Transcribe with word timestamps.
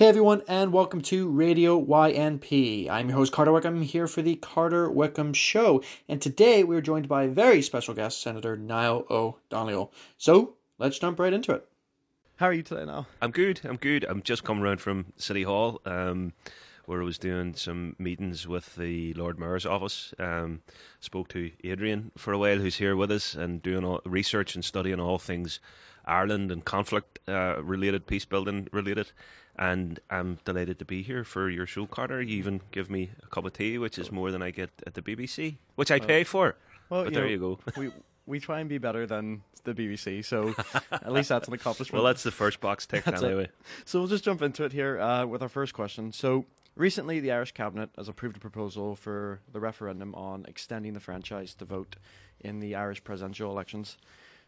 Hey 0.00 0.06
everyone, 0.06 0.40
and 0.48 0.72
welcome 0.72 1.02
to 1.02 1.28
Radio 1.28 1.78
YNP. 1.78 2.88
I'm 2.88 3.10
your 3.10 3.18
host 3.18 3.34
Carter 3.34 3.52
Wickham 3.52 3.82
here 3.82 4.06
for 4.06 4.22
the 4.22 4.36
Carter 4.36 4.90
Wickham 4.90 5.34
Show, 5.34 5.82
and 6.08 6.22
today 6.22 6.64
we're 6.64 6.80
joined 6.80 7.06
by 7.06 7.24
a 7.24 7.28
very 7.28 7.60
special 7.60 7.92
guest, 7.92 8.22
Senator 8.22 8.56
Niall 8.56 9.04
Ó 9.10 9.34
Donnghaile. 9.50 9.90
So 10.16 10.54
let's 10.78 10.98
jump 10.98 11.18
right 11.18 11.34
into 11.34 11.52
it. 11.52 11.68
How 12.36 12.46
are 12.46 12.54
you 12.54 12.62
today, 12.62 12.86
now? 12.86 13.08
I'm 13.20 13.30
good. 13.30 13.60
I'm 13.62 13.76
good. 13.76 14.06
I'm 14.08 14.22
just 14.22 14.42
coming 14.42 14.62
around 14.62 14.80
from 14.80 15.12
City 15.18 15.42
Hall, 15.42 15.82
um, 15.84 16.32
where 16.86 17.02
I 17.02 17.04
was 17.04 17.18
doing 17.18 17.52
some 17.52 17.94
meetings 17.98 18.48
with 18.48 18.76
the 18.76 19.12
Lord 19.12 19.38
Mayor's 19.38 19.66
office. 19.66 20.14
Um, 20.18 20.62
spoke 21.00 21.28
to 21.28 21.50
Adrian 21.62 22.10
for 22.16 22.32
a 22.32 22.38
while, 22.38 22.56
who's 22.56 22.76
here 22.76 22.96
with 22.96 23.10
us, 23.10 23.34
and 23.34 23.62
doing 23.62 23.84
all, 23.84 24.00
research 24.06 24.54
and 24.54 24.64
studying 24.64 24.98
all 24.98 25.18
things 25.18 25.60
Ireland 26.06 26.50
and 26.50 26.64
conflict 26.64 27.18
uh, 27.28 27.62
related, 27.62 28.06
peace 28.06 28.24
building 28.24 28.66
related 28.72 29.12
and 29.60 30.00
I'm 30.08 30.38
delighted 30.46 30.78
to 30.78 30.86
be 30.86 31.02
here 31.02 31.22
for 31.22 31.50
your 31.50 31.66
show, 31.66 31.86
Carter. 31.86 32.22
You 32.22 32.38
even 32.38 32.62
give 32.72 32.90
me 32.90 33.10
a 33.22 33.26
cup 33.26 33.44
of 33.44 33.52
tea, 33.52 33.76
which 33.76 33.98
is 33.98 34.10
more 34.10 34.32
than 34.32 34.42
I 34.42 34.50
get 34.50 34.70
at 34.86 34.94
the 34.94 35.02
BBC, 35.02 35.58
which 35.74 35.90
I 35.90 36.00
pay 36.00 36.24
for. 36.24 36.56
Well, 36.88 37.04
but 37.04 37.10
you 37.10 37.14
there 37.14 37.24
know, 37.24 37.30
you 37.30 37.38
go. 37.38 37.58
we 37.76 37.92
we 38.26 38.40
try 38.40 38.60
and 38.60 38.68
be 38.68 38.78
better 38.78 39.06
than 39.06 39.42
the 39.64 39.74
BBC, 39.74 40.24
so 40.24 40.54
at 40.92 41.12
least 41.12 41.28
that's 41.28 41.46
an 41.46 41.54
accomplishment. 41.54 42.02
well, 42.02 42.10
that's 42.10 42.22
the 42.22 42.30
first 42.30 42.60
box 42.60 42.86
ticked 42.86 43.06
anyway. 43.06 43.44
It. 43.44 43.54
So 43.84 43.98
we'll 43.98 44.08
just 44.08 44.24
jump 44.24 44.40
into 44.40 44.64
it 44.64 44.72
here 44.72 44.98
uh, 44.98 45.26
with 45.26 45.42
our 45.42 45.48
first 45.50 45.74
question. 45.74 46.10
So 46.12 46.46
recently, 46.74 47.20
the 47.20 47.30
Irish 47.30 47.52
cabinet 47.52 47.90
has 47.98 48.08
approved 48.08 48.38
a 48.38 48.40
proposal 48.40 48.96
for 48.96 49.40
the 49.52 49.60
referendum 49.60 50.14
on 50.14 50.46
extending 50.48 50.94
the 50.94 51.00
franchise 51.00 51.54
to 51.56 51.66
vote 51.66 51.96
in 52.40 52.60
the 52.60 52.74
Irish 52.74 53.04
presidential 53.04 53.50
elections. 53.50 53.98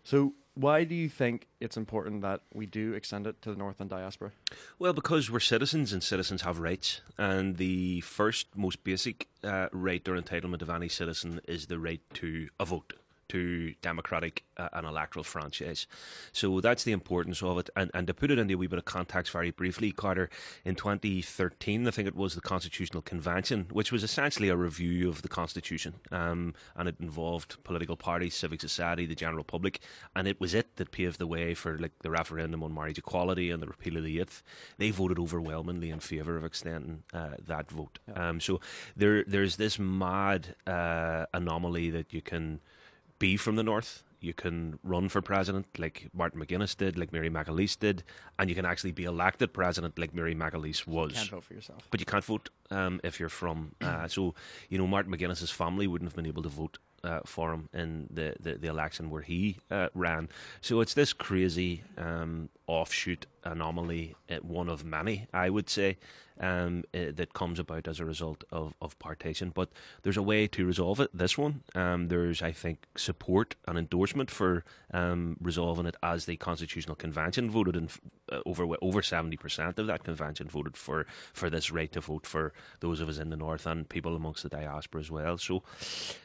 So, 0.04 0.32
why 0.54 0.84
do 0.84 0.94
you 0.94 1.08
think 1.08 1.48
it's 1.60 1.76
important 1.76 2.22
that 2.22 2.42
we 2.52 2.66
do 2.66 2.92
extend 2.92 3.26
it 3.26 3.40
to 3.42 3.50
the 3.50 3.56
north 3.56 3.80
and 3.80 3.88
diaspora? 3.88 4.32
Well, 4.78 4.92
because 4.92 5.30
we're 5.30 5.40
citizens 5.40 5.92
and 5.92 6.02
citizens 6.02 6.42
have 6.42 6.58
rights. 6.58 7.00
And 7.18 7.56
the 7.56 8.00
first, 8.02 8.48
most 8.56 8.84
basic 8.84 9.28
uh, 9.42 9.68
right 9.72 10.06
or 10.08 10.20
entitlement 10.20 10.62
of 10.62 10.70
any 10.70 10.88
citizen 10.88 11.40
is 11.48 11.66
the 11.66 11.78
right 11.78 12.02
to 12.14 12.48
a 12.60 12.64
vote 12.64 12.94
to 13.32 13.72
democratic 13.80 14.44
uh, 14.58 14.68
and 14.74 14.86
electoral 14.86 15.24
franchise. 15.24 15.86
So 16.32 16.60
that's 16.60 16.84
the 16.84 16.92
importance 16.92 17.42
of 17.42 17.56
it. 17.56 17.70
And, 17.74 17.90
and 17.94 18.06
to 18.06 18.12
put 18.12 18.30
it 18.30 18.38
into 18.38 18.54
a 18.54 18.56
wee 18.58 18.66
bit 18.66 18.78
of 18.78 18.84
context 18.84 19.32
very 19.32 19.50
briefly, 19.50 19.90
Carter, 19.90 20.28
in 20.66 20.74
2013, 20.74 21.88
I 21.88 21.90
think 21.90 22.06
it 22.06 22.14
was 22.14 22.34
the 22.34 22.42
Constitutional 22.42 23.00
Convention, 23.00 23.68
which 23.72 23.90
was 23.90 24.04
essentially 24.04 24.50
a 24.50 24.56
review 24.56 25.08
of 25.08 25.22
the 25.22 25.28
Constitution. 25.28 25.94
Um, 26.10 26.52
and 26.76 26.90
it 26.90 26.96
involved 27.00 27.56
political 27.64 27.96
parties, 27.96 28.34
civic 28.34 28.60
society, 28.60 29.06
the 29.06 29.14
general 29.14 29.44
public. 29.44 29.80
And 30.14 30.28
it 30.28 30.38
was 30.38 30.52
it 30.52 30.76
that 30.76 30.92
paved 30.92 31.18
the 31.18 31.26
way 31.26 31.54
for 31.54 31.78
like 31.78 31.92
the 32.02 32.10
referendum 32.10 32.62
on 32.62 32.74
marriage 32.74 32.98
equality 32.98 33.50
and 33.50 33.62
the 33.62 33.66
repeal 33.66 33.96
of 33.96 34.04
the 34.04 34.20
eighth. 34.20 34.42
They 34.76 34.90
voted 34.90 35.18
overwhelmingly 35.18 35.88
in 35.88 36.00
favour 36.00 36.36
of 36.36 36.44
extending 36.44 37.04
uh, 37.14 37.36
that 37.46 37.70
vote. 37.70 37.98
Yeah. 38.06 38.28
Um, 38.28 38.40
so 38.40 38.60
there, 38.94 39.24
there's 39.24 39.56
this 39.56 39.78
mad 39.78 40.54
uh, 40.66 41.24
anomaly 41.32 41.88
that 41.90 42.12
you 42.12 42.20
can 42.20 42.60
be 43.22 43.36
from 43.36 43.54
the 43.54 43.62
north. 43.62 44.02
You 44.20 44.34
can 44.34 44.80
run 44.82 45.08
for 45.08 45.22
president 45.22 45.66
like 45.78 46.08
Martin 46.12 46.40
McGuinness 46.40 46.76
did, 46.76 46.98
like 46.98 47.12
Mary 47.12 47.30
McAleese 47.30 47.78
did, 47.78 48.02
and 48.38 48.50
you 48.50 48.56
can 48.56 48.66
actually 48.66 48.90
be 48.92 49.04
elected 49.04 49.52
president 49.52 49.96
like 49.96 50.12
Mary 50.12 50.34
McAleese 50.34 50.86
was. 50.86 51.12
You 51.12 51.16
can't 51.18 51.30
vote 51.30 51.44
for 51.44 51.54
yourself. 51.54 51.86
But 51.90 52.00
you 52.00 52.06
can't 52.06 52.24
vote 52.24 52.50
um, 52.70 53.00
if 53.04 53.20
you're 53.20 53.28
from. 53.28 53.76
Uh, 53.80 54.08
so, 54.16 54.34
you 54.68 54.78
know, 54.78 54.88
Martin 54.88 55.12
McGuinness's 55.12 55.52
family 55.52 55.86
wouldn't 55.86 56.10
have 56.10 56.16
been 56.16 56.26
able 56.26 56.42
to 56.42 56.48
vote 56.48 56.78
uh, 57.04 57.20
for 57.24 57.52
him 57.52 57.68
in 57.72 58.08
the, 58.10 58.34
the, 58.40 58.54
the, 58.54 58.68
election 58.68 59.10
where 59.10 59.22
he 59.22 59.58
uh, 59.70 59.88
ran. 59.94 60.28
So 60.60 60.80
it's 60.80 60.94
this 60.94 61.12
crazy 61.12 61.82
um, 61.98 62.48
offshoot 62.66 63.26
anomaly, 63.44 64.14
uh, 64.30 64.36
one 64.36 64.68
of 64.68 64.84
many, 64.84 65.26
I 65.32 65.50
would 65.50 65.68
say, 65.68 65.98
um, 66.40 66.84
uh, 66.94 67.12
that 67.14 67.34
comes 67.34 67.58
about 67.58 67.86
as 67.86 68.00
a 68.00 68.04
result 68.04 68.44
of, 68.50 68.74
of 68.80 68.98
partition. 68.98 69.50
But 69.54 69.70
there's 70.02 70.16
a 70.16 70.22
way 70.22 70.46
to 70.48 70.66
resolve 70.66 71.00
it. 71.00 71.10
This 71.12 71.36
one, 71.36 71.62
um, 71.74 72.08
there's 72.08 72.42
I 72.42 72.52
think 72.52 72.86
support 72.96 73.54
and 73.66 73.78
endorsement 73.78 74.30
for 74.30 74.64
um, 74.92 75.36
resolving 75.40 75.86
it 75.86 75.96
as 76.02 76.24
the 76.24 76.36
Constitutional 76.36 76.96
Convention 76.96 77.50
voted 77.50 77.76
in 77.76 77.88
uh, 78.30 78.40
over 78.46 78.66
over 78.80 79.02
seventy 79.02 79.36
percent 79.36 79.78
of 79.78 79.86
that 79.86 80.04
convention 80.04 80.48
voted 80.48 80.76
for 80.76 81.06
for 81.32 81.50
this 81.50 81.70
right 81.70 81.92
to 81.92 82.00
vote 82.00 82.26
for 82.26 82.52
those 82.80 83.00
of 83.00 83.08
us 83.08 83.18
in 83.18 83.30
the 83.30 83.36
north 83.36 83.66
and 83.66 83.88
people 83.88 84.16
amongst 84.16 84.42
the 84.42 84.48
diaspora 84.48 85.00
as 85.00 85.10
well. 85.10 85.38
So 85.38 85.62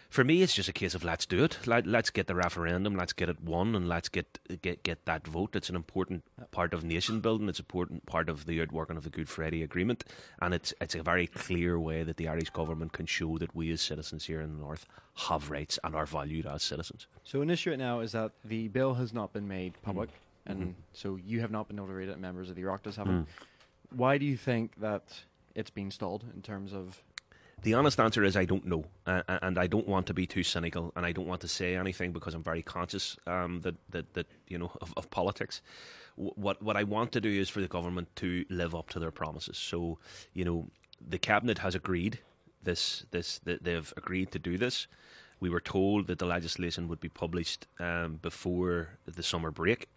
for 0.10 0.24
me, 0.24 0.42
it's 0.42 0.54
just 0.54 0.70
a 0.70 0.74
case 0.74 0.96
of 0.96 1.04
let's 1.04 1.26
do 1.26 1.44
it. 1.44 1.60
Let, 1.66 1.88
us 1.88 2.10
get 2.10 2.28
the 2.28 2.36
referendum, 2.36 2.96
let's 2.96 3.14
get 3.14 3.30
it 3.30 3.42
won, 3.42 3.76
and 3.76 3.88
let's 3.88 4.10
get 4.10 4.40
get 4.62 4.84
get 4.84 5.06
that 5.06 5.28
vote. 5.28 5.56
It's 5.56 5.70
an 5.70 5.76
important 5.76 6.24
part 6.52 6.74
of 6.74 6.84
nation 6.84 7.20
building. 7.20 7.50
It's 7.50 7.60
an 7.60 7.64
important 7.64 8.06
part 8.06 8.30
of 8.30 8.46
the 8.46 8.62
outworking 8.62 8.98
of 8.98 9.04
the 9.04 9.10
Good 9.10 9.30
Friday 9.30 9.64
Agreement, 9.64 10.06
and 10.42 10.54
it's 10.54 10.74
it's 10.80 10.96
a 10.96 11.04
very 11.04 11.28
clear 11.28 11.80
way 11.80 12.04
that 12.04 12.18
the 12.18 12.28
Irish 12.28 12.50
government 12.52 12.94
can 12.94 13.06
show 13.06 13.38
that 13.38 13.56
we 13.56 13.72
as 13.72 13.82
citizens 13.82 14.26
here 14.26 14.42
in 14.42 14.54
the 14.54 14.60
north 14.60 14.86
have 15.16 15.50
rights 15.50 15.78
and 15.84 15.96
are 15.96 16.06
valued 16.06 16.46
as 16.46 16.64
citizens. 16.64 17.08
So 17.24 17.42
an 17.42 17.50
issue 17.50 17.72
right 17.72 17.80
now 17.80 18.00
is 18.00 18.14
that 18.14 18.32
the 18.46 18.70
bill 18.70 18.94
has 18.96 19.14
not 19.14 19.34
been 19.34 19.48
made 19.48 19.74
public, 19.82 20.10
mm. 20.10 20.52
and 20.52 20.60
mm-hmm. 20.62 20.72
so 20.94 21.18
you 21.18 21.42
have 21.42 21.52
not 21.52 21.68
been 21.68 21.78
able 21.78 21.88
to 21.88 21.94
read 21.94 22.10
it. 22.10 22.20
Members 22.20 22.50
of 22.50 22.56
the 22.56 22.64
Oireachtas 22.64 22.96
haven't. 22.96 23.24
Mm. 23.24 23.28
Why 23.96 24.18
do 24.18 24.26
you 24.26 24.38
think 24.38 24.80
that 24.80 25.04
it's 25.56 25.70
been 25.70 25.92
stalled 25.92 26.24
in 26.34 26.42
terms 26.42 26.74
of 26.74 27.02
the 27.64 27.74
honest 27.74 28.00
answer 28.00 28.24
is 28.24 28.38
I 28.38 28.46
don't 28.46 28.66
know, 28.66 28.86
uh, 29.06 29.24
and 29.28 29.58
I 29.58 29.68
don't 29.68 29.88
want 29.88 30.06
to 30.08 30.14
be 30.14 30.28
too 30.28 30.44
cynical, 30.44 30.94
and 30.96 31.06
I 31.06 31.12
don't 31.12 31.28
want 31.28 31.42
to 31.42 31.48
say 31.48 31.76
anything 31.76 32.12
because 32.12 32.34
I'm 32.34 32.44
very 32.44 32.62
conscious 32.62 33.18
um, 33.26 33.62
that, 33.62 33.76
that 33.90 34.14
that 34.14 34.28
you 34.48 34.58
know 34.58 34.72
of, 34.82 34.94
of 34.96 35.10
politics. 35.10 35.62
W- 36.18 36.34
what 36.36 36.62
what 36.62 36.78
I 36.78 36.84
want 36.84 37.12
to 37.14 37.22
do 37.22 37.30
is 37.30 37.50
for 37.50 37.62
the 37.62 37.68
government 37.68 38.16
to 38.18 38.46
live 38.50 38.76
up 38.76 38.90
to 38.90 39.00
their 39.00 39.12
promises. 39.12 39.58
So 39.58 39.98
you 40.34 40.46
know 40.46 40.68
the 41.06 41.18
cabinet 41.18 41.60
has 41.60 41.76
agreed 41.76 42.20
this 42.64 43.06
this 43.12 43.40
that 43.40 43.64
they've 43.64 43.94
agreed 43.98 44.32
to 44.32 44.40
do 44.40 44.58
this. 44.58 44.88
We 45.40 45.50
were 45.50 45.60
told 45.60 46.08
that 46.08 46.20
the 46.20 46.26
legislation 46.26 46.88
would 46.88 47.00
be 47.00 47.10
published 47.10 47.68
um, 47.80 48.20
before 48.22 48.98
the 49.06 49.24
summer 49.24 49.52
break. 49.52 49.88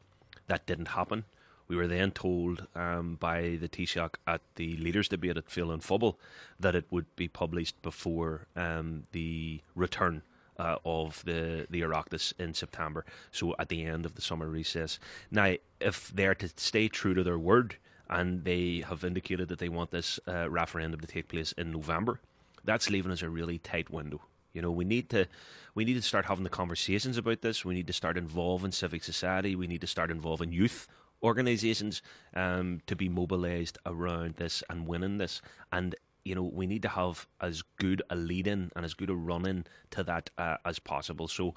That 0.49 0.67
didn't 0.67 0.89
happen. 0.89 1.25
We 1.71 1.77
were 1.77 1.87
then 1.87 2.11
told 2.11 2.67
um, 2.75 3.15
by 3.21 3.57
the 3.61 3.69
Taoiseach 3.69 4.17
at 4.27 4.41
the 4.57 4.77
leaders' 4.79 5.09
debate 5.09 5.37
at 5.37 5.47
Féile 5.47 5.73
an 5.73 5.79
Phobail 5.79 6.17
that 6.59 6.75
it 6.75 6.85
would 6.91 7.07
be 7.15 7.29
published 7.29 7.81
before 7.81 8.49
um, 8.57 9.05
the 9.13 9.61
return 9.77 10.23
uh, 10.59 10.79
of 10.85 11.25
the 11.25 11.69
the 11.71 11.83
Oireachtas 11.83 12.33
in 12.41 12.55
September, 12.55 13.05
so 13.31 13.55
at 13.61 13.69
the 13.69 13.85
end 13.85 14.05
of 14.05 14.17
the 14.17 14.21
summer 14.21 14.49
recess. 14.49 14.99
Now, 15.31 15.55
if 15.79 16.09
they're 16.09 16.35
to 16.35 16.51
stay 16.57 16.89
true 16.89 17.15
to 17.15 17.23
their 17.23 17.39
word, 17.39 17.77
and 18.09 18.43
they 18.43 18.83
have 18.89 19.05
indicated 19.05 19.47
that 19.47 19.61
they 19.61 19.69
want 19.69 19.93
this 19.93 20.19
uh, 20.27 20.51
referendum 20.51 20.99
to 20.99 21.07
take 21.07 21.29
place 21.29 21.53
in 21.53 21.71
November, 21.71 22.19
that's 22.65 22.91
leaving 22.91 23.13
us 23.13 23.23
a 23.23 23.31
really 23.31 23.59
tight 23.59 23.91
window. 23.91 24.23
You 24.53 24.63
know, 24.63 24.73
we 24.73 24.85
need 24.85 25.09
to 25.11 25.29
we 25.77 25.85
need 25.85 25.95
to 25.95 26.03
start 26.03 26.25
having 26.25 26.43
the 26.43 26.51
conversations 26.51 27.17
about 27.17 27.43
this. 27.43 27.65
We 27.65 27.75
need 27.75 27.87
to 27.87 27.93
start 27.93 28.19
involving 28.19 28.73
civic 28.73 29.05
society. 29.05 29.55
We 29.55 29.69
need 29.69 29.83
to 29.83 29.87
start 29.87 30.11
involving 30.11 30.51
youth 30.51 30.89
organisations 31.23 32.03
um, 32.35 32.81
to 32.87 32.97
be 32.97 33.09
mobilised 33.09 33.79
around 33.87 34.35
this 34.37 34.63
and 34.69 34.87
winning 34.87 35.19
this. 35.19 35.43
And 35.73 35.95
you 36.25 36.35
know, 36.35 36.43
we 36.43 36.67
need 36.67 36.83
to 36.83 36.89
have 36.89 37.27
as 37.41 37.63
good 37.79 38.03
a 38.11 38.17
lead 38.17 38.47
in 38.47 38.71
and 38.77 38.85
as 38.85 38.95
good 38.95 39.11
a 39.11 39.15
run 39.15 39.47
in 39.47 39.67
to 39.91 40.03
that 40.05 40.31
uh, 40.39 40.57
as 40.65 40.79
possible. 40.79 41.29
So 41.29 41.55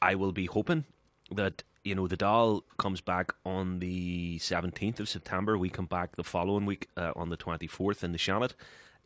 I 0.00 0.14
will 0.14 0.32
be 0.32 0.46
hoping 0.46 0.84
that, 1.32 1.62
you 1.84 1.94
know, 1.94 2.06
the 2.06 2.16
Dáil 2.16 2.62
comes 2.78 3.00
back 3.00 3.32
on 3.44 3.80
the 3.80 4.38
17th 4.38 5.00
of 5.00 5.08
September. 5.08 5.58
We 5.58 5.68
come 5.68 5.86
back 5.86 6.16
the 6.16 6.24
following 6.24 6.66
week 6.66 6.88
uh, 6.96 7.12
on 7.16 7.30
the 7.30 7.36
24th 7.36 8.04
in 8.04 8.12
the 8.12 8.18
Seanad. 8.18 8.52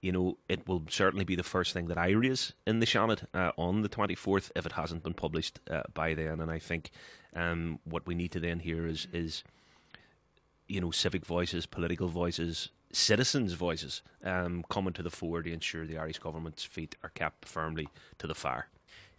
You 0.01 0.13
know, 0.13 0.39
it 0.49 0.67
will 0.67 0.83
certainly 0.89 1.25
be 1.25 1.37
the 1.37 1.45
first 1.45 1.73
thing 1.73 1.87
that 1.87 1.99
I 1.99 2.11
raise 2.11 2.53
in 2.67 2.81
the 2.81 2.87
Seanad 2.87 3.27
uh, 3.33 3.53
on 3.57 3.83
the 3.83 3.89
24th 3.89 4.51
if 4.57 4.67
it 4.67 4.73
hasn't 4.73 5.05
been 5.05 5.15
published 5.15 5.61
uh, 5.71 5.83
by 5.95 6.15
then. 6.15 6.41
And 6.41 6.51
I 6.51 6.59
think 6.59 6.91
um, 7.35 7.79
what 7.85 8.07
we 8.07 8.15
need 8.15 8.33
to 8.33 8.41
then 8.41 8.61
hear 8.61 8.87
is. 8.87 9.07
is 9.13 9.43
you 10.73 10.81
know, 10.81 10.91
civic 10.91 11.27
voices, 11.27 11.67
political 11.67 12.09
voices, 12.09 12.71
citizens' 12.93 13.53
voices 13.53 14.01
um, 14.25 14.65
coming 14.71 14.95
to 14.95 15.03
the 15.03 15.11
fore 15.11 15.43
to 15.43 15.53
ensure 15.53 15.87
the 15.87 15.99
Irish 15.99 16.19
government's 16.19 16.65
feet 16.65 16.97
are 17.03 17.11
kept 17.11 17.47
firmly 17.47 17.89
to 18.17 18.27
the 18.27 18.35
fire. 18.35 18.69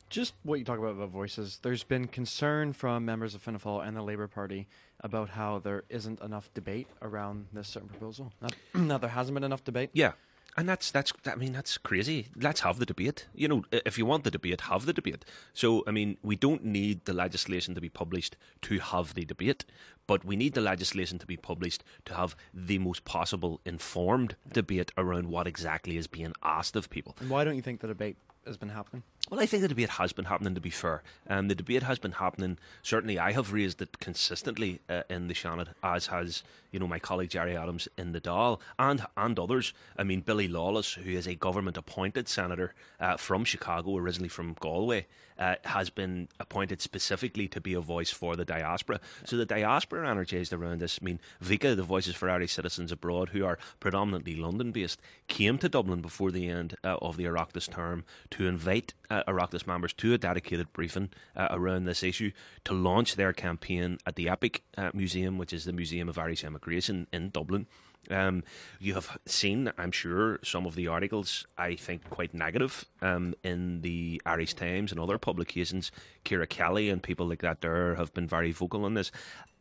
Just 0.10 0.33
what 0.42 0.57
you 0.57 0.66
talk 0.66 0.80
about 0.80 0.92
about 0.92 1.10
voices, 1.10 1.60
there's 1.62 1.83
been 1.83 2.07
concern 2.07 2.74
from 2.74 3.06
members 3.06 3.36
of 3.36 3.42
Fianna 3.44 3.60
Fáil 3.60 3.88
and 3.88 3.95
the 3.95 4.01
Labour 4.01 4.28
Party 4.28 4.68
about 5.01 5.30
how 5.30 5.60
there 5.60 5.83
isn't 5.89 6.22
enough 6.22 6.51
debate 6.56 6.88
around 7.04 7.45
this 7.54 7.68
certain 7.68 7.89
proposal. 7.89 8.33
That, 8.42 8.56
that 8.74 9.01
there 9.01 9.10
hasn't 9.12 9.36
been 9.36 9.44
enough 9.44 9.63
debate. 9.63 9.92
Yeah, 9.94 10.13
and 10.56 10.70
that's 10.70 10.92
that's 10.92 11.12
I 11.26 11.36
mean 11.36 11.54
that's 11.54 11.78
crazy. 11.78 12.28
Let's 12.36 12.62
have 12.62 12.80
the 12.80 12.86
debate. 12.86 13.28
You 13.34 13.48
know, 13.48 13.64
if 13.72 13.98
you 13.98 14.06
want 14.06 14.24
the 14.24 14.32
debate, 14.32 14.62
have 14.62 14.86
the 14.86 14.94
debate. 14.94 15.26
So 15.54 15.84
I 15.88 15.92
mean, 15.92 16.18
we 16.22 16.36
don't 16.36 16.64
need 16.64 17.06
the 17.06 17.14
legislation 17.14 17.76
to 17.76 17.82
be 17.82 17.90
published 17.90 18.36
to 18.64 18.80
have 18.80 19.14
the 19.14 19.26
debate, 19.26 19.66
but 20.08 20.24
we 20.26 20.36
need 20.36 20.54
the 20.54 20.62
legislation 20.62 21.18
to 21.20 21.26
be 21.26 21.38
published 21.38 21.84
to 22.06 22.14
have 22.14 22.36
the 22.54 22.78
most 22.80 23.06
possible 23.06 23.62
informed 23.66 24.36
debate 24.52 24.92
around 24.98 25.28
what 25.28 25.48
exactly 25.48 25.98
is 25.98 26.08
being 26.08 26.34
asked 26.44 26.76
of 26.76 26.90
people. 26.90 27.16
And 27.20 27.30
why 27.30 27.44
don't 27.44 27.56
you 27.56 27.62
think 27.62 27.82
the 27.82 27.88
debate 27.88 28.18
has 28.46 28.58
been 28.58 28.70
happening? 28.70 29.04
Well, 29.33 29.41
I 29.41 29.47
think 29.47 29.63
the 29.63 29.68
debate 29.68 29.89
has 29.89 30.13
been 30.13 30.25
happening. 30.25 30.53
To 30.53 30.62
be 30.62 30.69
fair, 30.69 31.01
um, 31.27 31.47
the 31.47 31.56
debate 31.56 31.81
has 31.81 31.97
been 31.97 32.12
happening. 32.12 32.59
Certainly, 32.83 33.18
I 33.18 33.31
have 33.31 33.51
raised 33.51 33.81
it 33.81 34.00
consistently 34.00 34.80
uh, 34.88 35.01
in 35.09 35.27
the 35.27 35.33
Seanad, 35.33 35.69
as 35.81 36.06
has 36.06 36.44
you 36.71 36.80
know 36.80 36.85
my 36.85 37.00
colleague 37.00 37.31
Gerry 37.31 37.57
Adams 37.57 37.88
in 37.97 38.12
the 38.12 38.21
Dáil, 38.21 38.59
and 38.77 39.03
and 39.18 39.39
others. 39.39 39.74
I 39.97 40.03
mean, 40.03 40.21
Billy 40.21 40.47
Lawless, 40.47 40.94
who 40.94 41.09
is 41.09 41.25
a 41.25 41.33
government-appointed 41.33 42.27
senator 42.27 42.75
uh, 43.00 43.18
from 43.18 43.44
Chicago, 43.44 43.97
originally 43.97 44.30
from 44.30 44.56
Galway, 44.59 45.07
uh, 45.38 45.56
has 45.65 45.89
been 45.89 46.27
appointed 46.39 46.81
specifically 46.81 47.47
to 47.47 47.62
be 47.62 47.74
a 47.74 47.81
voice 47.81 48.12
for 48.12 48.35
the 48.35 48.45
diaspora. 48.45 49.00
So 49.25 49.38
the 49.38 49.45
diaspora 49.45 50.01
are 50.01 50.06
energised 50.06 50.53
around 50.53 50.80
this. 50.80 51.00
I 51.01 51.06
mean, 51.06 51.19
VICA, 51.41 51.75
the 51.75 51.83
Voices 51.83 52.15
for 52.15 52.30
Irish 52.30 52.53
Citizens 52.53 52.91
Abroad, 52.91 53.30
who 53.30 53.45
are 53.45 53.57
predominantly 53.80 54.35
London-based, 54.35 55.01
came 55.27 55.57
to 55.59 55.69
Dublin 55.69 56.01
before 56.01 56.31
the 56.31 56.47
end 56.47 56.75
uh, 56.83 56.97
of 57.01 57.18
the 57.18 57.25
Oireachtas 57.25 57.71
term 57.71 58.03
to 58.31 58.47
invite 58.47 58.94
uh, 59.09 59.23
Oireachtas 59.28 59.68
members 59.68 59.94
to 59.94 60.14
a 60.14 60.18
dedicated 60.18 60.72
briefing 60.74 61.10
uh, 61.36 61.48
around 61.52 61.86
this 61.86 62.04
issue 62.04 62.31
to 62.66 62.74
launch 62.74 63.16
their 63.16 63.34
campaign 63.34 63.98
at 64.06 64.16
the 64.16 64.30
Epic 64.30 64.64
uh, 64.78 64.92
Museum, 64.94 65.38
which 65.38 65.54
is 65.54 65.66
the 65.66 65.74
Museum 65.74 66.10
of 66.10 66.18
Irish 66.18 66.44
Emigration 66.44 67.08
in 67.12 67.30
Dublin. 67.30 67.68
Um, 68.10 68.44
you 68.80 68.96
have 68.96 69.18
seen, 69.25 69.72
I'm 69.78 69.92
sure, 69.92 70.40
some 70.44 70.66
of 70.66 70.75
the 70.75 70.88
articles, 70.88 71.46
I 71.58 71.75
think, 71.75 72.10
quite 72.10 72.34
negative 72.34 72.86
um, 73.02 73.34
in 73.44 73.81
the 73.81 74.22
Irish 74.25 74.54
Times 74.56 74.92
and 74.92 75.00
other 75.00 75.18
publications. 75.18 75.92
Ciara 76.26 76.48
Kelly 76.48 76.90
and 76.90 77.02
people 77.02 77.28
like 77.28 77.42
that 77.42 77.62
there 77.62 77.96
have 77.96 78.14
been 78.14 78.28
very 78.28 78.52
vocal 78.52 78.84
on 78.84 78.94
this. 78.94 79.12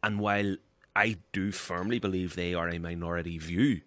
And 0.02 0.18
while 0.18 0.56
I 0.96 1.18
do 1.32 1.52
firmly 1.52 1.98
believe 1.98 2.34
they 2.34 2.54
are 2.54 2.68
a 2.68 2.78
minority 2.78 3.38
view, 3.38 3.82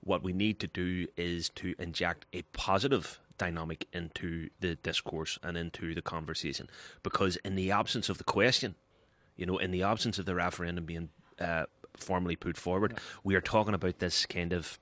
what 0.00 0.22
we 0.22 0.32
need 0.32 0.60
to 0.60 0.66
do 0.66 1.06
is 1.16 1.48
to 1.50 1.74
inject 1.78 2.26
a 2.32 2.42
positive 2.52 3.20
dynamic 3.38 3.86
into 3.92 4.48
the 4.60 4.74
discourse 4.76 5.38
and 5.42 5.56
into 5.56 5.94
the 5.94 6.02
conversation. 6.02 6.68
Because 7.02 7.36
in 7.36 7.54
the 7.54 7.70
absence 7.70 8.08
of 8.08 8.18
the 8.18 8.24
question, 8.24 8.74
you 9.36 9.46
know, 9.46 9.58
in 9.58 9.70
the 9.70 9.82
absence 9.82 10.18
of 10.18 10.26
the 10.26 10.34
referendum 10.34 10.84
being 10.84 11.08
uh, 11.40 11.66
formally 11.96 12.36
put 12.36 12.56
forward, 12.56 12.92
yeah. 12.94 13.00
we 13.24 13.34
are 13.34 13.40
talking 13.40 13.74
about 13.74 13.98
this 13.98 14.26
kind 14.26 14.52
of, 14.52 14.78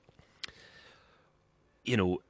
you 1.84 1.96
know, 1.96 2.20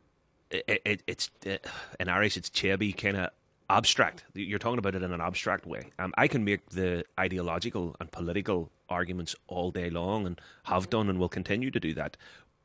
it, 0.50 0.82
it, 0.84 1.02
it's 1.06 1.30
uh, 1.46 1.56
in 1.98 2.08
Irish 2.08 2.36
it's 2.36 2.50
teibí 2.50 2.96
kind 2.96 3.16
of 3.16 3.30
abstract. 3.70 4.24
You're 4.34 4.58
talking 4.58 4.78
about 4.78 4.94
it 4.94 5.02
in 5.02 5.12
an 5.12 5.20
abstract 5.20 5.66
way. 5.66 5.90
Um, 5.98 6.12
I 6.16 6.28
can 6.28 6.44
make 6.44 6.70
the 6.70 7.04
ideological 7.18 7.96
and 8.00 8.10
political 8.10 8.70
arguments 8.88 9.34
all 9.46 9.70
day 9.70 9.90
long, 9.90 10.26
and 10.26 10.40
have 10.64 10.90
done, 10.90 11.08
and 11.08 11.18
will 11.18 11.28
continue 11.28 11.70
to 11.70 11.80
do 11.80 11.94
that. 11.94 12.16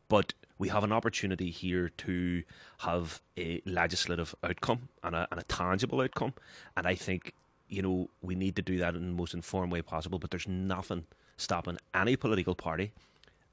But 0.08 0.34
we 0.60 0.68
have 0.68 0.84
an 0.84 0.92
opportunity 0.92 1.50
here 1.50 1.90
to 1.90 2.44
have 2.80 3.22
a 3.38 3.62
legislative 3.66 4.36
outcome 4.44 4.90
and 5.04 5.16
a, 5.16 5.28
and 5.32 5.40
a 5.40 5.44
tangible 5.44 6.02
outcome, 6.02 6.34
and 6.78 6.86
I 6.86 6.94
think 6.94 7.34
you 7.68 7.82
know 7.82 8.10
we 8.22 8.36
need 8.36 8.56
to 8.58 8.62
do 8.62 8.78
that 8.78 8.96
in 8.96 9.02
the 9.02 9.16
most 9.16 9.34
informed 9.34 9.72
way 9.72 9.82
possible. 9.82 10.20
But 10.20 10.30
there's 10.30 10.48
nothing 10.48 11.06
stopping 11.38 11.78
any 11.94 12.16
political 12.16 12.54
party, 12.54 12.92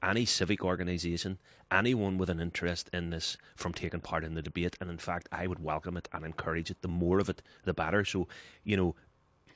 any 0.03 0.25
civic 0.25 0.63
organisation, 0.63 1.37
anyone 1.71 2.17
with 2.17 2.29
an 2.29 2.39
interest 2.39 2.89
in 2.93 3.09
this 3.09 3.37
from 3.55 3.73
taking 3.73 4.01
part 4.01 4.23
in 4.23 4.35
the 4.35 4.41
debate. 4.41 4.77
And 4.79 4.89
in 4.89 4.97
fact, 4.97 5.27
I 5.31 5.47
would 5.47 5.63
welcome 5.63 5.97
it 5.97 6.07
and 6.13 6.25
encourage 6.25 6.69
it. 6.69 6.81
The 6.81 6.87
more 6.87 7.19
of 7.19 7.29
it, 7.29 7.41
the 7.63 7.73
better. 7.73 8.05
So, 8.05 8.27
you 8.63 8.77
know, 8.77 8.95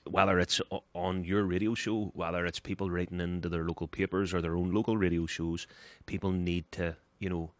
whether 0.09 0.39
it's 0.39 0.61
on 0.93 1.23
your 1.23 1.43
radio 1.43 1.75
show, 1.75 2.11
whether 2.15 2.45
it's 2.45 2.59
people 2.59 2.89
writing 2.89 3.19
into 3.19 3.49
their 3.49 3.63
local 3.63 3.87
papers 3.87 4.33
or 4.33 4.41
their 4.41 4.55
own 4.55 4.71
local 4.71 4.97
radio 4.97 5.25
shows, 5.25 5.67
people 6.05 6.31
need 6.31 6.71
to, 6.71 6.95
you 7.21 7.29
know, 7.29 7.51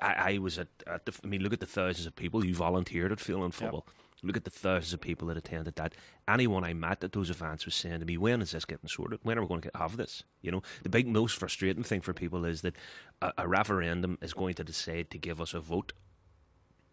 I, 0.00 0.34
I 0.34 0.38
was 0.38 0.58
at, 0.58 0.68
at 0.86 1.04
the, 1.04 1.12
I 1.22 1.26
mean, 1.26 1.42
look 1.42 1.52
at 1.52 1.60
the 1.60 1.66
thousands 1.66 2.06
of 2.06 2.16
people 2.16 2.44
you 2.44 2.54
volunteered 2.54 3.12
at 3.12 3.18
Féile 3.18 3.44
an 3.44 3.50
Phobail. 3.50 3.84
Yep. 3.86 3.90
Look 4.22 4.36
at 4.36 4.44
the 4.44 4.50
thousands 4.50 4.92
of 4.92 5.00
people 5.00 5.28
that 5.28 5.36
attended 5.36 5.76
that. 5.76 5.94
Anyone 6.28 6.62
I 6.62 6.74
met 6.74 7.02
at 7.02 7.12
those 7.12 7.30
events 7.30 7.64
was 7.64 7.74
saying 7.74 8.00
to 8.00 8.06
me, 8.06 8.18
"When 8.18 8.42
is 8.42 8.50
this 8.52 8.66
getting 8.66 8.88
sorted? 8.88 9.20
When 9.22 9.38
are 9.38 9.42
we 9.42 9.48
going 9.48 9.62
to 9.62 9.68
get, 9.68 9.76
have 9.76 9.96
this?" 9.96 10.24
You 10.42 10.52
know, 10.52 10.62
the 10.82 10.90
big, 10.90 11.08
most 11.08 11.38
frustrating 11.38 11.82
thing 11.82 12.02
for 12.02 12.12
people 12.12 12.44
is 12.44 12.60
that 12.60 12.76
a, 13.22 13.32
a 13.38 13.48
referendum 13.48 14.18
is 14.20 14.34
going 14.34 14.54
to 14.54 14.64
decide 14.64 15.10
to 15.10 15.18
give 15.18 15.40
us 15.40 15.54
a 15.54 15.60
vote, 15.60 15.94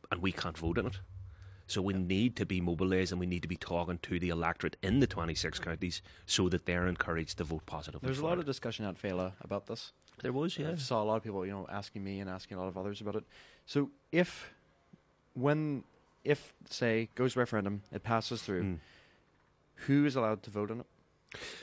and 0.10 0.22
we 0.22 0.32
can't 0.32 0.58
vote 0.58 0.78
in 0.78 0.88
it. 0.88 1.00
So 1.68 1.82
we 1.82 1.94
need 1.94 2.38
to 2.38 2.46
be 2.46 2.62
mobilised 2.62 3.12
and 3.12 3.20
we 3.20 3.26
need 3.26 3.42
to 3.42 3.48
be 3.50 3.58
talking 3.58 4.00
to 4.04 4.20
the 4.20 4.30
electorate 4.30 4.78
in 4.82 5.02
the 5.02 5.08
26 5.08 5.60
counties 5.60 6.02
so 6.26 6.48
that 6.48 6.66
they're 6.66 6.88
encouraged 6.88 7.40
to 7.40 7.44
vote 7.44 7.66
positively. 7.66 8.08
There's 8.08 8.20
a 8.20 8.26
lot 8.26 8.40
of 8.40 8.46
discussion 8.46 8.86
at 8.86 8.96
Féile 8.96 9.34
about 9.42 9.68
this. 9.68 9.92
There 10.22 10.34
was, 10.34 10.58
yeah. 10.58 10.72
I 10.72 10.76
saw 10.76 11.02
a 11.02 11.06
lot 11.06 11.18
of 11.18 11.24
people, 11.24 11.46
you 11.46 11.52
know, 11.52 11.68
asking 11.72 12.04
me 12.04 12.20
and 12.20 12.30
asking 12.30 12.58
a 12.58 12.60
lot 12.60 12.68
of 12.68 12.78
others 12.78 13.02
about 13.02 13.16
it. 13.16 13.24
So 13.66 13.92
if, 14.12 14.52
when 15.34 15.84
if 16.28 16.54
say 16.70 17.10
goes 17.16 17.36
referendum, 17.36 17.82
it 17.92 18.04
passes 18.04 18.42
through, 18.42 18.64
mm. 18.64 18.78
who 19.86 20.06
is 20.06 20.16
allowed 20.16 20.44
to 20.44 20.50
vote 20.50 20.72
on 20.72 20.82
it 20.82 20.86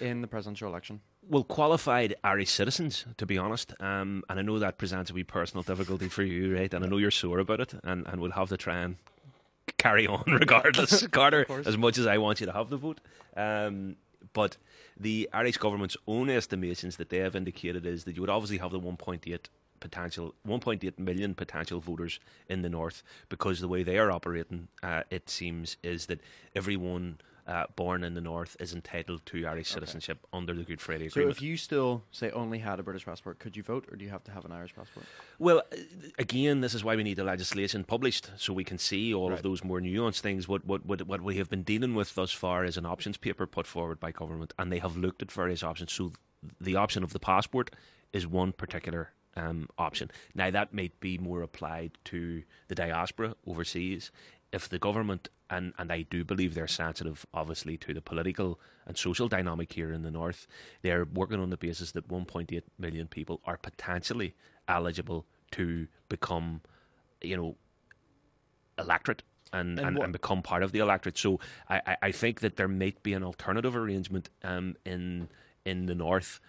in 0.00 0.22
the 0.22 0.26
presidential 0.26 0.68
election? 0.68 1.00
Well, 1.28 1.44
qualified 1.44 2.14
Irish 2.22 2.50
citizens, 2.50 3.04
to 3.16 3.26
be 3.26 3.38
honest. 3.38 3.72
Um, 3.80 4.24
and 4.28 4.38
I 4.38 4.42
know 4.42 4.58
that 4.58 4.78
presents 4.78 5.10
a 5.10 5.14
wee 5.14 5.22
personal 5.22 5.62
difficulty 5.62 6.08
for 6.08 6.22
you, 6.22 6.54
right? 6.54 6.72
And 6.72 6.84
I 6.84 6.88
know 6.88 6.98
you're 6.98 7.10
sore 7.10 7.38
about 7.38 7.60
it, 7.60 7.74
and, 7.82 8.06
and 8.06 8.20
we'll 8.20 8.32
have 8.32 8.48
to 8.50 8.56
try 8.56 8.78
and 8.78 8.96
carry 9.78 10.06
on 10.06 10.24
regardless, 10.26 11.06
Carter, 11.06 11.46
as 11.66 11.78
much 11.78 11.98
as 11.98 12.06
I 12.06 12.18
want 12.18 12.40
you 12.40 12.46
to 12.46 12.52
have 12.52 12.68
the 12.68 12.76
vote. 12.76 13.00
Um, 13.36 13.96
but 14.32 14.56
the 14.98 15.28
Irish 15.32 15.56
government's 15.56 15.96
own 16.06 16.30
estimations 16.30 16.96
that 16.96 17.10
they 17.10 17.18
have 17.18 17.36
indicated 17.36 17.86
is 17.86 18.04
that 18.04 18.14
you 18.14 18.22
would 18.22 18.30
obviously 18.30 18.58
have 18.58 18.72
the 18.72 18.80
1.8 18.80 19.38
potential 19.80 20.34
1.8 20.48 20.98
million 20.98 21.34
potential 21.34 21.78
voters 21.78 22.18
in 22.48 22.62
the 22.62 22.70
north 22.70 23.02
because 23.28 23.60
the 23.60 23.68
way 23.68 23.82
they 23.82 23.98
are 23.98 24.10
operating, 24.10 24.68
uh, 24.82 25.02
it 25.10 25.28
seems, 25.28 25.76
is 25.82 26.06
that 26.06 26.20
everyone 26.54 27.18
uh, 27.46 27.64
born 27.76 28.04
in 28.04 28.14
the 28.14 28.20
north 28.20 28.56
is 28.58 28.72
entitled 28.72 29.24
to 29.26 29.46
Irish 29.46 29.70
okay. 29.70 29.80
citizenship 29.80 30.26
under 30.32 30.54
the 30.54 30.62
Good 30.62 30.80
Friday 30.80 31.06
Agreement. 31.06 31.36
So, 31.36 31.38
if 31.38 31.42
you 31.42 31.56
still 31.56 32.02
say 32.10 32.30
only 32.30 32.58
had 32.58 32.80
a 32.80 32.82
British 32.82 33.04
passport, 33.04 33.38
could 33.38 33.56
you 33.56 33.62
vote, 33.62 33.86
or 33.90 33.96
do 33.96 34.04
you 34.04 34.10
have 34.10 34.24
to 34.24 34.30
have 34.30 34.44
an 34.44 34.52
Irish 34.52 34.74
passport? 34.74 35.06
Well, 35.38 35.62
again, 36.18 36.60
this 36.60 36.74
is 36.74 36.82
why 36.82 36.96
we 36.96 37.02
need 37.02 37.16
the 37.16 37.24
legislation 37.24 37.84
published 37.84 38.30
so 38.36 38.52
we 38.52 38.64
can 38.64 38.78
see 38.78 39.12
all 39.12 39.30
right. 39.30 39.36
of 39.36 39.42
those 39.42 39.62
more 39.62 39.80
nuanced 39.80 40.20
things. 40.20 40.48
What, 40.48 40.64
what 40.64 40.86
what 40.86 41.06
what 41.06 41.20
we 41.20 41.36
have 41.36 41.50
been 41.50 41.62
dealing 41.62 41.94
with 41.94 42.14
thus 42.14 42.32
far 42.32 42.64
is 42.64 42.76
an 42.76 42.86
options 42.86 43.16
paper 43.16 43.46
put 43.46 43.66
forward 43.66 44.00
by 44.00 44.10
government, 44.10 44.54
and 44.58 44.72
they 44.72 44.78
have 44.78 44.96
looked 44.96 45.22
at 45.22 45.30
various 45.30 45.62
options. 45.62 45.92
So, 45.92 46.12
the 46.60 46.76
option 46.76 47.02
of 47.02 47.12
the 47.12 47.20
passport 47.20 47.70
is 48.12 48.26
one 48.26 48.52
particular 48.52 49.10
um, 49.36 49.68
option. 49.78 50.10
Now, 50.34 50.50
that 50.50 50.72
might 50.72 50.98
be 51.00 51.18
more 51.18 51.42
applied 51.42 51.92
to 52.06 52.42
the 52.68 52.74
diaspora 52.74 53.34
overseas. 53.46 54.10
If 54.52 54.68
the 54.68 54.78
government, 54.78 55.28
and, 55.54 55.72
and 55.78 55.92
I 55.92 56.02
do 56.02 56.24
believe 56.24 56.54
they're 56.54 56.66
sensitive, 56.66 57.24
obviously, 57.32 57.76
to 57.78 57.94
the 57.94 58.00
political 58.00 58.58
and 58.86 58.98
social 58.98 59.28
dynamic 59.28 59.72
here 59.72 59.92
in 59.92 60.02
the 60.02 60.10
north, 60.10 60.46
they're 60.82 61.04
working 61.04 61.40
on 61.40 61.50
the 61.50 61.56
basis 61.56 61.92
that 61.92 62.08
1.8 62.08 62.62
million 62.78 63.06
people 63.06 63.40
are 63.44 63.56
potentially 63.56 64.34
eligible 64.66 65.26
to 65.52 65.86
become, 66.08 66.60
you 67.22 67.36
know, 67.36 67.56
electorate 68.78 69.22
and, 69.52 69.78
and, 69.78 69.96
and, 69.98 70.12
become 70.12 70.42
part 70.42 70.64
of 70.64 70.72
the 70.72 70.80
electorate. 70.80 71.16
So 71.16 71.38
I, 71.70 71.96
I 72.02 72.10
think 72.10 72.40
that 72.40 72.56
there 72.56 72.66
might 72.66 73.02
be 73.04 73.12
an 73.12 73.22
alternative 73.22 73.76
arrangement 73.76 74.30
um, 74.42 74.74
in 74.84 75.28
in 75.64 75.86
the 75.86 75.94
north 75.94 76.40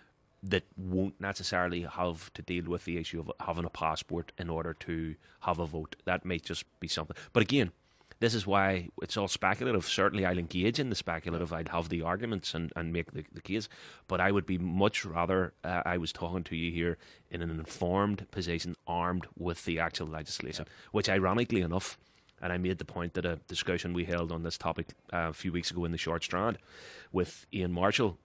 that 0.41 0.63
won't 0.75 1.19
necessarily 1.21 1.83
have 1.83 2.33
to 2.33 2.41
deal 2.41 2.65
with 2.65 2.85
the 2.85 2.97
issue 2.97 3.19
of 3.19 3.31
having 3.39 3.65
a 3.65 3.69
passport 3.69 4.31
in 4.37 4.49
order 4.49 4.73
to 4.73 5.15
have 5.41 5.59
a 5.59 5.65
vote. 5.65 5.95
That 6.05 6.25
may 6.25 6.39
just 6.39 6.65
be 6.79 6.87
something. 6.87 7.15
But 7.31 7.43
again, 7.43 7.71
this 8.19 8.33
is 8.33 8.47
why 8.47 8.89
it's 9.01 9.17
all 9.17 9.27
speculative. 9.27 9.85
Certainly, 9.85 10.25
I'll 10.25 10.37
engage 10.37 10.79
in 10.79 10.89
the 10.89 10.95
speculative. 10.95 11.51
I'd 11.51 11.69
have 11.69 11.89
the 11.89 12.01
arguments 12.01 12.53
and, 12.53 12.71
and 12.75 12.93
make 12.93 13.11
the, 13.11 13.25
the 13.31 13.41
case. 13.41 13.67
But 14.07 14.21
I 14.21 14.31
would 14.31 14.45
be 14.45 14.57
much 14.57 15.05
rather, 15.05 15.53
uh, 15.63 15.81
I 15.85 15.97
was 15.97 16.13
talking 16.13 16.43
to 16.45 16.55
you 16.55 16.71
here 16.71 16.97
in 17.29 17.41
an 17.41 17.49
informed 17.49 18.29
position, 18.31 18.75
armed 18.87 19.27
with 19.37 19.65
the 19.65 19.79
actual 19.79 20.07
legislation, 20.07 20.65
yeah. 20.67 20.73
which 20.91 21.09
ironically 21.09 21.61
enough, 21.61 21.97
and 22.41 22.53
I 22.53 22.57
made 22.57 22.77
the 22.77 22.85
point 22.85 23.13
that 23.13 23.25
a 23.25 23.39
discussion 23.47 23.93
we 23.93 24.05
held 24.05 24.31
on 24.31 24.43
this 24.43 24.57
topic 24.57 24.87
uh, 25.11 25.29
a 25.29 25.33
few 25.33 25.51
weeks 25.51 25.71
ago 25.71 25.85
in 25.85 25.91
the 25.91 25.97
Short 25.97 26.23
Strand 26.23 26.57
with 27.11 27.45
Ian 27.53 27.71
Marshall 27.71 28.17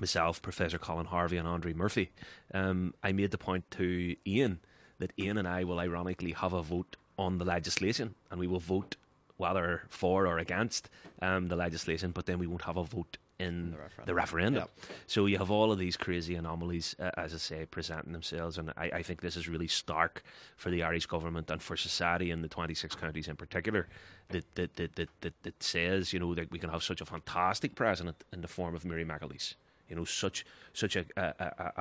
myself, 0.00 0.42
Professor 0.42 0.78
Colin 0.78 1.06
Harvey, 1.06 1.36
and 1.36 1.46
Andrée 1.46 1.74
Murphy, 1.74 2.10
um, 2.52 2.94
I 3.02 3.12
made 3.12 3.30
the 3.30 3.38
point 3.38 3.70
to 3.72 4.16
Ian 4.26 4.60
that 4.98 5.12
Ian 5.18 5.38
and 5.38 5.48
I 5.48 5.64
will 5.64 5.78
ironically 5.78 6.32
have 6.32 6.52
a 6.52 6.62
vote 6.62 6.96
on 7.18 7.38
the 7.38 7.44
legislation, 7.44 8.14
and 8.30 8.40
we 8.40 8.46
will 8.46 8.60
vote 8.60 8.96
whether 9.44 9.82
for 9.88 10.26
or 10.26 10.38
against 10.38 10.88
um, 11.22 11.46
the 11.46 11.56
legislation, 11.56 12.10
but 12.12 12.26
then 12.26 12.38
we 12.38 12.46
won't 12.46 12.62
have 12.62 12.76
a 12.76 12.84
vote 12.84 13.18
in 13.38 13.72
the 13.72 13.78
referendum. 13.78 14.06
The 14.06 14.14
referendum. 14.14 14.62
Yep. 14.62 14.70
So 15.06 15.26
you 15.26 15.38
have 15.38 15.50
all 15.50 15.70
of 15.72 15.78
these 15.78 15.96
crazy 15.96 16.34
anomalies, 16.36 16.94
uh, 16.98 17.10
as 17.16 17.34
I 17.34 17.38
say, 17.38 17.66
presenting 17.66 18.12
themselves, 18.12 18.58
and 18.58 18.70
I, 18.76 18.86
I, 18.98 19.02
think 19.02 19.20
this 19.20 19.36
is 19.36 19.48
really 19.48 19.66
stark 19.66 20.22
for 20.56 20.70
the 20.70 20.82
Irish 20.82 21.06
government 21.06 21.50
and 21.50 21.60
for 21.60 21.76
society 21.76 22.30
in 22.30 22.42
the 22.42 22.48
26 22.48 22.94
counties 22.94 23.28
in 23.28 23.36
particular. 23.36 23.88
That 24.28 24.46
that 24.54 24.76
that 24.76 24.96
that, 24.96 25.08
that, 25.20 25.42
that 25.42 25.62
says 25.62 26.12
you 26.12 26.20
know 26.20 26.34
that 26.34 26.50
we 26.50 26.58
can 26.58 26.70
have 26.70 26.82
such 26.82 27.00
a 27.00 27.04
fantastic 27.04 27.74
president 27.74 28.24
in 28.32 28.40
the 28.40 28.48
form 28.48 28.74
of 28.74 28.84
Mary 28.84 29.04
McAleese 29.04 29.54
you 29.88 29.96
know, 29.96 30.04
such 30.04 30.44
such 30.72 30.96
a 30.96 31.04
a, 31.16 31.22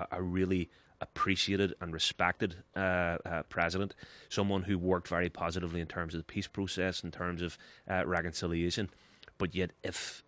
a, 0.01 0.07
a 0.17 0.21
really 0.21 0.69
appreciated 1.03 1.73
and 1.81 1.93
respected 1.93 2.55
uh, 2.75 2.79
uh, 2.79 3.43
president, 3.49 3.93
someone 4.29 4.63
who 4.63 4.77
worked 4.77 5.07
very 5.07 5.29
positively 5.29 5.79
in 5.81 5.87
terms 5.87 6.13
of 6.15 6.19
the 6.19 6.23
peace 6.25 6.47
process, 6.47 7.03
in 7.03 7.11
terms 7.11 7.41
of 7.41 7.57
uh, 7.89 8.03
reconciliation. 8.05 8.89
But 9.37 9.53
yet, 9.53 9.71
if 9.83 10.23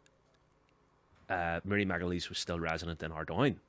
uh, 1.29 1.62
Mary 1.63 1.86
McAleese 1.86 2.29
was 2.29 2.38
still 2.38 2.60
resident 2.60 3.01
in 3.01 3.12
Ardoyne, 3.12 3.60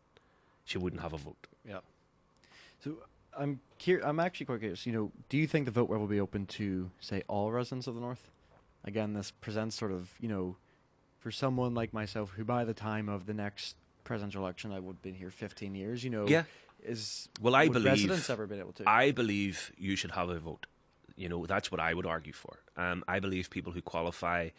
she 0.64 0.78
wouldn't 0.78 1.02
have 1.02 1.12
a 1.12 1.18
vote. 1.18 1.46
Yeah. 1.66 1.78
So 2.84 2.96
I'm 3.38 3.60
cur- 3.82 4.02
I'm 4.04 4.20
actually 4.20 4.46
quite 4.46 4.60
curious. 4.60 4.84
You 4.86 4.92
know, 4.92 5.12
do 5.28 5.36
you 5.38 5.46
think 5.46 5.64
the 5.66 5.70
vote 5.70 5.88
will 5.88 6.06
be 6.06 6.20
open 6.20 6.46
to 6.46 6.90
say 7.00 7.22
all 7.28 7.50
residents 7.52 7.86
of 7.86 7.94
the 7.94 8.00
north? 8.00 8.30
Again, 8.84 9.14
this 9.14 9.30
presents 9.30 9.76
sort 9.76 9.92
of 9.92 10.10
you 10.20 10.28
know, 10.28 10.56
for 11.20 11.30
someone 11.30 11.74
like 11.74 11.92
myself 11.92 12.30
who 12.36 12.44
by 12.44 12.64
the 12.64 12.74
time 12.74 13.08
of 13.08 13.26
the 13.26 13.34
next 13.34 13.76
presidential 14.04 14.42
election 14.42 14.72
I 14.72 14.78
would 14.80 14.94
have 14.96 15.02
been 15.02 15.14
here 15.14 15.30
15 15.30 15.74
years. 15.74 16.04
You 16.04 16.10
know, 16.10 16.26
Yeah. 16.28 16.44
Is 16.86 17.28
Well, 17.40 17.54
I 17.54 17.68
believe 17.68 17.84
residents 17.84 18.30
ever 18.30 18.46
been 18.46 18.60
able 18.60 18.72
to? 18.74 18.88
I 18.88 19.10
believe 19.12 19.72
you 19.76 19.96
should 19.96 20.12
have 20.12 20.28
a 20.28 20.38
vote. 20.38 20.66
You 21.16 21.28
know, 21.28 21.46
that's 21.46 21.70
what 21.70 21.80
I 21.80 21.94
would 21.94 22.06
argue 22.06 22.32
for. 22.32 22.58
Um, 22.76 23.02
I 23.08 23.20
believe 23.20 23.48
people 23.50 23.72
who 23.72 23.82
qualify 23.82 24.50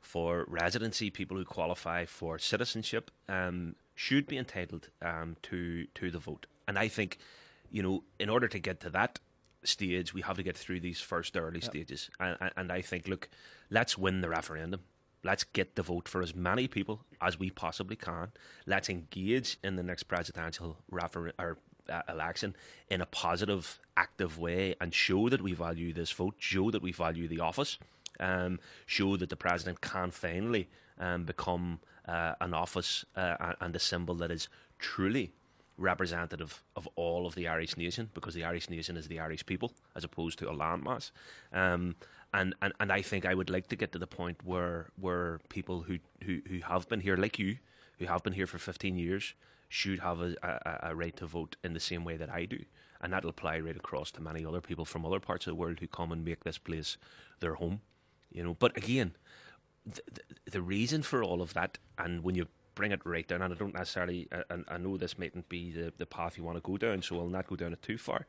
for 0.00 0.44
residency, 0.48 1.10
people 1.10 1.36
who 1.36 1.44
qualify 1.44 2.04
for 2.06 2.38
citizenship, 2.38 3.10
um, 3.28 3.74
should 3.94 4.26
be 4.26 4.36
entitled 4.38 4.88
um, 5.02 5.36
to 5.42 5.86
to 5.94 6.10
the 6.10 6.18
vote. 6.18 6.46
And 6.68 6.78
I 6.78 6.88
think, 6.88 7.18
you 7.70 7.82
know, 7.82 8.04
in 8.18 8.28
order 8.28 8.48
to 8.48 8.58
get 8.58 8.80
to 8.80 8.90
that 8.90 9.18
stage, 9.64 10.14
we 10.14 10.22
have 10.22 10.36
to 10.36 10.42
get 10.42 10.56
through 10.56 10.80
these 10.80 11.00
first 11.00 11.36
early 11.36 11.60
stages. 11.60 12.10
And, 12.20 12.36
and- 12.56 12.72
I 12.72 12.82
think, 12.82 13.08
look, 13.08 13.28
let's 13.70 13.98
win 13.98 14.20
the 14.20 14.28
referendum. 14.28 14.80
Let's 15.24 15.42
get 15.42 15.74
the 15.74 15.82
vote 15.82 16.08
for 16.08 16.22
as 16.22 16.34
many 16.36 16.68
people 16.68 17.00
as 17.20 17.36
we 17.38 17.50
possibly 17.50 17.96
can. 17.96 18.30
Let's 18.64 18.88
engage 18.88 19.58
in 19.64 19.74
the 19.74 19.82
next 19.82 20.04
presidential 20.04 20.76
refer- 20.90 21.32
or, 21.38 21.58
election 22.08 22.54
in 22.88 23.00
a 23.00 23.06
positive, 23.06 23.78
active 23.96 24.38
way 24.38 24.74
and 24.80 24.92
show 24.94 25.28
that 25.28 25.42
we 25.42 25.52
value 25.52 25.92
this 25.92 26.10
vote, 26.10 26.34
show 26.38 26.70
that 26.70 26.82
we 26.82 26.92
value 26.92 27.28
the 27.28 27.40
office, 27.40 27.78
um, 28.20 28.58
show 28.86 29.16
that 29.16 29.30
the 29.30 29.36
president 29.36 29.80
can 29.80 30.10
finally 30.10 30.68
um, 30.98 31.24
become 31.24 31.80
uh, 32.06 32.34
an 32.40 32.54
office 32.54 33.04
uh, 33.16 33.52
and 33.60 33.74
a 33.74 33.78
symbol 33.78 34.14
that 34.14 34.30
is 34.30 34.48
truly 34.78 35.32
representative 35.78 36.62
of 36.74 36.88
all 36.96 37.26
of 37.26 37.34
the 37.34 37.48
Irish 37.48 37.76
nation 37.76 38.10
because 38.14 38.34
the 38.34 38.44
Irish 38.44 38.70
nation 38.70 38.96
is 38.96 39.08
the 39.08 39.20
Irish 39.20 39.44
people 39.44 39.72
as 39.94 40.04
opposed 40.04 40.38
to 40.38 40.48
a 40.48 40.54
landmass. 40.54 41.10
Um, 41.52 41.96
and, 42.32 42.54
and, 42.62 42.72
and 42.80 42.92
I 42.92 43.02
think 43.02 43.24
I 43.24 43.34
would 43.34 43.50
like 43.50 43.68
to 43.68 43.76
get 43.76 43.92
to 43.92 43.98
the 43.98 44.06
point 44.06 44.38
where 44.44 44.90
where 44.98 45.40
people 45.48 45.82
who, 45.82 45.98
who, 46.24 46.40
who 46.48 46.60
have 46.60 46.88
been 46.88 47.00
here, 47.00 47.16
like 47.16 47.38
you, 47.38 47.58
who 47.98 48.06
have 48.06 48.22
been 48.22 48.32
here 48.32 48.46
for 48.46 48.58
15 48.58 48.96
years, 48.96 49.34
should 49.68 50.00
have 50.00 50.20
a, 50.20 50.34
a, 50.42 50.90
a 50.90 50.94
right 50.94 51.16
to 51.16 51.26
vote 51.26 51.56
in 51.64 51.72
the 51.74 51.80
same 51.80 52.04
way 52.04 52.16
that 52.16 52.30
I 52.30 52.44
do. 52.44 52.58
And 53.00 53.12
that'll 53.12 53.30
apply 53.30 53.58
right 53.60 53.76
across 53.76 54.10
to 54.12 54.22
many 54.22 54.44
other 54.44 54.60
people 54.60 54.84
from 54.84 55.04
other 55.04 55.20
parts 55.20 55.46
of 55.46 55.50
the 55.50 55.54
world 55.56 55.80
who 55.80 55.86
come 55.86 56.12
and 56.12 56.24
make 56.24 56.44
this 56.44 56.58
place 56.58 56.96
their 57.40 57.54
home. 57.54 57.80
You 58.32 58.42
know, 58.42 58.54
but 58.54 58.76
again, 58.76 59.14
the, 59.84 60.00
the, 60.12 60.50
the 60.52 60.62
reason 60.62 61.02
for 61.02 61.22
all 61.22 61.42
of 61.42 61.54
that, 61.54 61.78
and 61.98 62.22
when 62.22 62.34
you 62.34 62.46
bring 62.74 62.92
it 62.92 63.00
right 63.04 63.26
down, 63.26 63.42
and 63.42 63.54
I 63.54 63.56
don't 63.56 63.74
necessarily, 63.74 64.28
I- 64.32 64.42
and 64.50 64.64
I 64.68 64.78
know 64.78 64.96
this 64.96 65.18
mightn't 65.18 65.48
be 65.48 65.70
the, 65.72 65.92
the 65.96 66.06
path 66.06 66.36
you 66.38 66.44
want 66.44 66.56
to 66.56 66.62
go 66.62 66.76
down, 66.76 67.02
so 67.02 67.18
I'll 67.18 67.28
not 67.28 67.46
go 67.46 67.56
down 67.56 67.72
it 67.72 67.82
too 67.82 67.98
far. 67.98 68.26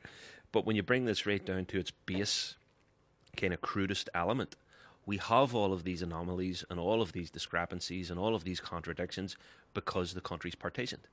But 0.51 0.65
when 0.65 0.75
you 0.75 0.83
bring 0.83 1.05
this 1.05 1.25
right 1.25 1.43
down 1.45 1.65
to 1.65 1.79
its 1.79 1.91
base, 1.91 2.55
kind 3.35 3.53
of 3.53 3.61
crudest 3.61 4.09
element, 4.13 4.55
we 5.05 5.17
have 5.17 5.55
all 5.55 5.71
of 5.73 5.83
these 5.83 6.01
anomalies 6.01 6.65
and 6.69 6.79
all 6.79 7.01
of 7.01 7.13
these 7.13 7.29
discrepancies 7.29 8.09
and 8.11 8.19
all 8.19 8.35
of 8.35 8.43
these 8.43 8.59
contradictions 8.59 9.37
because 9.73 10.13
the 10.13 10.21
country's 10.21 10.55
partitioned 10.55 11.07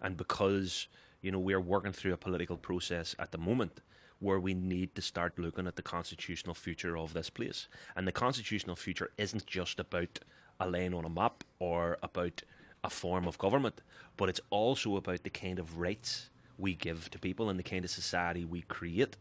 and 0.00 0.16
because 0.16 0.88
you 1.22 1.30
know 1.30 1.38
we're 1.38 1.60
working 1.60 1.92
through 1.92 2.12
a 2.12 2.16
political 2.16 2.56
process 2.56 3.14
at 3.18 3.32
the 3.32 3.38
moment 3.38 3.80
where 4.18 4.38
we 4.38 4.52
need 4.52 4.94
to 4.94 5.00
start 5.00 5.38
looking 5.38 5.66
at 5.66 5.76
the 5.76 5.82
constitutional 5.82 6.54
future 6.54 6.96
of 6.96 7.12
this 7.12 7.30
place 7.30 7.68
and 7.96 8.06
the 8.06 8.12
constitutional 8.12 8.76
future 8.76 9.10
isn't 9.16 9.46
just 9.46 9.80
about 9.80 10.18
a 10.60 10.68
line 10.68 10.92
on 10.92 11.04
a 11.04 11.08
map 11.08 11.42
or 11.58 11.98
about 12.02 12.42
a 12.84 12.90
form 12.90 13.26
of 13.26 13.38
government 13.38 13.80
but 14.16 14.28
it's 14.28 14.40
also 14.50 14.96
about 14.96 15.22
the 15.22 15.30
kind 15.30 15.58
of 15.58 15.78
rights 15.78 16.30
we 16.58 16.74
give 16.74 17.10
to 17.10 17.18
people 17.18 17.48
and 17.48 17.58
the 17.58 17.62
kind 17.62 17.84
of 17.84 17.90
society 17.90 18.44
we 18.44 18.62
create 18.62 19.16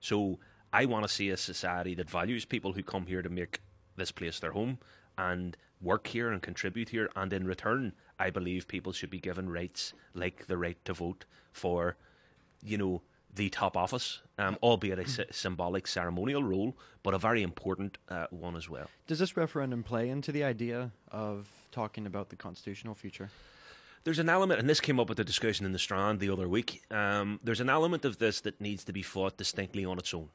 so 0.00 0.38
I 0.74 0.86
want 0.86 1.06
to 1.06 1.08
see 1.08 1.30
a 1.30 1.36
society 1.36 1.94
that 1.94 2.10
values 2.10 2.44
people 2.44 2.72
who 2.72 2.82
come 2.82 3.06
here 3.06 3.22
to 3.22 3.28
make 3.28 3.60
this 3.96 4.10
place 4.10 4.40
their 4.40 4.50
home 4.50 4.78
and 5.16 5.56
work 5.80 6.08
here 6.08 6.32
and 6.32 6.42
contribute 6.42 6.88
here. 6.88 7.08
And 7.14 7.32
in 7.32 7.46
return, 7.46 7.92
I 8.18 8.30
believe 8.30 8.68
people 8.68 8.92
should 8.92 9.10
be 9.10 9.18
given 9.18 9.48
rights 9.50 9.92
like 10.14 10.46
the 10.46 10.56
right 10.56 10.82
to 10.84 10.92
vote 10.92 11.24
for, 11.52 11.96
you 12.62 12.78
know, 12.78 13.02
the 13.34 13.48
top 13.50 13.76
office, 13.76 14.20
um, 14.38 14.56
albeit 14.62 14.98
a 14.98 15.08
sy- 15.08 15.24
symbolic 15.30 15.86
ceremonial 15.88 16.44
role, 16.44 16.76
but 17.02 17.14
a 17.14 17.18
very 17.18 17.42
important 17.42 17.98
uh, 18.08 18.26
one 18.30 18.54
as 18.54 18.68
well. 18.68 18.88
Does 19.08 19.18
this 19.18 19.36
referendum 19.36 19.82
play 19.82 20.08
into 20.08 20.30
the 20.30 20.44
idea 20.44 20.92
of 21.10 21.48
talking 21.72 22.06
about 22.06 22.28
the 22.28 22.36
constitutional 22.36 22.94
future? 22.94 23.30
There's 24.04 24.18
an 24.18 24.28
element, 24.28 24.60
and 24.60 24.68
this 24.68 24.80
came 24.80 25.00
up 25.00 25.10
at 25.10 25.16
the 25.16 25.24
discussion 25.24 25.66
in 25.66 25.72
the 25.72 25.78
Strand 25.78 26.20
the 26.20 26.30
other 26.30 26.46
week. 26.48 26.82
Um, 26.90 27.40
there's 27.42 27.60
an 27.60 27.70
element 27.70 28.04
of 28.04 28.18
this 28.18 28.40
that 28.42 28.60
needs 28.60 28.84
to 28.84 28.92
be 28.92 29.02
fought 29.02 29.36
distinctly 29.36 29.84
on 29.84 29.98
its 29.98 30.12
own, 30.12 30.28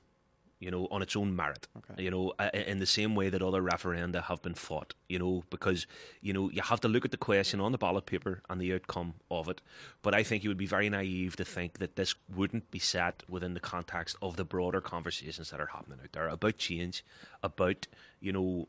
you 0.60 0.70
know, 0.70 0.88
on 0.92 1.02
its 1.02 1.16
own 1.16 1.36
merit. 1.36 1.68
Okay. 1.78 2.04
You 2.04 2.12
know, 2.12 2.34
in 2.54 2.80
the 2.80 2.86
same 2.86 3.16
way 3.16 3.30
that 3.30 3.42
other 3.42 3.62
referenda 3.62 4.24
have 4.24 4.42
been 4.42 4.54
fought. 4.54 4.94
You 5.08 5.20
know, 5.20 5.44
because 5.50 5.88
you 6.22 6.34
know 6.34 6.50
you 6.50 6.62
have 6.62 6.82
to 6.82 6.88
look 6.88 7.06
at 7.06 7.12
the 7.12 7.18
question 7.18 7.62
on 7.62 7.72
the 7.72 7.78
ballot 7.78 8.06
paper 8.06 8.42
and 8.50 8.60
the 8.60 8.74
outcome 8.74 9.14
of 9.32 9.48
it. 9.48 9.62
But 10.02 10.14
I 10.14 10.24
think 10.24 10.44
you 10.44 10.50
would 10.50 10.58
be 10.58 10.66
very 10.66 10.90
naive 10.90 11.36
to 11.38 11.46
think 11.46 11.80
that 11.80 11.96
this 11.96 12.16
wouldn't 12.34 12.70
be 12.72 12.80
set 12.80 13.24
within 13.30 13.54
the 13.54 13.60
context 13.60 14.18
of 14.22 14.36
the 14.36 14.46
broader 14.46 14.82
conversations 14.82 15.50
that 15.52 15.62
are 15.62 15.68
happening 15.68 16.00
out 16.04 16.12
there 16.12 16.28
about 16.28 16.58
change, 16.58 17.06
about 17.42 17.88
you 18.20 18.34
know 18.34 18.68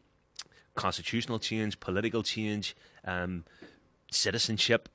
constitutional 0.76 1.40
change, 1.40 1.80
political 1.80 2.22
change, 2.22 2.76
um, 3.04 3.44
citizenship, 4.12 4.88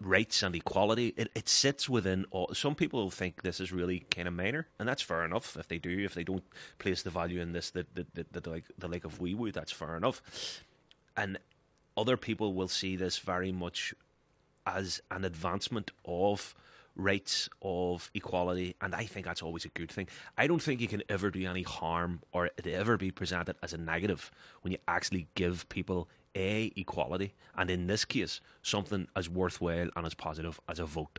rights 0.00 0.42
and 0.42 0.54
equality. 0.54 1.14
It, 1.16 1.30
it 1.34 1.48
sits 1.48 1.88
within 1.88 2.24
all. 2.30 2.50
Some 2.54 2.74
people 2.74 3.10
think 3.10 3.42
this 3.42 3.60
is 3.60 3.72
really 3.72 4.00
kind 4.10 4.26
of 4.26 4.34
minor, 4.34 4.66
and 4.78 4.88
that's 4.88 5.02
fair 5.02 5.24
enough. 5.24 5.56
If 5.56 5.68
they 5.68 5.78
do, 5.78 6.04
if 6.04 6.14
they 6.14 6.24
don't 6.24 6.44
place 6.78 7.02
the 7.02 7.10
value 7.10 7.40
in 7.40 7.52
this 7.52 7.70
that 7.70 7.94
that, 7.94 8.14
that, 8.14 8.32
that 8.32 8.46
like 8.46 8.64
the 8.78 8.88
like 8.88 9.04
of 9.04 9.20
we 9.20 9.34
would, 9.34 9.54
that's 9.54 9.72
fair 9.72 9.96
enough. 9.96 10.62
And 11.16 11.38
other 11.96 12.16
people 12.16 12.54
will 12.54 12.68
see 12.68 12.96
this 12.96 13.18
very 13.18 13.52
much 13.52 13.94
as 14.66 15.00
an 15.10 15.24
advancement 15.24 15.90
of 16.04 16.54
rights 16.96 17.48
of 17.62 18.10
equality 18.14 18.74
and 18.80 18.94
I 18.94 19.04
think 19.04 19.24
that's 19.24 19.42
always 19.42 19.64
a 19.64 19.68
good 19.68 19.90
thing. 19.90 20.08
I 20.36 20.46
don't 20.46 20.62
think 20.62 20.80
you 20.80 20.88
can 20.88 21.02
ever 21.08 21.30
do 21.30 21.46
any 21.46 21.62
harm 21.62 22.20
or 22.32 22.46
it 22.46 22.66
ever 22.66 22.96
be 22.96 23.10
presented 23.10 23.56
as 23.62 23.72
a 23.72 23.78
negative 23.78 24.30
when 24.62 24.72
you 24.72 24.78
actually 24.86 25.28
give 25.34 25.68
people 25.68 26.08
a 26.34 26.72
equality 26.76 27.34
and 27.56 27.70
in 27.70 27.86
this 27.86 28.04
case 28.04 28.40
something 28.62 29.08
as 29.16 29.28
worthwhile 29.28 29.88
and 29.96 30.06
as 30.06 30.14
positive 30.14 30.60
as 30.68 30.78
a 30.78 30.84
vote. 30.84 31.18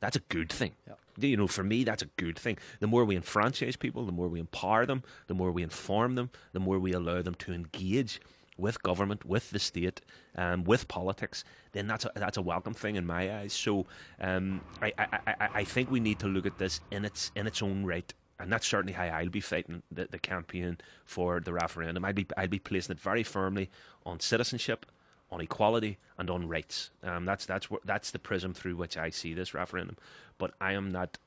That's 0.00 0.16
a 0.16 0.20
good 0.20 0.50
thing. 0.50 0.72
You 1.18 1.36
know, 1.36 1.48
for 1.48 1.64
me, 1.64 1.82
that's 1.82 2.02
a 2.02 2.08
good 2.16 2.38
thing. 2.38 2.58
The 2.78 2.86
more 2.86 3.04
we 3.04 3.16
enfranchise 3.16 3.76
people, 3.76 4.06
the 4.06 4.12
more 4.12 4.28
we 4.28 4.38
empower 4.38 4.86
them, 4.86 5.02
the 5.26 5.34
more 5.34 5.50
we 5.50 5.64
inform 5.64 6.14
them, 6.14 6.30
the 6.52 6.60
more 6.60 6.78
we 6.78 6.92
allow 6.92 7.22
them 7.22 7.34
to 7.36 7.52
engage 7.52 8.20
with 8.56 8.82
government, 8.82 9.24
with 9.24 9.50
the 9.50 9.58
state, 9.58 10.00
um, 10.36 10.64
with 10.64 10.88
politics, 10.88 11.44
then 11.72 11.86
that's 11.86 12.04
a, 12.04 12.12
that's 12.14 12.36
a 12.36 12.42
welcome 12.42 12.74
thing 12.74 12.96
in 12.96 13.06
my 13.06 13.40
eyes. 13.40 13.52
So 13.52 13.86
um, 14.20 14.60
I, 14.82 14.92
I, 14.98 15.18
I, 15.26 15.48
I 15.54 15.64
think 15.64 15.90
we 15.90 16.00
need 16.00 16.18
to 16.20 16.26
look 16.26 16.46
at 16.46 16.58
this 16.58 16.80
in 16.90 17.04
its 17.04 17.32
in 17.34 17.46
its 17.46 17.62
own 17.62 17.84
right. 17.84 18.12
And 18.40 18.52
that's 18.52 18.66
certainly 18.66 18.92
how 18.92 19.04
I'll 19.04 19.28
be 19.28 19.40
fighting 19.40 19.82
the, 19.90 20.06
the 20.10 20.18
campaign 20.18 20.78
for 21.04 21.40
the 21.40 21.52
referendum. 21.52 22.04
I'd 22.04 22.14
be 22.14 22.26
I'd 22.36 22.50
be 22.50 22.60
placing 22.60 22.94
it 22.94 23.00
very 23.00 23.24
firmly 23.24 23.68
on 24.06 24.20
citizenship, 24.20 24.86
on 25.30 25.40
equality, 25.40 25.98
and 26.16 26.30
on 26.30 26.48
rights. 26.48 26.90
Um, 27.02 27.24
that's 27.24 27.46
that's 27.46 27.66
wh- 27.66 27.84
that's 27.84 28.12
the 28.12 28.18
prism 28.18 28.54
through 28.54 28.76
which 28.76 28.96
I 28.96 29.10
see 29.10 29.34
this 29.34 29.54
referendum. 29.54 29.96
But 30.38 30.52
I 30.60 30.72
am 30.74 30.92
not 30.92 31.18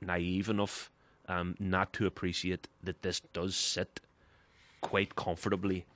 naive 0.00 0.48
enough 0.48 0.90
um, 1.28 1.56
not 1.58 1.92
to 1.94 2.06
appreciate 2.06 2.68
that 2.82 3.02
this 3.02 3.20
does 3.32 3.56
sit 3.56 4.00
quite 4.80 5.16
comfortably 5.16 5.86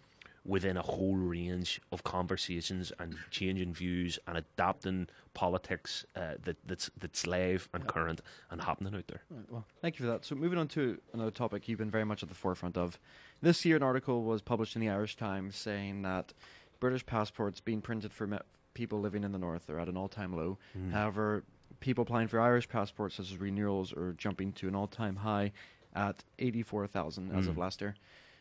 within 0.45 0.77
a 0.77 0.83
whole 0.83 1.17
range 1.17 1.81
of 1.91 2.05
conversations 2.05 2.93
and 2.99 3.17
changing 3.31 3.73
views 3.73 4.19
and 4.27 4.37
adapting 4.37 5.09
politics 5.33 6.05
uh, 6.17 6.35
that 6.45 6.57
that's 6.67 6.91
that's 6.99 7.27
live 7.27 7.69
and 7.73 7.87
current 7.87 8.21
and 8.51 8.61
happening 8.63 8.95
out 8.95 9.07
there. 9.09 9.23
Right, 9.31 9.51
well, 9.51 9.65
thank 9.81 9.99
you 9.99 10.05
for 10.05 10.11
that. 10.13 10.25
So, 10.25 10.35
moving 10.35 10.59
on 10.59 10.69
to 10.69 10.99
another 11.13 11.31
topic 11.31 11.67
you've 11.69 11.79
been 11.79 11.91
very 11.91 12.05
much 12.05 12.23
at 12.23 12.29
the 12.29 12.35
forefront 12.35 12.77
of. 12.77 12.99
This 13.43 13.65
year, 13.65 13.77
an 13.77 13.83
article 13.83 14.23
was 14.25 14.43
published 14.43 14.77
in 14.77 14.81
the 14.81 14.89
Irish 14.91 15.17
Times 15.17 15.57
saying 15.57 16.03
that 16.03 16.33
British 16.81 17.05
passports 17.07 17.61
being 17.61 17.81
printed 17.81 18.13
for 18.13 18.27
me- 18.27 18.39
people 18.75 19.01
living 19.01 19.25
in 19.25 19.33
the 19.33 19.39
north 19.39 19.71
are 19.71 19.79
at 19.79 19.89
an 19.89 19.97
all 19.97 20.09
time 20.09 20.37
low. 20.37 20.59
However, 20.93 21.45
people 21.81 22.03
applying 22.03 22.29
for 22.29 22.39
Irish 22.41 22.69
passports, 22.69 23.15
such 23.17 23.31
as 23.33 23.39
renewals, 23.39 23.93
are 23.93 24.13
jumping 24.13 24.53
to 24.53 24.69
an 24.69 24.75
all 24.75 24.87
time 24.89 25.17
high 25.17 25.53
at 25.95 26.23
84,000 26.39 27.31
as 27.33 27.47
of 27.47 27.55
Mm. 27.55 27.59
last 27.59 27.81
year. 27.81 27.95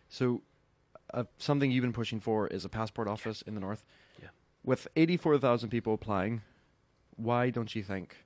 So, 0.09 0.41
uh, 1.13 1.23
something 1.37 1.71
you've 1.71 1.81
been 1.83 1.93
pushing 1.93 2.19
for 2.19 2.47
is 2.47 2.65
a 2.65 2.69
passport 2.69 3.07
office 3.07 3.41
in 3.43 3.53
the 3.55 3.61
north. 3.61 3.83
Yeah. 4.21 4.29
With 4.63 4.87
84,000 4.95 5.69
people 5.69 5.93
applying, 5.93 6.41
why 7.15 7.49
don't 7.49 7.73
you 7.75 7.83
think 7.83 8.17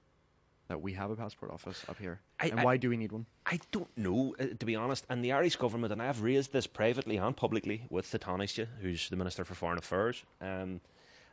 that 0.67 0.81
we 0.81 0.93
have 0.93 1.09
a 1.11 1.15
passport 1.15 1.51
office 1.51 1.83
up 1.89 1.97
here? 1.99 2.19
I- 2.39 2.47
and 2.49 2.59
I- 2.59 2.63
why 2.63 2.77
do 2.77 2.89
we 2.89 2.97
need 2.97 3.11
one? 3.11 3.25
I 3.45 3.59
don't 3.71 3.95
know, 3.97 4.35
uh, 4.39 4.47
to 4.59 4.65
be 4.65 4.75
honest. 4.75 5.05
And 5.09 5.23
the 5.23 5.31
Irish 5.31 5.55
government, 5.55 5.91
and 5.93 6.01
I've 6.01 6.21
raised 6.21 6.51
this 6.53 6.67
privately 6.67 7.17
and 7.17 7.35
publicly 7.35 7.85
with 7.89 8.11
the 8.11 8.19
Taoiseach, 8.19 8.67
who's 8.81 9.09
the 9.09 9.15
Minister 9.15 9.43
for 9.45 9.55
Foreign 9.55 9.77
Affairs, 9.77 10.23
um, 10.41 10.81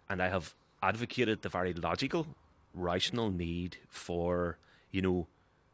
and 0.09 0.23
I 0.23 0.29
have 0.29 0.55
advocated 0.83 1.43
the 1.43 1.49
very 1.49 1.73
logical, 1.73 2.27
rational 2.75 3.31
need 3.31 3.79
for, 3.89 4.59
you 4.91 5.01
know, 5.03 5.27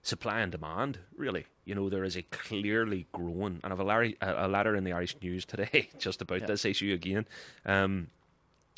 supply 0.02 0.40
and 0.40 0.50
demand, 0.52 0.98
really. 1.16 1.46
You 1.64 1.74
know, 1.74 1.88
there 1.88 2.04
is 2.04 2.16
a 2.16 2.22
clearly 2.22 3.06
growing, 3.12 3.60
and 3.62 3.66
I 3.66 3.68
have 3.68 3.80
a, 3.80 3.84
Larry, 3.84 4.16
a, 4.20 4.46
a 4.46 4.48
letter 4.48 4.74
in 4.74 4.84
the 4.84 4.92
Irish 4.92 5.16
News 5.22 5.44
today 5.44 5.88
just 5.98 6.20
about 6.22 6.40
Yeah. 6.40 6.46
this 6.46 6.64
issue 6.64 6.92
again. 6.92 7.26
Um, 7.66 8.08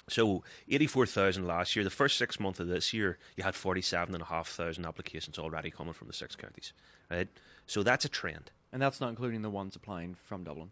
so, 0.08 0.42
84,000 0.68 1.46
last 1.46 1.76
year. 1.76 1.84
The 1.84 1.90
first 1.90 2.18
six 2.18 2.40
months 2.40 2.58
of 2.58 2.66
this 2.66 2.92
year, 2.92 3.18
you 3.36 3.44
had 3.44 3.54
47,500 3.54 4.84
applications 4.86 5.38
already 5.38 5.70
coming 5.70 5.92
from 5.94 6.08
the 6.08 6.12
six 6.12 6.34
counties. 6.34 6.72
Right? 7.10 7.28
So, 7.66 7.82
that's 7.84 8.04
a 8.04 8.08
trend. 8.08 8.50
And 8.72 8.82
that's 8.82 9.00
not 9.00 9.10
including 9.10 9.42
the 9.42 9.50
ones 9.50 9.76
applying 9.76 10.16
from 10.24 10.42
Dublin. 10.44 10.70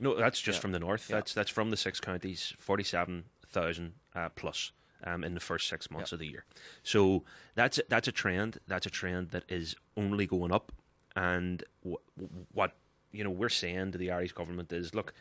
No, 0.00 0.16
that's 0.16 0.40
just 0.40 0.56
Yeah. 0.56 0.62
from 0.62 0.72
the 0.72 0.80
north. 0.80 1.08
Yeah. 1.08 1.16
That's 1.16 1.32
that's 1.34 1.50
from 1.50 1.70
the 1.70 1.76
six 1.76 2.00
counties, 2.00 2.52
47,000 2.58 3.92
uh, 4.16 4.28
plus 4.30 4.72
um, 5.04 5.22
in 5.24 5.34
the 5.34 5.40
first 5.40 5.68
six 5.68 5.90
months 5.90 6.12
Yeah. 6.12 6.16
of 6.16 6.20
the 6.20 6.26
year. 6.26 6.44
So, 6.82 7.24
that's 7.54 7.80
that's 7.88 8.08
a 8.08 8.12
trend. 8.12 8.58
That's 8.66 8.86
a 8.86 8.90
trend 8.90 9.30
that 9.30 9.44
is 9.48 9.76
only 9.96 10.26
going 10.26 10.52
up. 10.52 10.72
And 11.16 11.62
wh- 11.88 12.02
what 12.52 12.76
you 13.12 13.22
know 13.24 13.30
we're 13.30 13.48
saying 13.48 13.92
to 13.92 13.98
the 13.98 14.10
Irish 14.10 14.32
government 14.32 14.72
is, 14.72 14.94
look, 14.94 15.12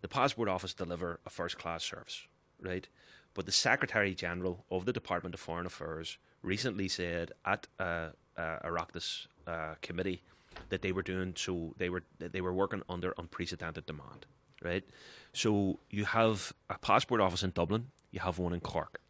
the 0.00 0.08
passport 0.08 0.48
office 0.48 0.74
deliver 0.74 1.20
a 1.26 1.30
first 1.30 1.58
class 1.58 1.84
service, 1.84 2.26
right? 2.60 2.88
But 3.34 3.46
the 3.46 3.52
Secretary 3.52 4.14
General 4.14 4.64
of 4.70 4.84
the 4.84 4.92
Department 4.92 5.34
of 5.34 5.40
Foreign 5.40 5.66
Affairs 5.66 6.18
recently 6.42 6.88
said 6.88 7.32
at 7.44 7.66
uh, 7.78 8.08
uh, 8.36 8.58
Oireachtas 8.64 9.26
uh, 9.46 9.74
committee 9.82 10.22
that 10.70 10.82
they 10.82 10.90
were 10.92 11.02
doing 11.02 11.34
so 11.36 11.74
they 11.78 11.88
were 11.88 12.02
that 12.18 12.32
they 12.32 12.40
were 12.40 12.52
working 12.52 12.82
under 12.88 13.14
unprecedented 13.18 13.86
demand, 13.86 14.26
right? 14.62 14.84
So 15.32 15.78
you 15.90 16.04
have 16.06 16.52
a 16.68 16.78
passport 16.78 17.20
office 17.20 17.44
in 17.44 17.50
Dublin, 17.50 17.88
you 18.10 18.18
have 18.20 18.38
one 18.40 18.52
in 18.52 18.60
Cork. 18.60 19.00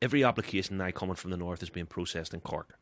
Every 0.00 0.22
application 0.24 0.76
now 0.76 0.90
coming 0.90 1.16
from 1.16 1.30
the 1.30 1.36
north 1.36 1.62
is 1.62 1.70
being 1.70 1.86
processed 1.86 2.32
in 2.34 2.40
Cork. 2.40 2.78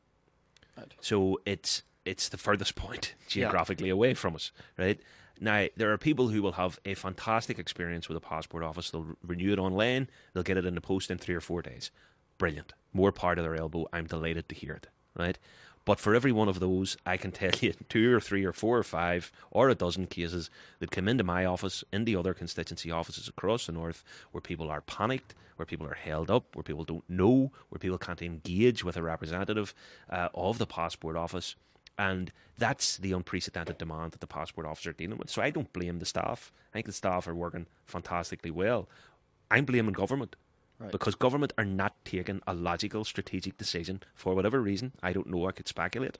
Right. 0.76 0.92
So 1.00 1.40
it's 1.46 1.82
it's 2.04 2.28
the 2.28 2.36
furthest 2.38 2.76
point 2.76 3.14
Yeah. 3.20 3.26
geographically 3.28 3.88
away 3.88 4.14
from 4.14 4.34
us, 4.36 4.52
right? 4.78 5.00
Now 5.40 5.66
there 5.76 5.92
are 5.92 5.98
people 5.98 6.28
who 6.28 6.42
will 6.42 6.52
have 6.52 6.78
a 6.84 6.94
fantastic 6.94 7.58
experience 7.58 8.08
with 8.08 8.16
a 8.16 8.20
passport 8.20 8.62
office. 8.62 8.90
They'll 8.90 9.16
renew 9.26 9.52
it 9.52 9.58
online. 9.58 10.08
They'll 10.32 10.42
get 10.42 10.56
it 10.56 10.66
in 10.66 10.74
the 10.74 10.80
post 10.80 11.10
in 11.10 11.18
three 11.18 11.34
or 11.34 11.40
four 11.40 11.62
days. 11.62 11.90
Brilliant. 12.38 12.74
More 12.92 13.12
part 13.12 13.38
of 13.38 13.44
their 13.44 13.56
elbow. 13.56 13.86
I'm 13.92 14.06
delighted 14.06 14.48
to 14.50 14.54
hear 14.54 14.74
it. 14.74 14.88
Right. 15.16 15.38
But 15.86 16.00
for 16.00 16.14
every 16.14 16.32
one 16.32 16.48
of 16.48 16.58
those, 16.60 16.96
I 17.06 17.16
can 17.16 17.32
tell 17.32 17.52
you 17.60 17.72
two 17.88 18.14
or 18.14 18.20
three 18.20 18.44
or 18.44 18.52
four 18.52 18.76
or 18.78 18.82
five 18.82 19.32
or 19.50 19.68
a 19.68 19.74
dozen 19.74 20.06
cases 20.06 20.50
that 20.80 20.90
come 20.90 21.08
into 21.08 21.24
my 21.24 21.44
office, 21.44 21.82
in 21.92 22.04
the 22.04 22.16
other 22.16 22.34
constituency 22.34 22.90
offices 22.90 23.28
across 23.28 23.66
the 23.66 23.72
north, 23.72 24.02
where 24.32 24.40
people 24.40 24.68
are 24.70 24.80
panicked, 24.80 25.34
where 25.56 25.66
people 25.66 25.86
are 25.86 25.94
held 25.94 26.30
up, 26.30 26.54
where 26.54 26.62
people 26.62 26.84
don't 26.84 27.08
know, 27.08 27.52
where 27.68 27.78
people 27.78 27.98
can't 27.98 28.22
engage 28.22 28.84
with 28.84 28.96
a 28.96 29.02
representative 29.02 29.74
uh, 30.10 30.28
of 30.34 30.58
the 30.58 30.66
passport 30.66 31.16
office. 31.16 31.56
And 31.98 32.30
that's 32.58 32.98
the 32.98 33.12
unprecedented 33.12 33.78
demand 33.78 34.12
that 34.12 34.20
the 34.20 34.26
passport 34.26 34.66
office 34.66 34.86
are 34.86 34.92
dealing 34.92 35.18
with. 35.18 35.30
So 35.30 35.40
I 35.42 35.50
don't 35.50 35.72
blame 35.72 35.98
the 35.98 36.04
staff. 36.06 36.52
I 36.70 36.74
think 36.74 36.86
the 36.86 36.92
staff 36.92 37.26
are 37.26 37.34
working 37.34 37.66
fantastically 37.86 38.50
well. 38.50 38.88
I'm 39.50 39.64
blaming 39.64 39.92
government 39.94 40.36
Right. 40.78 40.92
because 40.92 41.14
government 41.14 41.54
are 41.56 41.64
not 41.64 41.94
taking 42.04 42.42
a 42.46 42.52
logical, 42.52 43.02
strategic 43.04 43.56
decision 43.56 44.02
for 44.14 44.34
whatever 44.34 44.60
reason. 44.60 44.92
I 45.02 45.14
don't 45.14 45.26
know. 45.28 45.48
I 45.48 45.52
could 45.52 45.68
speculate 45.68 46.18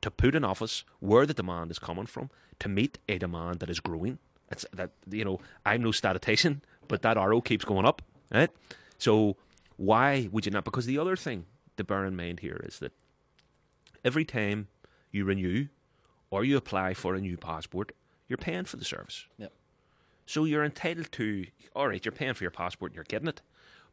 to 0.00 0.10
put 0.10 0.34
an 0.34 0.44
office 0.44 0.82
where 0.98 1.24
the 1.24 1.34
demand 1.34 1.70
is 1.70 1.78
coming 1.78 2.06
from 2.06 2.28
to 2.58 2.68
meet 2.68 2.98
a 3.08 3.18
demand 3.18 3.60
that 3.60 3.70
is 3.70 3.78
growing. 3.78 4.18
It's 4.50 4.66
that 4.72 4.90
you 5.08 5.24
know 5.24 5.38
I'm 5.64 5.82
no 5.84 5.92
statistician, 5.92 6.62
but 6.88 7.02
that 7.02 7.16
ro 7.16 7.40
keeps 7.40 7.64
going 7.64 7.86
up, 7.86 8.02
right? 8.32 8.50
So 8.98 9.36
why 9.76 10.28
would 10.32 10.46
you 10.46 10.52
not? 10.52 10.64
Because 10.64 10.86
the 10.86 10.98
other 10.98 11.16
thing 11.16 11.46
to 11.76 11.84
bear 11.84 12.04
in 12.04 12.16
mind 12.16 12.40
here 12.40 12.60
is 12.64 12.78
that 12.78 12.92
every 14.04 14.24
time 14.24 14.68
you 15.10 15.24
renew 15.24 15.66
or 16.30 16.44
you 16.44 16.56
apply 16.56 16.94
for 16.94 17.14
a 17.14 17.20
new 17.20 17.36
passport, 17.36 17.92
you're 18.28 18.38
paying 18.38 18.64
for 18.64 18.76
the 18.76 18.84
service. 18.84 19.26
Yep. 19.38 19.52
So 20.26 20.44
you're 20.44 20.64
entitled 20.64 21.12
to, 21.12 21.46
all 21.74 21.88
right, 21.88 22.04
you're 22.04 22.12
paying 22.12 22.34
for 22.34 22.44
your 22.44 22.50
passport 22.50 22.92
and 22.92 22.96
you're 22.96 23.04
getting 23.04 23.28
it, 23.28 23.42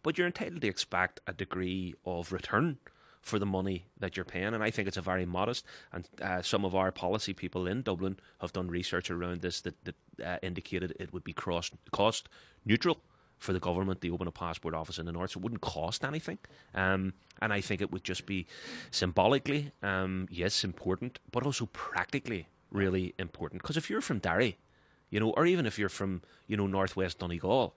but 0.03 0.17
you're 0.17 0.27
entitled 0.27 0.61
to 0.61 0.67
expect 0.67 1.19
a 1.27 1.33
degree 1.33 1.95
of 2.05 2.31
return 2.31 2.77
for 3.21 3.39
the 3.39 3.45
money 3.45 3.85
that 3.99 4.15
you're 4.15 4.23
paying. 4.23 4.53
And 4.53 4.63
I 4.63 4.71
think 4.71 4.87
it's 4.87 4.95
a 4.95 5.01
very 5.01 5.25
modest. 5.25 5.65
And 5.91 6.07
uh, 6.21 6.41
some 6.41 6.63
of 6.63 6.75
our 6.75 6.91
policy 6.91 7.33
people 7.33 7.67
in 7.67 7.81
Dublin 7.81 8.17
have 8.39 8.53
done 8.53 8.69
research 8.69 9.11
around 9.11 9.41
this 9.41 9.59
that, 9.61 9.75
that 9.83 9.95
uh, 10.25 10.37
indicated 10.41 10.95
it 10.99 11.11
would 11.11 11.23
be 11.23 11.33
cross, 11.33 11.71
cost 11.91 12.29
neutral 12.65 13.01
for 13.39 13.53
the 13.53 13.59
government 13.59 14.01
to 14.01 14.13
open 14.13 14.27
a 14.27 14.31
passport 14.31 14.73
office 14.73 14.99
in 14.99 15.05
the 15.05 15.11
north. 15.11 15.31
So 15.31 15.39
it 15.39 15.43
wouldn't 15.43 15.61
cost 15.61 16.03
anything. 16.03 16.37
Um, 16.75 17.13
and 17.41 17.51
I 17.51 17.61
think 17.61 17.81
it 17.81 17.91
would 17.91 18.03
just 18.03 18.25
be 18.25 18.45
symbolically, 18.91 19.71
um, 19.81 20.27
yes, 20.29 20.63
important, 20.63 21.19
but 21.31 21.45
also 21.45 21.67
practically 21.67 22.47
really 22.69 23.15
important. 23.17 23.61
Because 23.61 23.77
if 23.77 23.89
you're 23.89 24.01
from 24.01 24.19
Derry, 24.19 24.57
you 25.09 25.19
know, 25.19 25.31
or 25.31 25.45
even 25.45 25.65
if 25.65 25.79
you're 25.79 25.89
from, 25.89 26.21
you 26.47 26.57
know, 26.57 26.67
northwest 26.67 27.19
Donegal, 27.19 27.73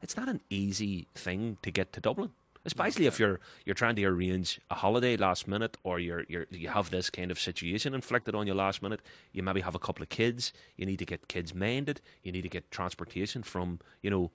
it's 0.00 0.16
not 0.16 0.28
an 0.28 0.40
easy 0.48 1.08
thing 1.14 1.58
to 1.62 1.70
get 1.70 1.92
to 1.92 2.00
Dublin. 2.00 2.30
Especially 2.66 3.06
if 3.06 3.18
you're 3.18 3.40
you're 3.64 3.74
trying 3.74 3.96
to 3.96 4.04
arrange 4.04 4.60
a 4.70 4.74
holiday 4.74 5.16
last 5.16 5.48
minute, 5.48 5.78
or 5.82 5.98
you're 5.98 6.24
you're 6.28 6.46
you 6.50 6.68
have 6.68 6.90
this 6.90 7.08
kind 7.08 7.30
of 7.30 7.40
situation 7.40 7.94
inflicted 7.94 8.34
on 8.34 8.46
you 8.46 8.52
last 8.52 8.82
minute. 8.82 9.00
You 9.32 9.42
maybe 9.42 9.62
have 9.62 9.74
a 9.74 9.78
couple 9.78 10.02
of 10.02 10.10
kids. 10.10 10.52
You 10.76 10.84
need 10.84 10.98
to 10.98 11.06
get 11.06 11.26
kids 11.26 11.54
minded. 11.54 12.02
You 12.22 12.32
need 12.32 12.42
to 12.42 12.50
get 12.50 12.70
transportation 12.70 13.42
from 13.42 13.78
you 14.02 14.10
know 14.10 14.30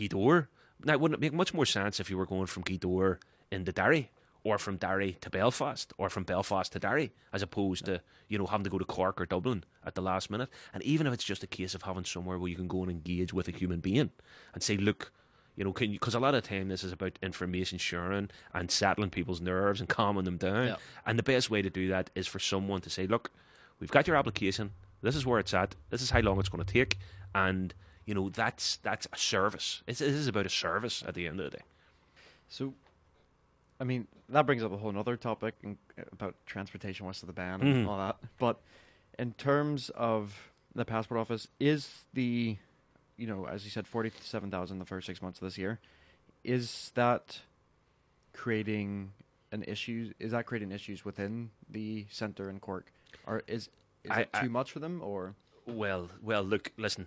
Gweedore. 0.00 0.48
Now, 0.84 0.96
wouldn't 0.96 1.18
it 1.18 1.20
make 1.20 1.34
much 1.34 1.52
more 1.52 1.66
sense 1.66 2.00
if 2.00 2.08
you 2.08 2.16
were 2.16 2.26
going 2.26 2.46
from 2.46 2.64
Gweedore 2.64 3.18
into 3.50 3.72
Derry, 3.72 4.10
or 4.42 4.56
from 4.56 4.78
Derry 4.78 5.18
to 5.20 5.28
Belfast, 5.28 5.92
or 5.98 6.08
from 6.08 6.24
Belfast 6.24 6.72
to 6.72 6.78
Derry, 6.78 7.12
as 7.32 7.42
opposed 7.42 7.84
to 7.84 8.00
you 8.28 8.38
know 8.38 8.46
having 8.46 8.64
to 8.64 8.70
go 8.70 8.78
to 8.78 8.84
Cork 8.86 9.20
or 9.20 9.26
Dublin 9.26 9.64
at 9.84 9.94
the 9.94 10.00
last 10.00 10.30
minute? 10.30 10.48
And 10.72 10.82
even 10.82 11.06
if 11.06 11.12
it's 11.12 11.24
just 11.24 11.42
a 11.42 11.46
case 11.46 11.74
of 11.74 11.82
having 11.82 12.04
somewhere 12.04 12.38
where 12.38 12.48
you 12.48 12.56
can 12.56 12.68
go 12.68 12.82
and 12.82 12.90
engage 12.90 13.34
with 13.34 13.48
a 13.48 13.50
human 13.50 13.80
being 13.80 14.10
and 14.54 14.62
say, 14.62 14.76
look. 14.76 15.12
You 15.56 15.64
know, 15.64 15.72
can 15.74 15.90
because 15.90 16.14
a 16.14 16.20
lot 16.20 16.34
of 16.34 16.42
time 16.44 16.68
this 16.68 16.82
is 16.82 16.92
about 16.92 17.18
information 17.22 17.76
sharing 17.76 18.30
and 18.54 18.70
settling 18.70 19.10
people's 19.10 19.42
nerves 19.42 19.80
and 19.80 19.88
calming 19.90 20.24
them 20.24 20.38
down. 20.38 20.68
Yeah. 20.68 20.76
And 21.04 21.18
the 21.18 21.22
best 21.22 21.50
way 21.50 21.60
to 21.60 21.68
do 21.68 21.88
that 21.88 22.08
is 22.14 22.26
for 22.26 22.38
someone 22.38 22.80
to 22.82 22.88
say, 22.88 23.06
"Look, 23.06 23.30
we've 23.78 23.90
got 23.90 24.06
your 24.06 24.16
application. 24.16 24.70
This 25.02 25.16
is 25.16 25.26
where 25.26 25.38
it's 25.38 25.52
at. 25.52 25.74
This 25.90 26.00
is 26.00 26.10
how 26.10 26.20
long 26.20 26.38
it's 26.38 26.48
going 26.48 26.64
to 26.64 26.72
take." 26.72 26.96
And 27.34 27.74
you 28.10 28.14
know, 28.14 28.28
that's 28.28 28.78
that's 28.78 29.06
a 29.12 29.16
service. 29.16 29.82
It's, 29.86 30.00
this 30.00 30.10
is 30.10 30.26
about 30.26 30.44
a 30.44 30.50
service 30.50 31.04
at 31.06 31.14
the 31.14 31.28
end 31.28 31.38
of 31.38 31.48
the 31.48 31.58
day. 31.58 31.62
So, 32.48 32.74
I 33.78 33.84
mean, 33.84 34.08
that 34.28 34.46
brings 34.46 34.64
up 34.64 34.72
a 34.72 34.76
whole 34.76 34.98
other 34.98 35.16
topic 35.16 35.54
in- 35.62 35.78
about 36.10 36.34
transportation 36.44 37.06
west 37.06 37.22
of 37.22 37.28
the 37.28 37.32
Bann 37.32 37.60
Mhm. 37.60 37.72
and 37.72 37.86
all 37.86 37.98
that. 37.98 38.16
But 38.40 38.58
in 39.16 39.34
terms 39.34 39.90
of 39.90 40.50
the 40.74 40.84
passport 40.84 41.20
office, 41.20 41.46
is 41.60 42.04
the, 42.12 42.56
you 43.16 43.28
know, 43.28 43.46
as 43.46 43.64
you 43.64 43.70
said, 43.70 43.86
forty-seven 43.86 44.50
thousand 44.50 44.80
the 44.80 44.84
first 44.84 45.06
six 45.06 45.22
months 45.22 45.40
of 45.40 45.46
this 45.46 45.56
year, 45.56 45.78
is 46.42 46.90
that 46.96 47.42
creating 48.32 49.12
an 49.52 49.62
issue? 49.68 50.12
Is 50.18 50.32
that 50.32 50.46
creating 50.46 50.72
issues 50.72 51.04
within 51.04 51.50
the 51.70 52.06
centre 52.10 52.50
in 52.50 52.58
Cork, 52.58 52.90
or 53.24 53.44
is 53.46 53.68
is 54.02 54.10
I- 54.10 54.20
it 54.22 54.32
too 54.32 54.46
I- 54.46 54.48
much 54.48 54.72
for 54.72 54.80
them? 54.80 55.00
Or 55.00 55.36
Well, 55.64 56.10
well, 56.20 56.42
look, 56.42 56.72
listen. 56.76 57.06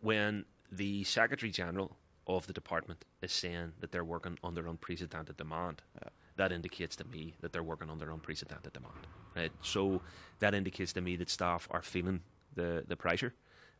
When 0.00 0.44
the 0.70 1.04
Secretary 1.04 1.50
General 1.50 1.96
of 2.26 2.46
the 2.46 2.52
department 2.52 3.04
is 3.22 3.32
saying 3.32 3.72
that 3.80 3.90
they're 3.92 4.04
working 4.04 4.38
under 4.44 4.66
unprecedented 4.66 5.36
demand, 5.36 5.82
Yeah. 5.94 6.08
that 6.36 6.52
indicates 6.52 6.94
to 6.96 7.04
me 7.04 7.34
that 7.40 7.52
they're 7.52 7.62
working 7.62 7.90
under 7.90 8.10
unprecedented 8.10 8.72
demand. 8.72 9.06
Right? 9.34 9.52
So 9.62 10.02
that 10.40 10.54
indicates 10.54 10.92
to 10.94 11.00
me 11.00 11.16
that 11.16 11.30
staff 11.30 11.66
are 11.70 11.82
feeling 11.82 12.22
the 12.54 12.84
the 12.86 12.96
pressure, 12.96 13.34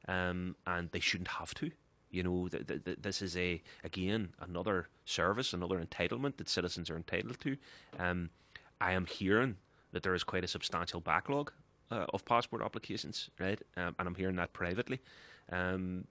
um, 0.07 0.57
and 0.67 0.91
they 0.93 1.01
shouldn't 1.01 1.29
have 1.29 1.55
to. 1.55 1.71
You 2.11 2.23
know, 2.23 2.49
th- 2.49 2.67
th- 2.67 2.85
th- 2.85 2.99
this 3.03 3.21
is 3.23 3.37
a 3.37 3.63
again 3.85 4.33
another 4.41 4.89
service, 5.05 5.53
another 5.53 5.79
entitlement 5.85 6.37
that 6.39 6.49
citizens 6.49 6.89
are 6.91 6.97
entitled 6.97 7.39
to. 7.41 7.57
Um, 7.99 8.31
I 8.81 8.93
am 8.93 9.07
hearing 9.07 9.57
that 9.93 10.03
there 10.03 10.15
is 10.15 10.25
quite 10.25 10.45
a 10.45 10.49
substantial 10.49 11.01
backlog 11.01 11.53
uh, 11.91 12.07
of 12.15 12.25
passport 12.25 12.63
applications, 12.63 13.31
right? 13.39 13.61
Um, 13.77 13.95
and 13.99 14.09
I'm 14.09 14.15
hearing 14.15 14.37
that 14.37 14.53
privately. 14.53 15.01
Um, 15.51 16.07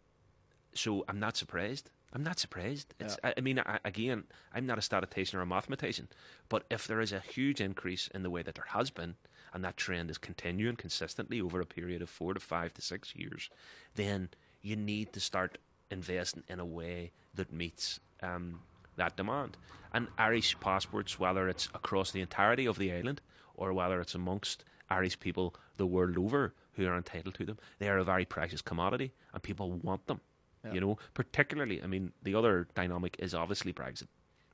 so 0.73 1.05
I'm 1.07 1.19
not 1.19 1.37
surprised. 1.37 1.89
I'm 2.13 2.23
not 2.23 2.39
surprised. 2.39 2.93
It's, 2.99 3.17
I, 3.23 3.33
I 3.37 3.41
mean, 3.41 3.59
I, 3.59 3.79
again, 3.83 4.23
I'm 4.53 4.65
not 4.65 4.77
a 4.77 4.81
statistician 4.81 5.39
or 5.39 5.41
a 5.41 5.45
mathematician, 5.45 6.07
but 6.49 6.63
if 6.69 6.87
there 6.87 7.01
is 7.01 7.11
a 7.11 7.19
huge 7.19 7.59
increase 7.59 8.07
in 8.13 8.23
the 8.23 8.29
way 8.29 8.41
that 8.43 8.55
there 8.55 8.67
has 8.69 8.89
been, 8.89 9.15
and 9.53 9.63
that 9.63 9.77
trend 9.77 10.09
is 10.09 10.17
continuing 10.17 10.75
consistently 10.75 11.41
over 11.41 11.59
a 11.59 11.65
period 11.65 12.01
of 12.01 12.09
four 12.09 12.33
to 12.33 12.39
five 12.39 12.73
to 12.75 12.81
six 12.81 13.15
years, 13.15 13.49
then 13.95 14.29
you 14.61 14.75
need 14.75 15.13
to 15.13 15.19
start 15.19 15.57
investing 15.89 16.43
in 16.47 16.59
a 16.59 16.65
way 16.65 17.11
that 17.33 17.51
meets 17.51 17.99
um, 18.21 18.61
that 18.95 19.15
demand. 19.15 19.57
And 19.93 20.07
Irish 20.17 20.59
passports, 20.59 21.19
whether 21.19 21.47
it's 21.47 21.67
across 21.73 22.11
the 22.11 22.21
entirety 22.21 22.65
of 22.65 22.77
the 22.77 22.91
island 22.91 23.21
or 23.55 23.73
whether 23.73 24.01
it's 24.01 24.15
amongst 24.15 24.63
Irish 24.89 25.19
people 25.19 25.55
the 25.77 25.87
world 25.87 26.17
over 26.17 26.53
who 26.73 26.85
are 26.85 26.97
entitled 26.97 27.35
to 27.35 27.45
them. 27.45 27.57
They 27.79 27.89
are 27.89 27.97
a 27.97 28.03
very 28.03 28.25
precious 28.25 28.61
commodity, 28.61 29.13
and 29.33 29.41
people 29.41 29.71
want 29.71 30.07
them. 30.07 30.21
Yeah. 30.65 30.73
You 30.73 30.81
know, 30.81 30.97
particularly, 31.13 31.81
I 31.81 31.87
mean, 31.87 32.11
the 32.21 32.35
other 32.35 32.67
dynamic 32.75 33.15
is 33.19 33.33
obviously 33.33 33.73
Brexit, 33.73 34.07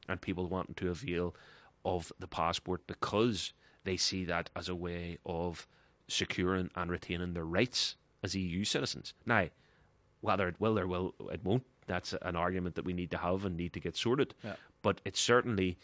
and 0.07 0.21
people 0.21 0.47
wanting 0.47 0.75
to 0.75 0.89
avail 0.89 1.35
of 1.85 2.11
the 2.19 2.27
passport 2.27 2.85
because 2.87 3.53
they 3.83 3.97
see 3.97 4.23
that 4.25 4.49
as 4.55 4.69
a 4.69 4.75
way 4.75 5.17
of 5.25 5.67
securing 6.07 6.69
and 6.75 6.91
retaining 6.91 7.33
their 7.33 7.45
rights 7.45 7.95
as 8.21 8.35
EU 8.35 8.63
citizens. 8.63 9.13
Now, 9.25 9.49
whether 10.21 10.47
it 10.47 10.59
will 10.59 10.79
or 10.79 10.87
will 10.87 11.15
it 11.31 11.43
won't, 11.43 11.65
that's 11.87 12.13
an 12.21 12.35
argument 12.35 12.75
that 12.75 12.85
we 12.85 12.93
need 12.93 13.11
to 13.11 13.17
have 13.17 13.43
and 13.43 13.57
need 13.57 13.73
to 13.73 13.79
get 13.79 13.97
sorted. 13.97 14.33
Yeah. 14.43 14.55
But 14.81 15.01
it's 15.03 15.19
certainly 15.19 15.77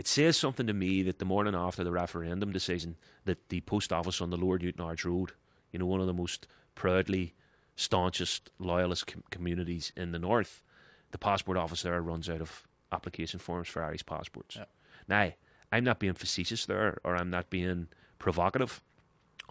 it 0.00 0.06
says 0.06 0.34
something 0.34 0.66
to 0.66 0.72
me 0.72 1.02
that 1.02 1.18
the 1.18 1.26
morning 1.26 1.54
after 1.54 1.84
the 1.84 1.92
referendum 1.92 2.52
decision 2.52 2.96
that 3.26 3.50
the 3.50 3.60
post 3.60 3.92
office 3.92 4.22
on 4.22 4.30
the 4.30 4.36
Lower 4.38 4.58
Newtownards 4.58 5.04
Road, 5.04 5.32
you 5.72 5.78
know, 5.78 5.84
one 5.84 6.00
of 6.00 6.06
the 6.06 6.14
most 6.14 6.46
proudly 6.74 7.34
staunchest 7.76 8.48
loyalist 8.58 9.08
com- 9.08 9.24
communities 9.30 9.92
in 9.98 10.12
the 10.12 10.18
north, 10.18 10.62
the 11.10 11.18
passport 11.18 11.58
office 11.58 11.82
there 11.82 12.00
runs 12.00 12.30
out 12.30 12.40
of 12.40 12.66
application 12.90 13.38
forms 13.38 13.68
for 13.68 13.84
Irish 13.84 14.06
passports. 14.06 14.56
Yeah. 14.56 14.64
Now, 15.06 15.32
I'm 15.70 15.84
not 15.84 15.98
being 15.98 16.14
facetious 16.14 16.64
there 16.64 16.98
or 17.04 17.14
I'm 17.14 17.28
not 17.28 17.50
being 17.50 17.88
provocative. 18.18 18.80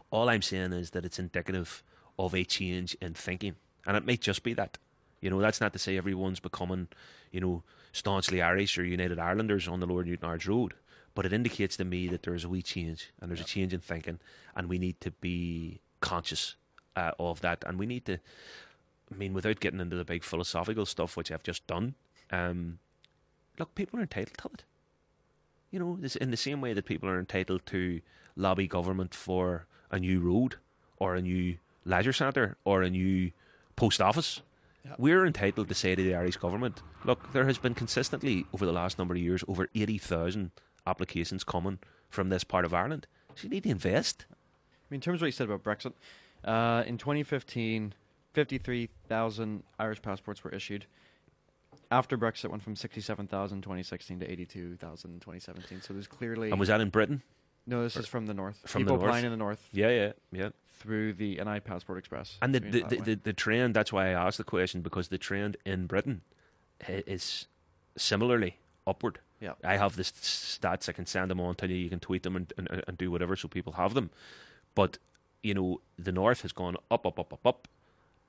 All 0.10 0.30
I'm 0.30 0.42
saying 0.42 0.74
is 0.74 0.90
that 0.90 1.06
it's 1.06 1.20
indicative 1.20 1.84
of 2.18 2.34
a 2.34 2.44
change 2.44 2.98
in 3.00 3.14
thinking. 3.14 3.54
And 3.86 3.96
it 3.96 4.04
might 4.04 4.22
just 4.22 4.42
be 4.42 4.56
that. 4.56 4.80
You 5.22 5.30
know, 5.30 5.42
that's 5.42 5.62
not 5.62 5.74
to 5.74 5.80
say 5.80 5.98
everyone's 5.98 6.40
becoming, 6.40 6.88
you 7.32 7.42
know, 7.42 7.64
staunchly 7.92 8.42
Irish 8.42 8.78
or 8.78 8.84
United 8.84 9.20
Irelanders 9.20 9.68
on 9.68 9.80
the 9.80 9.88
Lord 9.88 10.08
Newtownards 10.08 10.48
Road. 10.48 10.74
But 11.16 11.26
it 11.26 11.34
indicates 11.34 11.76
to 11.78 11.86
me 11.86 12.08
that 12.08 12.24
there's 12.24 12.46
a 12.46 12.50
wee 12.50 12.62
change 12.62 13.12
and 13.20 13.30
there's 13.30 13.42
a 13.42 13.46
change 13.46 13.74
in 13.74 13.80
thinking 13.80 14.20
and 14.56 14.70
we 14.70 14.78
need 14.78 15.02
to 15.02 15.12
be 15.12 15.82
conscious 16.00 16.56
uh, 16.96 17.12
of 17.20 17.42
that. 17.42 17.64
And 17.66 17.78
we 17.78 17.86
need 17.86 18.06
to, 18.06 18.20
I 19.12 19.16
mean, 19.16 19.34
without 19.34 19.60
getting 19.60 19.80
into 19.80 19.96
the 19.96 20.06
big 20.06 20.24
philosophical 20.24 20.86
stuff, 20.86 21.18
which 21.18 21.32
I've 21.32 21.44
just 21.44 21.66
done, 21.68 21.96
um, 22.32 22.80
look, 23.58 23.76
people 23.76 24.00
are 24.00 24.04
entitled 24.04 24.38
to 24.38 24.50
it. 24.54 24.64
You 25.72 25.80
know, 25.80 25.98
this, 26.00 26.16
in 26.16 26.32
the 26.32 26.38
same 26.38 26.62
way 26.62 26.74
that 26.74 26.86
people 26.86 27.10
are 27.10 27.20
entitled 27.20 27.66
to 27.68 28.02
lobby 28.36 28.68
government 28.68 29.14
for 29.14 29.66
a 29.92 30.00
new 30.00 30.20
road 30.20 30.56
or 30.98 31.16
a 31.16 31.22
new 31.22 31.58
leisure 31.86 32.14
centre 32.14 32.58
or 32.64 32.82
a 32.82 32.90
new 32.90 33.32
post 33.76 34.02
office. 34.02 34.42
We're 34.98 35.26
entitled 35.26 35.70
to 35.70 35.76
say 35.76 35.96
to 35.96 36.04
the 36.04 36.16
Irish 36.16 36.38
government, 36.38 36.82
look, 37.06 37.32
there 37.34 37.46
has 37.46 37.58
been 37.58 37.74
consistently 37.74 38.46
over 38.54 38.66
the 38.66 38.72
last 38.72 38.98
number 38.98 39.14
of 39.14 39.20
years 39.20 39.44
over 39.48 39.68
80,000 39.76 40.52
applications 40.88 41.44
coming 41.44 41.80
from 42.10 42.30
this 42.30 42.44
part 42.44 42.66
of 42.66 42.74
Ireland. 42.74 43.08
So 43.36 43.44
you 43.44 43.50
need 43.50 43.64
to 43.64 43.70
invest. 43.70 44.26
I 44.30 44.36
mean, 44.90 44.98
in 44.98 45.02
terms 45.02 45.18
of 45.18 45.22
what 45.22 45.28
you 45.28 45.32
said 45.32 45.50
about 45.50 45.64
Brexit, 45.64 45.94
uh, 46.44 46.84
in 46.86 46.98
2015, 46.98 47.94
53,000 48.34 49.64
Irish 49.80 50.02
passports 50.02 50.44
were 50.44 50.52
issued. 50.52 50.86
After 51.92 52.18
Brexit, 52.18 52.50
went 52.50 52.64
from 52.64 52.76
67,000 52.76 53.58
in 53.58 53.62
2016 53.62 54.20
to 54.20 54.32
82,000 54.32 55.12
in 55.12 55.20
2017. 55.20 55.82
So 55.82 55.94
there's 55.94 56.08
clearly 56.08 56.52
And 56.52 56.60
was 56.60 56.70
that 56.70 56.82
in 56.82 56.90
Britain? 56.90 57.24
No. 57.70 57.84
This 57.84 57.96
is 57.98 58.08
from 58.08 58.26
the 58.26 58.34
north. 58.34 58.60
From 58.66 58.84
the 58.84 58.86
People 58.92 58.98
north? 58.98 59.08
applying 59.10 59.26
in 59.26 59.32
the 59.32 59.38
north 59.38 59.68
Yeah, 59.72 59.90
yeah, 59.90 60.12
yeah. 60.32 60.50
through 60.80 61.14
the 61.14 61.36
NI 61.44 61.60
Passport 61.60 61.98
Express. 61.98 62.38
And 62.42 62.54
the 62.56 62.60
the, 62.60 62.68
it 62.68 62.72
the, 62.72 62.80
that 62.98 63.06
the, 63.06 63.12
way. 63.14 63.20
the 63.24 63.34
trend, 63.34 63.74
that's 63.76 63.92
why 63.94 64.08
I 64.08 64.28
asked 64.28 64.38
the 64.38 64.44
question, 64.44 64.82
because 64.82 65.08
the 65.10 65.18
trend 65.18 65.58
in 65.66 65.88
Britain 65.88 66.22
i- 66.88 67.04
is 67.08 67.48
similarly 67.98 68.58
upward. 68.88 69.20
Yeah. 69.40 69.54
I 69.64 69.78
have 69.78 69.96
the 69.96 70.04
stats, 70.04 70.90
I 70.90 70.92
can 70.94 71.06
send 71.06 71.32
them 71.32 71.40
on 71.40 71.56
to 71.56 71.68
you, 71.68 71.76
you 71.76 71.90
can 71.90 72.00
tweet 72.00 72.24
them 72.24 72.36
and, 72.36 72.52
and, 72.58 72.84
and 72.88 72.98
do 72.98 73.10
whatever 73.12 73.36
so 73.36 73.48
people 73.48 73.74
have 73.74 73.94
them. 73.94 74.10
But, 74.76 74.98
you 75.44 75.54
know, 75.54 75.82
the 75.98 76.12
North 76.12 76.42
has 76.42 76.52
gone 76.52 76.76
up, 76.92 77.06
up, 77.06 77.20
up, 77.20 77.32
up, 77.34 77.46
up, 77.46 77.68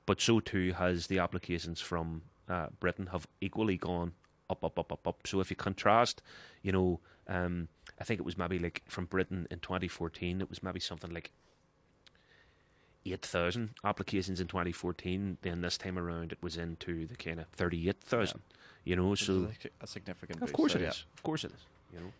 but 0.06 0.20
so 0.20 0.40
too 0.40 0.72
has 0.74 1.06
the 1.08 1.18
applications 1.18 1.80
from 1.80 2.22
uh, 2.48 2.66
Britain 2.80 3.08
have 3.12 3.26
equally 3.40 3.76
gone 3.76 4.12
up, 4.48 4.64
up, 4.64 4.78
up, 4.78 4.92
up, 4.92 5.06
up. 5.06 5.26
So 5.26 5.40
if 5.40 5.50
you 5.50 5.56
contrast, 5.56 6.22
you 6.62 6.72
know, 6.72 7.00
um, 7.28 7.68
I 8.00 8.04
think 8.04 8.18
it 8.18 8.24
was 8.24 8.38
maybe 8.38 8.58
like 8.58 8.82
from 8.88 9.04
Britain 9.04 9.46
in 9.50 9.58
2014, 9.60 10.40
it 10.40 10.48
was 10.48 10.62
maybe 10.62 10.80
something 10.80 11.12
like 11.12 11.30
8,000 13.06 13.70
applications 13.84 14.40
in 14.40 14.46
2014. 14.46 15.38
Then 15.42 15.60
this 15.62 15.78
time 15.78 15.98
around, 15.98 16.32
it 16.32 16.38
was 16.42 16.56
into 16.56 17.06
the 17.06 17.16
kind 17.16 17.40
of 17.40 17.46
38,000. 17.48 18.40
You 18.84 18.96
know, 18.96 19.08
Which 19.08 19.24
so 19.24 19.48
a, 19.80 19.86
significant. 19.86 20.36
of 20.36 20.40
boost, 20.48 20.52
course 20.54 20.72
so 20.72 20.78
it 20.78 20.82
is. 20.82 21.04
yeah. 21.06 21.14
Of 21.18 21.22
course 21.22 21.44
it 21.44 21.52
is. 21.52 21.60
You 21.92 22.00
know, 22.00 22.12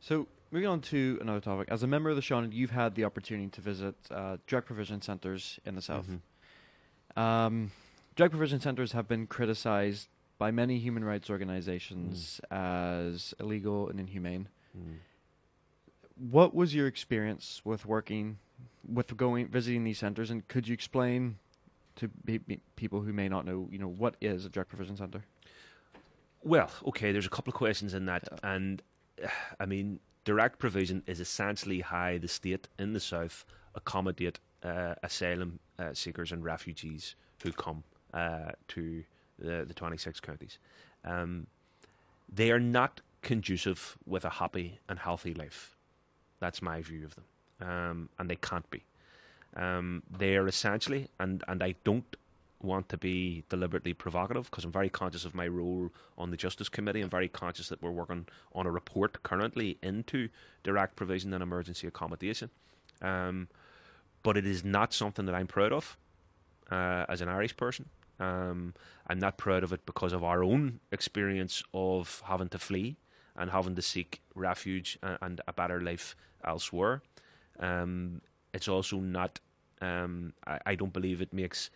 So 0.00 0.26
moving 0.50 0.68
on 0.68 0.80
to 0.82 1.18
another 1.22 1.40
topic. 1.40 1.68
As 1.70 1.82
a 1.82 1.86
member 1.86 2.10
of 2.10 2.16
the 2.16 2.22
Sean, 2.22 2.50
you've 2.52 2.70
had 2.70 2.94
the 2.94 3.04
opportunity 3.04 3.48
to 3.48 3.60
visit 3.60 3.94
uh, 4.10 4.36
direct 4.46 4.66
provision 4.66 5.00
centres 5.00 5.58
in 5.64 5.74
the 5.74 5.82
south. 5.82 6.06
Mhm. 6.08 7.20
Um, 7.20 7.70
direct 8.16 8.32
provision 8.32 8.60
centres 8.60 8.92
have 8.92 9.08
been 9.08 9.26
criticised 9.26 10.08
by 10.38 10.50
many 10.50 10.78
human 10.78 11.04
rights 11.04 11.30
organisations 11.30 12.40
as 12.50 13.32
illegal 13.40 13.88
and 13.88 14.00
inhumane. 14.00 14.48
Mm. 14.76 14.96
What 16.30 16.54
was 16.54 16.74
your 16.74 16.86
experience 16.86 17.60
with 17.64 17.84
working, 17.84 18.38
with 18.88 19.16
going 19.16 19.48
visiting 19.48 19.82
these 19.82 19.98
centres, 19.98 20.30
and 20.30 20.46
could 20.46 20.68
you 20.68 20.74
explain 20.74 21.36
to 21.96 22.08
be, 22.24 22.38
be- 22.38 22.60
people 22.76 23.00
who 23.00 23.12
may 23.12 23.28
not 23.28 23.44
know, 23.44 23.68
you 23.72 23.78
know, 23.78 23.88
what 23.88 24.16
is 24.20 24.46
a 24.46 24.48
direct 24.48 24.70
provision 24.70 24.96
centre? 24.96 25.24
Well, 26.44 26.70
okay, 26.86 27.10
there's 27.10 27.26
a 27.26 27.30
couple 27.30 27.50
of 27.50 27.56
questions 27.56 27.94
in 27.94 28.06
that. 28.06 28.28
Yeah. 28.30 28.54
And, 28.54 28.82
uh, 29.22 29.28
I 29.58 29.66
mean, 29.66 29.98
direct 30.24 30.58
provision 30.58 31.02
is 31.06 31.18
essentially 31.18 31.80
how 31.80 32.18
the 32.18 32.28
state 32.28 32.68
in 32.78 32.92
the 32.92 33.00
south 33.00 33.44
accommodate 33.74 34.38
uh, 34.62 34.94
asylum 35.02 35.58
uh, 35.78 35.92
seekers 35.92 36.30
and 36.30 36.44
refugees 36.44 37.16
who 37.42 37.52
come 37.52 37.82
uh, 38.14 38.52
to 38.68 39.02
the, 39.38 39.64
the 39.66 39.74
26 39.74 40.20
counties. 40.20 40.58
Um, 41.04 41.46
they 42.32 42.50
are 42.50 42.60
not 42.60 43.00
conducive 43.22 43.98
with 44.06 44.24
a 44.24 44.30
happy 44.30 44.78
and 44.88 44.98
healthy 44.98 45.34
life. 45.34 45.76
That's 46.42 46.60
my 46.60 46.82
view 46.82 47.04
of 47.04 47.14
them. 47.14 47.24
Um, 47.60 48.08
and 48.18 48.28
they 48.28 48.34
can't 48.34 48.68
be. 48.68 48.82
Um, 49.56 50.02
they 50.10 50.34
are 50.34 50.48
essentially, 50.48 51.08
and, 51.20 51.44
and 51.46 51.62
I 51.62 51.76
don't 51.84 52.16
want 52.60 52.88
to 52.88 52.96
be 52.96 53.44
deliberately 53.48 53.92
provocative 53.92 54.50
because 54.50 54.64
I'm 54.64 54.72
very 54.72 54.88
conscious 54.88 55.24
of 55.24 55.36
my 55.36 55.46
role 55.46 55.90
on 56.18 56.32
the 56.32 56.36
Justice 56.36 56.68
Committee. 56.68 57.00
I'm 57.00 57.08
very 57.08 57.28
conscious 57.28 57.68
that 57.68 57.80
we're 57.80 57.92
working 57.92 58.26
on 58.56 58.66
a 58.66 58.72
report 58.72 59.22
currently 59.22 59.78
into 59.84 60.30
direct 60.64 60.96
provision 60.96 61.32
and 61.32 61.44
emergency 61.44 61.86
accommodation. 61.86 62.50
Um, 63.00 63.46
but 64.24 64.36
it 64.36 64.44
is 64.44 64.64
not 64.64 64.92
something 64.92 65.26
that 65.26 65.36
I'm 65.36 65.46
proud 65.46 65.72
of 65.72 65.96
uh, 66.72 67.06
as 67.08 67.20
an 67.20 67.28
Irish 67.28 67.56
person. 67.56 67.88
Um, 68.18 68.74
I'm 69.06 69.20
not 69.20 69.36
proud 69.36 69.62
of 69.62 69.72
it 69.72 69.86
because 69.86 70.12
of 70.12 70.24
our 70.24 70.42
own 70.42 70.80
experience 70.90 71.62
of 71.72 72.20
having 72.26 72.48
to 72.48 72.58
flee 72.58 72.96
and 73.36 73.50
having 73.50 73.74
to 73.74 73.82
seek 73.82 74.20
refuge 74.34 74.98
and, 75.02 75.18
and 75.20 75.40
a 75.46 75.52
better 75.52 75.80
life 75.80 76.16
elsewhere. 76.44 77.02
Um, 77.58 78.20
it's 78.52 78.68
also 78.68 78.98
not. 78.98 79.40
Um, 79.80 80.32
I, 80.46 80.58
I 80.66 80.74
don't 80.74 80.92
believe 80.92 81.20
it 81.20 81.32
makes 81.32 81.70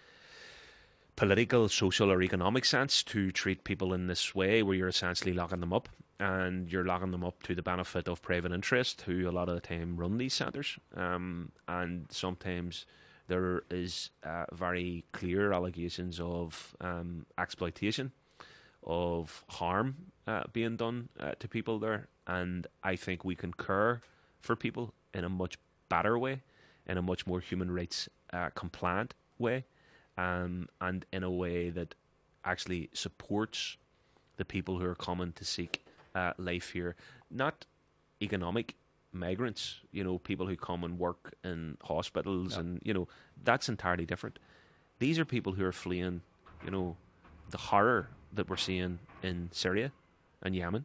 political, 1.17 1.69
social, 1.69 2.13
or 2.13 2.23
economic 2.23 2.65
sense 2.65 3.03
to 3.03 3.33
treat 3.33 3.65
people 3.65 3.93
in 3.95 4.07
this 4.07 4.35
way, 4.35 4.63
where 4.63 4.77
you're 4.77 4.89
essentially 4.89 5.33
locking 5.33 5.61
them 5.61 5.73
up 5.73 5.89
and 6.19 6.71
you're 6.71 6.85
locking 6.85 7.11
them 7.11 7.25
up 7.25 7.43
to 7.43 7.55
the 7.55 7.63
benefit 7.63 8.09
of 8.09 8.23
private 8.23 8.53
interest, 8.53 9.03
who 9.03 9.29
a 9.29 9.33
lot 9.33 9.49
of 9.49 9.55
the 9.55 9.61
time 9.61 9.97
run 9.97 10.19
these 10.19 10.35
centres. 10.35 10.79
Um, 10.95 11.53
and 11.69 12.07
sometimes 12.11 12.87
there 13.29 13.63
is 13.71 14.11
uh, 14.25 14.45
very 14.53 15.05
clear 15.13 15.53
allegations 15.53 16.21
of 16.21 16.75
um, 16.81 17.27
exploitation, 17.39 18.13
of 18.87 19.45
harm 19.49 19.97
uh, 20.27 20.45
being 20.53 20.77
done 20.77 21.09
uh, 21.19 21.33
to 21.39 21.49
people 21.49 21.79
there. 21.79 22.09
And 22.27 22.67
I 22.83 22.97
think 22.97 23.25
we 23.25 23.35
can 23.35 23.53
care 23.53 24.01
for 24.41 24.57
people 24.57 24.95
in 25.15 25.25
a 25.25 25.29
much 25.29 25.59
better 25.89 26.19
way, 26.19 26.43
in 26.87 26.99
a 26.99 27.03
much 27.03 27.27
more 27.27 27.41
human 27.41 27.71
rights 27.71 28.09
uh, 28.33 28.51
compliant 28.55 29.15
way, 29.39 29.65
um, 30.17 30.69
and 30.81 31.05
in 31.13 31.23
a 31.23 31.31
way 31.31 31.71
that 31.71 31.95
actually 32.45 32.91
supports 32.93 33.77
the 34.37 34.45
people 34.45 34.79
who 34.79 34.87
are 34.87 34.95
coming 34.95 35.33
to 35.33 35.45
seek 35.45 35.85
uh, 36.15 36.33
life 36.39 36.71
here, 36.71 36.95
not 37.31 37.67
economic 38.23 38.75
migrants. 39.13 39.77
You 39.93 40.05
know, 40.05 40.19
people 40.19 40.47
who 40.47 40.57
come 40.57 40.85
and 40.85 40.99
work 40.99 41.35
in 41.45 41.77
hospitals, 41.83 42.53
Yeah. 42.55 42.61
and 42.61 42.81
you 42.85 42.95
know 42.95 43.09
that's 43.43 43.69
entirely 43.69 44.05
different. 44.07 44.39
These 44.99 45.19
are 45.19 45.25
people 45.25 45.53
who 45.53 45.65
are 45.65 45.73
fleeing, 45.73 46.23
you 46.65 46.71
know, 46.71 46.97
the 47.51 47.59
horror 47.59 48.09
that 48.33 48.49
we're 48.49 48.57
seeing 48.57 48.99
in 49.23 49.49
Syria 49.53 49.93
and 50.43 50.55
Yemen. 50.55 50.85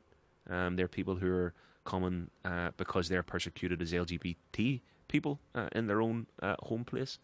Um, 0.49 0.75
they're 0.75 0.87
people 0.87 1.15
who 1.15 1.31
are 1.31 1.53
coming 1.85 2.29
uh, 2.45 2.71
because 2.77 3.09
they're 3.09 3.23
persecuted 3.23 3.81
as 3.81 3.91
LGBT 3.91 4.81
people 5.07 5.39
uh, 5.55 5.67
in 5.73 5.87
their 5.87 6.01
own 6.01 6.27
uh, 6.41 6.55
home 6.63 6.85
place. 6.85 7.19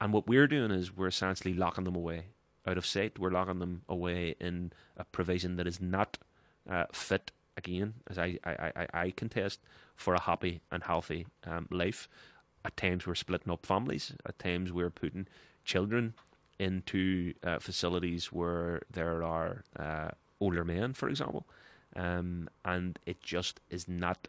And 0.00 0.12
what 0.12 0.26
we're 0.26 0.46
doing 0.46 0.70
is 0.70 0.96
we're 0.96 1.08
essentially 1.08 1.54
locking 1.54 1.84
them 1.84 1.96
away 1.96 2.26
out 2.66 2.78
of 2.78 2.86
sight. 2.86 3.18
We're 3.18 3.30
locking 3.30 3.58
them 3.58 3.82
away 3.88 4.34
in 4.40 4.72
a 4.96 5.04
provision 5.04 5.56
that 5.56 5.66
is 5.66 5.80
not 5.80 6.18
uh, 6.68 6.84
fit 6.92 7.32
again, 7.56 7.94
as 8.08 8.18
I, 8.18 8.38
I, 8.44 8.72
I, 8.76 8.86
I 8.94 9.10
contest, 9.10 9.60
for 9.96 10.14
a 10.14 10.20
happy 10.20 10.62
and 10.70 10.82
healthy 10.82 11.26
um, 11.44 11.68
life. 11.70 12.08
At 12.64 12.76
times 12.76 13.06
we're 13.06 13.14
splitting 13.14 13.52
up 13.52 13.66
families. 13.66 14.12
At 14.26 14.38
times 14.38 14.72
we're 14.72 14.90
putting 14.90 15.26
children 15.64 16.14
into 16.60 17.32
uh, 17.42 17.58
facilities 17.58 18.30
where 18.30 18.82
there 18.92 19.22
are 19.22 19.64
uh, 19.78 20.10
older 20.40 20.62
men, 20.62 20.92
for 20.92 21.08
example, 21.08 21.46
um, 21.96 22.48
and 22.64 22.98
it 23.06 23.20
just 23.22 23.60
is 23.70 23.88
not 23.88 24.28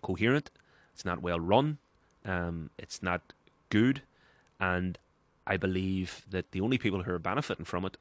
coherent. 0.00 0.50
It's 0.94 1.04
not 1.04 1.20
well 1.20 1.40
run. 1.40 1.78
Um, 2.24 2.70
it's 2.78 3.02
not 3.02 3.32
good, 3.70 4.02
and 4.60 4.96
I 5.44 5.56
believe 5.56 6.24
that 6.30 6.52
the 6.52 6.60
only 6.60 6.78
people 6.78 7.02
who 7.02 7.12
are 7.12 7.18
benefiting 7.18 7.64
from 7.64 7.84
it 7.84 7.96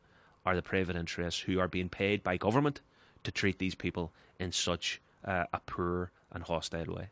are 0.46 0.56
the 0.56 0.62
private 0.62 0.96
interests 0.96 1.42
who 1.42 1.60
are 1.60 1.68
being 1.68 1.90
paid 1.90 2.24
by 2.24 2.38
government 2.38 2.82
to 3.24 3.32
treat 3.32 3.58
these 3.58 3.76
people 3.76 4.12
in 4.40 4.52
such 4.52 5.02
uh, 5.26 5.46
a 5.52 5.60
poor 5.66 6.12
and 6.32 6.44
hostile 6.44 6.94
way. 6.94 7.10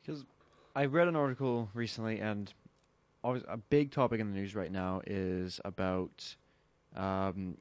Because 0.00 0.24
I 0.74 0.86
read 0.86 1.08
an 1.08 1.16
article 1.16 1.68
recently, 1.74 2.20
and 2.20 2.52
a 3.24 3.56
big 3.56 3.90
topic 3.90 4.20
in 4.20 4.30
the 4.32 4.36
news 4.38 4.54
right 4.54 4.70
now 4.70 5.00
is 5.06 5.60
about 5.64 6.36
um, 6.96 7.56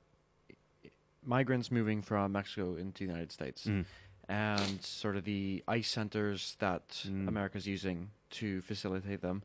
migrants 1.25 1.71
moving 1.71 2.01
from 2.01 2.31
Mexico 2.31 2.75
into 2.75 3.03
the 3.05 3.09
United 3.11 3.31
States. 3.31 3.65
Mm. 3.65 3.85
And 4.29 4.81
sort 4.83 5.15
of 5.15 5.23
the 5.23 5.63
ICE 5.67 5.87
centers 5.87 6.55
that 6.59 6.89
Mm. 7.07 7.27
America's 7.29 7.65
using 7.65 8.11
to 8.31 8.61
facilitate 8.61 9.21
them. 9.21 9.43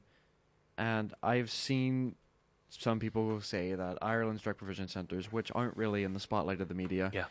And 0.77 1.15
I've 1.23 1.51
seen 1.51 2.17
some 2.69 2.99
people 2.99 3.41
say 3.43 3.75
that 3.75 3.99
Ireland's 4.03 4.43
direct 4.43 4.59
provision 4.59 4.89
centers, 4.89 5.31
which 5.31 5.53
aren't 5.55 5.77
really 5.77 6.03
in 6.05 6.15
the 6.15 6.21
spotlight 6.21 6.61
of 6.61 6.69
the 6.69 6.75
media, 6.75 7.11
Yeah. 7.15 7.27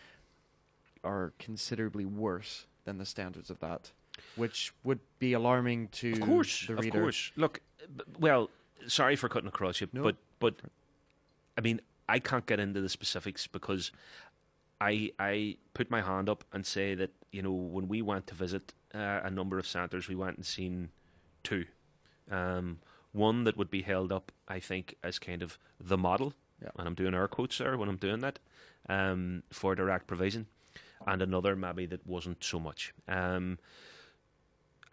are 1.03 1.33
considerably 1.39 2.05
worse 2.05 2.67
than 2.85 2.99
the 2.99 3.05
standards 3.05 3.49
of 3.49 3.59
that, 3.59 3.91
which 4.35 4.71
would 4.83 4.99
be 5.19 5.33
alarming 5.33 5.87
to 5.89 6.13
Of 6.13 6.21
course, 6.21 6.67
the 6.67 6.77
of 6.77 6.89
course. 6.91 7.31
Look, 7.35 7.61
b- 7.97 8.03
well, 8.19 8.49
sorry 8.87 9.15
for 9.15 9.29
cutting 9.29 9.47
across 9.47 9.81
you, 9.81 9.87
No. 9.93 10.03
but 10.03 10.15
but 10.39 10.55
I 11.57 11.61
mean, 11.61 11.81
I 12.09 12.19
can't 12.19 12.45
get 12.45 12.59
into 12.59 12.81
the 12.81 12.89
specifics 12.89 13.47
because 13.47 13.91
I 14.79 15.11
I 15.19 15.57
put 15.73 15.89
my 15.91 16.01
hand 16.01 16.29
up 16.29 16.43
and 16.53 16.65
say 16.65 16.95
that 16.95 17.11
you 17.31 17.41
know 17.41 17.51
when 17.53 17.87
we 17.87 18.01
went 18.01 18.27
to 18.27 18.35
visit 18.35 18.73
uh, 18.93 19.21
a 19.23 19.29
number 19.29 19.57
of 19.59 19.67
centres, 19.67 20.07
we 20.07 20.15
went 20.15 20.37
and 20.37 20.45
seen 20.45 20.89
two. 21.43 21.65
Um, 22.29 22.79
one 23.13 23.43
that 23.43 23.57
would 23.57 23.69
be 23.69 23.81
held 23.81 24.11
up, 24.11 24.31
I 24.47 24.59
think, 24.61 24.95
as 25.03 25.19
kind 25.19 25.41
of 25.43 25.57
the 25.79 25.97
model, 25.97 26.33
Yeah. 26.61 26.69
and 26.77 26.87
I'm 26.87 26.95
doing 26.95 27.13
air 27.13 27.27
quotes 27.27 27.57
there 27.57 27.77
when 27.77 27.89
I'm 27.89 27.97
doing 27.97 28.21
that, 28.21 28.39
um, 28.87 29.43
for 29.51 29.75
direct 29.75 30.07
provision, 30.07 30.47
and 31.05 31.21
another 31.21 31.55
maybe 31.57 31.85
that 31.87 32.07
wasn't 32.07 32.41
so 32.43 32.57
much. 32.59 32.93
Um, 33.09 33.59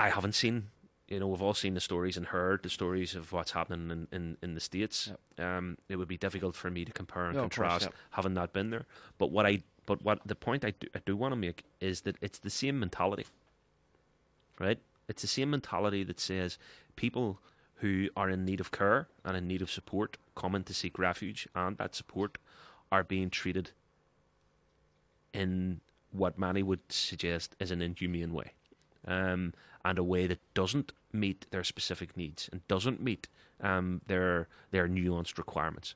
I 0.00 0.10
haven't 0.10 0.34
seen, 0.34 0.70
you 1.08 1.18
know, 1.18 1.26
we've 1.26 1.42
all 1.42 1.54
seen 1.54 1.74
the 1.74 1.80
stories 1.80 2.16
and 2.16 2.26
heard 2.26 2.62
the 2.62 2.68
stories 2.68 3.14
of 3.14 3.32
what's 3.32 3.52
happening 3.52 3.90
in, 3.90 4.08
in, 4.12 4.36
in 4.42 4.54
the 4.54 4.60
States. 4.60 5.10
Um, 5.38 5.78
it 5.88 5.96
would 5.96 6.08
be 6.08 6.18
difficult 6.18 6.54
for 6.54 6.70
me 6.70 6.84
to 6.84 6.92
compare 6.92 7.26
and 7.26 7.36
No, 7.36 7.44
of 7.44 7.50
course, 7.50 7.54
contrast 7.56 7.84
yep. 7.86 7.94
having 8.10 8.34
not 8.34 8.52
been 8.52 8.70
there. 8.70 8.84
But 9.16 9.30
what 9.30 9.46
I, 9.46 9.62
but 9.86 10.02
what 10.02 10.20
the 10.26 10.34
point 10.34 10.64
I 10.64 10.72
do, 10.78 10.86
I 10.94 11.00
do 11.04 11.16
want 11.16 11.32
to 11.32 11.36
make 11.36 11.64
is 11.80 12.02
that 12.02 12.16
it's 12.20 12.38
the 12.38 12.50
same 12.50 12.78
mentality, 12.78 13.26
right? 14.60 14.78
It's 15.08 15.22
the 15.22 15.28
same 15.28 15.50
mentality 15.50 16.04
that 16.04 16.20
says 16.20 16.58
people 16.94 17.40
who 17.76 18.08
are 18.16 18.28
in 18.28 18.44
need 18.44 18.60
of 18.60 18.70
care 18.70 19.08
and 19.24 19.36
in 19.36 19.46
need 19.46 19.62
of 19.62 19.70
support 19.70 20.18
coming 20.34 20.64
to 20.64 20.74
seek 20.74 20.98
refuge 20.98 21.48
and 21.54 21.78
that 21.78 21.94
support 21.94 22.36
are 22.92 23.04
being 23.04 23.30
treated 23.30 23.70
in 25.32 25.80
what 26.10 26.38
many 26.38 26.62
would 26.62 26.80
suggest 26.90 27.54
is 27.60 27.70
an 27.70 27.80
inhumane 27.80 28.32
way, 28.32 28.52
um, 29.06 29.54
and 29.84 29.98
a 29.98 30.02
way 30.02 30.26
that 30.26 30.40
doesn't 30.54 30.92
meet 31.12 31.46
their 31.50 31.64
specific 31.64 32.16
needs 32.16 32.48
and 32.52 32.66
doesn't 32.68 33.02
meet 33.02 33.28
um, 33.60 34.00
their 34.06 34.48
their 34.70 34.88
nuanced 34.88 35.38
requirements. 35.38 35.94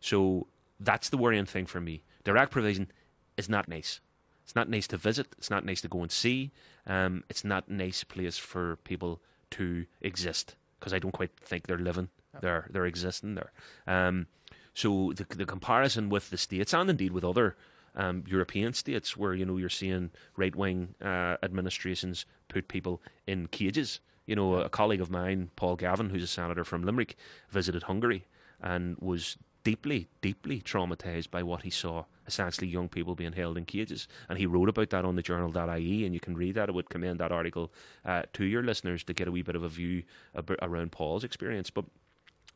So 0.00 0.46
that's 0.78 1.08
the 1.08 1.18
worrying 1.18 1.46
thing 1.46 1.66
for 1.66 1.80
me. 1.80 2.02
Direct 2.24 2.50
provision 2.50 2.90
is 3.36 3.48
not 3.48 3.68
nice. 3.68 4.00
It's 4.44 4.56
not 4.56 4.68
nice 4.68 4.86
to 4.88 4.96
visit. 4.96 5.28
It's 5.38 5.50
not 5.50 5.64
nice 5.64 5.80
to 5.82 5.88
go 5.88 6.02
and 6.02 6.10
see. 6.10 6.50
Um, 6.86 7.24
it's 7.28 7.44
not 7.44 7.68
a 7.68 7.72
nice 7.72 8.02
place 8.04 8.36
for 8.36 8.76
people 8.84 9.20
to 9.52 9.86
exist 10.00 10.56
because 10.78 10.92
I 10.92 10.98
don't 10.98 11.12
quite 11.12 11.30
think 11.40 11.66
they're 11.66 11.78
living. 11.78 12.08
They're 12.40 12.66
they're 12.70 12.86
existing 12.86 13.34
there. 13.34 13.52
Um, 13.86 14.26
so 14.74 15.12
the 15.14 15.26
the 15.36 15.46
comparison 15.46 16.08
with 16.08 16.30
the 16.30 16.38
states 16.38 16.72
and 16.72 16.88
indeed 16.90 17.12
with 17.12 17.24
other 17.24 17.56
um, 17.94 18.24
European 18.26 18.72
states 18.72 19.16
where 19.16 19.34
you 19.34 19.44
know 19.44 19.56
you're 19.56 19.68
seeing 19.68 20.10
right 20.36 20.54
wing 20.54 20.94
uh, 21.02 21.36
administrations 21.42 22.24
put 22.48 22.68
people 22.68 23.02
in 23.26 23.48
cages. 23.48 24.00
You 24.30 24.36
know, 24.36 24.54
a 24.60 24.68
colleague 24.68 25.00
of 25.00 25.10
mine, 25.10 25.50
Paul 25.56 25.74
Gavan, 25.74 26.10
who's 26.10 26.22
a 26.22 26.26
senator 26.28 26.64
from 26.64 26.84
Limerick, 26.84 27.16
visited 27.48 27.82
Hungary 27.82 28.26
and 28.62 28.96
was 29.00 29.36
deeply, 29.64 30.06
deeply 30.20 30.60
traumatized 30.60 31.32
by 31.32 31.42
what 31.42 31.62
he 31.62 31.70
saw. 31.70 32.04
Essentially, 32.28 32.68
young 32.68 32.88
people 32.88 33.16
being 33.16 33.32
held 33.32 33.58
in 33.58 33.64
cages, 33.64 34.06
and 34.28 34.38
he 34.38 34.46
wrote 34.46 34.68
about 34.68 34.90
that 34.90 35.04
on 35.04 35.16
the 35.16 35.22
journal.ie, 35.22 36.04
and 36.06 36.14
you 36.14 36.20
can 36.20 36.36
read 36.36 36.54
that. 36.54 36.68
I 36.68 36.72
would 36.72 36.88
commend 36.88 37.18
that 37.18 37.32
article 37.32 37.72
uh, 38.04 38.22
to 38.34 38.44
your 38.44 38.62
listeners 38.62 39.02
to 39.02 39.12
get 39.12 39.26
a 39.26 39.32
wee 39.32 39.42
bit 39.42 39.56
of 39.56 39.64
a 39.64 39.68
view 39.68 40.04
ab- 40.36 40.54
around 40.62 40.92
Paul's 40.92 41.24
experience. 41.24 41.70
But 41.70 41.86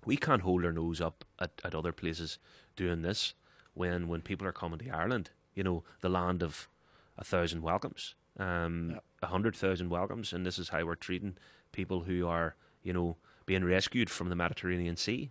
we 0.05 0.17
can't 0.17 0.43
hold 0.43 0.65
our 0.65 0.73
nose 0.73 1.01
up 1.01 1.25
at, 1.41 1.51
at 1.65 1.75
other 1.75 1.91
places 1.91 2.39
doing 2.77 3.03
this 3.03 3.35
when 3.75 4.07
when 4.07 4.21
people 4.21 4.47
are 4.47 4.53
coming 4.53 4.79
to 4.79 4.91
Ireland, 4.91 5.31
you 5.57 5.65
know, 5.65 5.83
the 6.03 6.09
land 6.09 6.41
of 6.41 6.69
a 7.19 7.25
thousand 7.25 7.63
welcomes, 7.63 8.15
um, 8.39 8.91
Yeah. 8.93 8.99
a 9.23 9.27
hundred 9.27 9.57
thousand 9.57 9.89
welcomes, 9.89 10.33
and 10.33 10.47
this 10.47 10.61
is 10.61 10.69
how 10.69 10.85
we're 10.85 10.95
treating 10.95 11.37
people 11.75 12.01
who 12.09 12.27
are, 12.27 12.55
you 12.83 12.95
know, 12.95 13.17
being 13.45 13.65
rescued 13.65 14.09
from 14.09 14.31
the 14.31 14.37
Mediterranean 14.37 14.97
Sea. 14.97 15.31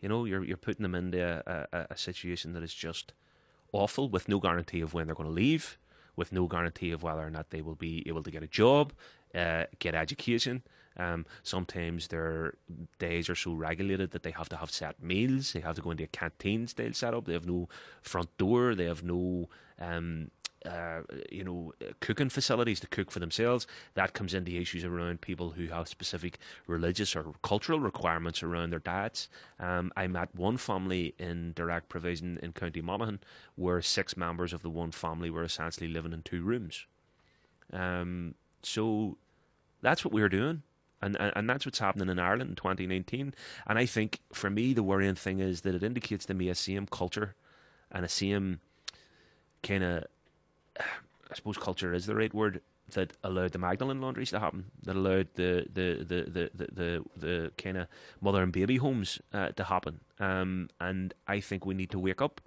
You 0.00 0.08
know, 0.08 0.24
you're 0.24 0.44
you're 0.44 0.56
putting 0.56 0.84
them 0.84 0.94
into 0.94 1.20
a, 1.20 1.66
a, 1.72 1.86
a 1.90 1.96
situation 1.96 2.52
that 2.54 2.62
is 2.62 2.72
just 2.72 3.12
awful, 3.72 4.08
with 4.08 4.28
no 4.28 4.38
guarantee 4.40 4.80
of 4.80 4.94
when 4.94 5.06
they're 5.06 5.14
going 5.14 5.28
to 5.28 5.34
leave, 5.34 5.76
with 6.16 6.32
no 6.32 6.46
guarantee 6.46 6.92
of 6.92 7.02
whether 7.02 7.26
or 7.26 7.30
not 7.30 7.50
they 7.50 7.62
will 7.62 7.74
be 7.74 8.02
able 8.06 8.22
to 8.22 8.30
get 8.30 8.42
a 8.42 8.46
job, 8.46 8.92
uh, 9.34 9.64
get 9.78 9.94
education. 9.94 10.62
Um, 10.96 11.26
sometimes 11.42 12.08
their 12.08 12.54
days 12.98 13.28
are 13.28 13.36
so 13.36 13.52
regulated 13.52 14.10
that 14.10 14.22
they 14.24 14.32
have 14.32 14.48
to 14.48 14.56
have 14.56 14.70
set 14.70 15.00
meals. 15.00 15.52
They 15.52 15.60
have 15.60 15.76
to 15.76 15.82
go 15.82 15.92
into 15.92 16.04
a 16.04 16.08
canteen 16.08 16.66
style 16.66 16.92
setup. 16.92 17.24
They 17.24 17.34
have 17.34 17.46
no 17.46 17.68
front 18.02 18.36
door. 18.36 18.74
They 18.74 18.86
have 18.86 19.04
no, 19.04 19.48
um, 19.78 20.30
uh, 20.66 21.02
you 21.30 21.44
know, 21.44 21.72
uh, 21.80 21.92
cooking 22.00 22.28
facilities 22.28 22.80
to 22.80 22.86
cook 22.86 23.10
for 23.10 23.20
themselves. 23.20 23.66
That 23.94 24.12
comes 24.12 24.34
into 24.34 24.56
issues 24.56 24.84
around 24.84 25.20
people 25.20 25.50
who 25.50 25.66
have 25.68 25.88
specific 25.88 26.38
religious 26.66 27.14
or 27.14 27.34
cultural 27.42 27.80
requirements 27.80 28.42
around 28.42 28.70
their 28.70 28.78
diets. 28.78 29.28
Um, 29.60 29.92
I 29.96 30.06
met 30.06 30.34
one 30.34 30.56
family 30.56 31.14
in 31.18 31.52
direct 31.54 31.88
provision 31.88 32.38
in 32.42 32.52
County 32.52 32.80
Monaghan 32.80 33.20
where 33.56 33.80
six 33.82 34.16
members 34.16 34.52
of 34.52 34.62
the 34.62 34.70
one 34.70 34.92
family 34.92 35.30
were 35.30 35.44
essentially 35.44 35.88
living 35.88 36.12
in 36.12 36.22
two 36.22 36.42
rooms. 36.42 36.86
Um, 37.72 38.34
so 38.62 39.16
that's 39.82 40.04
what 40.04 40.12
we're 40.12 40.28
doing. 40.28 40.62
And, 41.00 41.16
and 41.20 41.32
and 41.36 41.48
that's 41.48 41.64
what's 41.64 41.78
happening 41.78 42.08
in 42.08 42.18
Ireland 42.18 42.50
in 42.50 42.56
2019. 42.56 43.32
And 43.68 43.78
I 43.78 43.86
think 43.86 44.20
for 44.32 44.50
me, 44.50 44.72
the 44.72 44.82
worrying 44.82 45.14
thing 45.14 45.38
is 45.38 45.60
that 45.60 45.76
it 45.76 45.84
indicates 45.84 46.26
to 46.26 46.34
me 46.34 46.48
a 46.48 46.56
same 46.56 46.86
culture 46.86 47.36
and 47.92 48.04
a 48.04 48.08
same 48.08 48.60
kind 49.62 49.84
of, 49.84 50.04
I 50.78 51.34
suppose 51.34 51.56
culture 51.58 51.92
is 51.92 52.06
the 52.06 52.14
right 52.14 52.32
word, 52.32 52.60
that 52.92 53.12
allowed 53.22 53.52
the 53.52 53.58
Magdalene 53.58 54.00
laundries 54.00 54.30
to 54.30 54.40
happen, 54.40 54.66
that 54.82 54.96
allowed 54.96 55.28
the 55.34 55.66
the 55.72 56.04
the 56.04 56.30
the 56.30 56.50
the, 56.54 56.72
the, 56.72 57.04
the 57.16 57.52
kind 57.58 57.76
of 57.76 57.88
mother 58.20 58.42
and 58.42 58.52
baby 58.52 58.76
homes 58.76 59.20
uh, 59.32 59.48
to 59.48 59.64
happen. 59.64 60.00
Um, 60.18 60.70
and 60.80 61.12
I 61.26 61.40
think 61.40 61.66
we 61.66 61.74
need 61.74 61.90
to 61.90 61.98
wake 61.98 62.22
up 62.22 62.40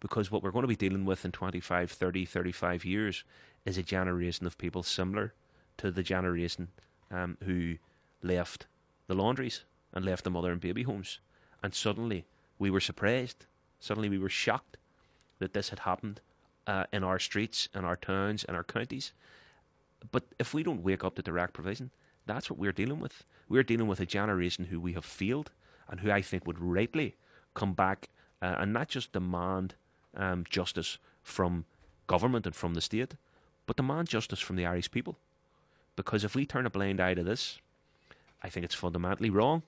because 0.00 0.30
what 0.30 0.42
we're 0.42 0.50
going 0.50 0.64
to 0.64 0.68
be 0.68 0.76
dealing 0.76 1.04
with 1.04 1.24
in 1.24 1.32
25, 1.32 1.90
30, 1.90 2.24
35 2.24 2.84
years 2.84 3.24
is 3.64 3.78
a 3.78 3.82
generation 3.82 4.46
of 4.46 4.58
people 4.58 4.82
similar 4.82 5.32
to 5.78 5.90
the 5.90 6.02
generation 6.02 6.68
um, 7.10 7.36
who 7.44 7.76
left 8.22 8.66
the 9.06 9.14
laundries 9.14 9.64
and 9.92 10.04
left 10.04 10.24
the 10.24 10.30
mother 10.30 10.52
and 10.52 10.60
baby 10.60 10.82
homes. 10.82 11.20
And 11.62 11.74
suddenly 11.74 12.26
we 12.58 12.70
were 12.70 12.80
surprised. 12.80 13.46
Suddenly 13.80 14.08
we 14.08 14.18
were 14.18 14.28
shocked 14.28 14.76
that 15.38 15.52
this 15.52 15.70
had 15.70 15.80
happened 15.80 16.20
uh, 16.66 16.84
in 16.92 17.04
our 17.04 17.18
streets, 17.18 17.68
in 17.74 17.84
our 17.84 17.96
towns, 17.96 18.44
in 18.44 18.54
our 18.54 18.64
counties. 18.64 19.12
But 20.10 20.24
if 20.38 20.52
we 20.54 20.62
don't 20.62 20.82
wake 20.82 21.04
up 21.04 21.14
to 21.16 21.22
direct 21.22 21.52
provision, 21.54 21.90
that's 22.26 22.50
what 22.50 22.58
we're 22.58 22.72
dealing 22.72 23.00
with. 23.00 23.24
We're 23.48 23.62
dealing 23.62 23.86
with 23.86 24.00
a 24.00 24.06
generation 24.06 24.66
who 24.66 24.80
we 24.80 24.92
have 24.94 25.04
failed 25.04 25.50
and 25.88 26.00
who 26.00 26.10
I 26.10 26.22
think 26.22 26.46
would 26.46 26.58
rightly 26.60 27.14
come 27.54 27.72
back 27.74 28.08
uh, 28.42 28.56
and 28.58 28.72
not 28.72 28.88
just 28.88 29.12
demand 29.12 29.74
um, 30.16 30.44
justice 30.48 30.98
from 31.22 31.64
government 32.06 32.46
and 32.46 32.54
from 32.54 32.74
the 32.74 32.80
state, 32.80 33.14
but 33.66 33.76
demand 33.76 34.08
justice 34.08 34.40
from 34.40 34.56
the 34.56 34.66
Irish 34.66 34.90
people. 34.90 35.16
Because 35.96 36.24
if 36.24 36.34
we 36.34 36.44
turn 36.46 36.66
a 36.66 36.70
blind 36.70 37.00
eye 37.00 37.14
to 37.14 37.22
this, 37.22 37.58
I 38.42 38.48
think 38.48 38.64
it's 38.64 38.74
fundamentally 38.74 39.30
wrong 39.30 39.62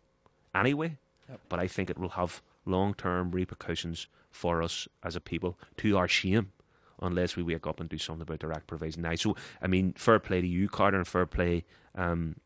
anyway, 0.54 0.96
Yep. 1.28 1.40
but 1.48 1.59
I 1.59 1.66
think 1.66 1.90
it 1.90 1.98
will 1.98 2.11
have 2.11 2.42
long 2.64 2.94
term 2.94 3.30
repercussions 3.30 4.06
for 4.30 4.62
us 4.62 4.87
as 5.02 5.16
a 5.16 5.20
people 5.20 5.59
to 5.78 5.96
our 5.96 6.09
shame 6.09 6.52
unless 7.00 7.37
we 7.37 7.42
wake 7.42 7.66
up 7.66 7.80
and 7.80 7.88
do 7.88 7.98
something 7.98 8.22
about 8.22 8.38
direct 8.38 8.66
provision 8.66 9.02
now. 9.02 9.14
So, 9.14 9.37
I 9.61 9.66
mean, 9.66 9.92
fair 9.92 10.18
play 10.18 10.40
to 10.40 10.46
you, 10.46 10.68
Carter, 10.68 10.96
and 10.96 11.06
fair 11.06 11.26
play 11.26 11.64
um, 11.94 12.37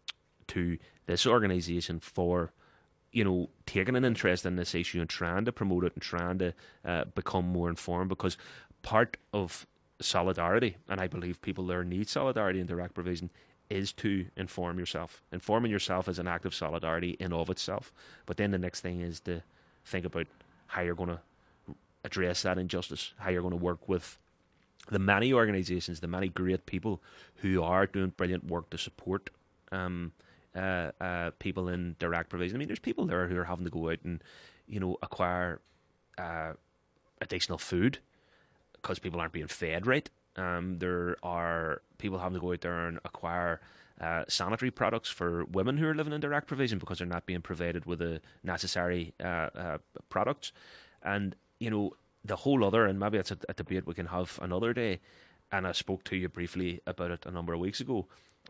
to 0.48 0.78
this 1.06 1.26
organisation 1.26 2.00
for 2.00 2.52
you 3.12 3.24
know, 3.24 3.50
taking 3.66 3.96
an 3.96 4.04
interest 4.04 4.46
in 4.46 4.56
this 4.56 4.74
issue 4.74 5.00
and 5.00 5.10
trying 5.10 5.44
to 5.44 5.52
promote 5.52 5.84
it 5.84 5.92
and 5.94 6.02
trying 6.02 6.38
to 6.38 6.54
uh, 6.84 7.04
become 7.14 7.44
more 7.46 7.68
informed 7.68 8.08
because 8.08 8.36
part 8.82 9.16
of 9.32 9.66
solidarity, 10.00 10.76
and 10.88 11.00
I 11.00 11.06
believe 11.06 11.42
people 11.42 11.66
there 11.66 11.84
need 11.84 12.08
solidarity 12.08 12.60
in 12.60 12.66
the 12.66 12.72
direct 12.74 12.94
provision, 12.94 13.30
is 13.68 13.92
to 13.92 14.26
inform 14.36 14.78
yourself. 14.78 15.22
Informing 15.32 15.70
yourself 15.70 16.08
is 16.08 16.18
an 16.18 16.26
act 16.26 16.44
of 16.44 16.54
solidarity 16.54 17.16
in 17.20 17.32
of 17.32 17.50
itself. 17.50 17.92
But 18.26 18.36
then 18.36 18.50
the 18.50 18.58
next 18.58 18.80
thing 18.80 19.00
is 19.00 19.20
to 19.20 19.42
think 19.84 20.04
about 20.04 20.26
how 20.68 20.82
you're 20.82 20.94
going 20.94 21.10
to 21.10 21.20
address 22.04 22.42
that 22.42 22.58
injustice, 22.58 23.12
how 23.18 23.30
you're 23.30 23.42
going 23.42 23.52
to 23.52 23.56
work 23.56 23.88
with 23.88 24.18
the 24.88 24.98
many 24.98 25.32
organisations, 25.32 26.00
the 26.00 26.08
many 26.08 26.28
great 26.28 26.66
people 26.66 27.02
who 27.36 27.62
are 27.62 27.86
doing 27.86 28.12
brilliant 28.16 28.46
work 28.46 28.70
to 28.70 28.78
support 28.78 29.30
um, 29.72 30.12
uh, 30.54 30.90
uh, 31.00 31.30
people 31.38 31.68
in 31.68 31.96
direct 31.98 32.28
provision. 32.28 32.56
I 32.56 32.58
mean, 32.58 32.68
there's 32.68 32.78
people 32.78 33.06
there 33.06 33.28
who 33.28 33.36
are 33.36 33.44
having 33.44 33.64
to 33.64 33.70
go 33.70 33.90
out 33.90 33.98
and, 34.04 34.22
you 34.66 34.80
know, 34.80 34.96
acquire 35.02 35.60
uh, 36.18 36.54
additional 37.20 37.58
food 37.58 37.98
because 38.72 38.98
people 38.98 39.20
aren't 39.20 39.32
being 39.32 39.46
fed 39.46 39.86
right. 39.86 40.08
Um, 40.36 40.78
there 40.78 41.16
are 41.22 41.82
people 41.98 42.18
having 42.18 42.34
to 42.34 42.40
go 42.40 42.52
out 42.52 42.62
there 42.62 42.86
and 42.88 42.98
acquire 43.04 43.60
uh, 44.00 44.24
sanitary 44.28 44.70
products 44.70 45.10
for 45.10 45.44
women 45.44 45.76
who 45.76 45.86
are 45.86 45.94
living 45.94 46.12
in 46.12 46.20
direct 46.20 46.46
provision 46.46 46.78
because 46.78 46.98
they're 46.98 47.06
not 47.06 47.26
being 47.26 47.42
provided 47.42 47.84
with 47.84 47.98
the 47.98 48.20
necessary 48.42 49.12
uh, 49.22 49.50
uh, 49.54 49.78
products. 50.08 50.52
And, 51.02 51.36
you 51.58 51.70
know, 51.70 51.94
the 52.24 52.36
whole 52.36 52.64
other, 52.64 52.84
and 52.86 52.98
maybe 52.98 53.18
it's 53.18 53.30
a, 53.30 53.38
a 53.48 53.54
debate 53.54 53.86
we 53.86 53.94
can 53.94 54.06
have 54.06 54.38
another 54.42 54.72
day, 54.72 55.00
and 55.52 55.66
I 55.66 55.72
spoke 55.72 56.04
to 56.04 56.16
you 56.16 56.28
briefly 56.28 56.80
about 56.86 57.10
it 57.10 57.26
a 57.26 57.30
number 57.30 57.52
of 57.52 57.60
weeks 57.60 57.80
ago, 57.80 58.06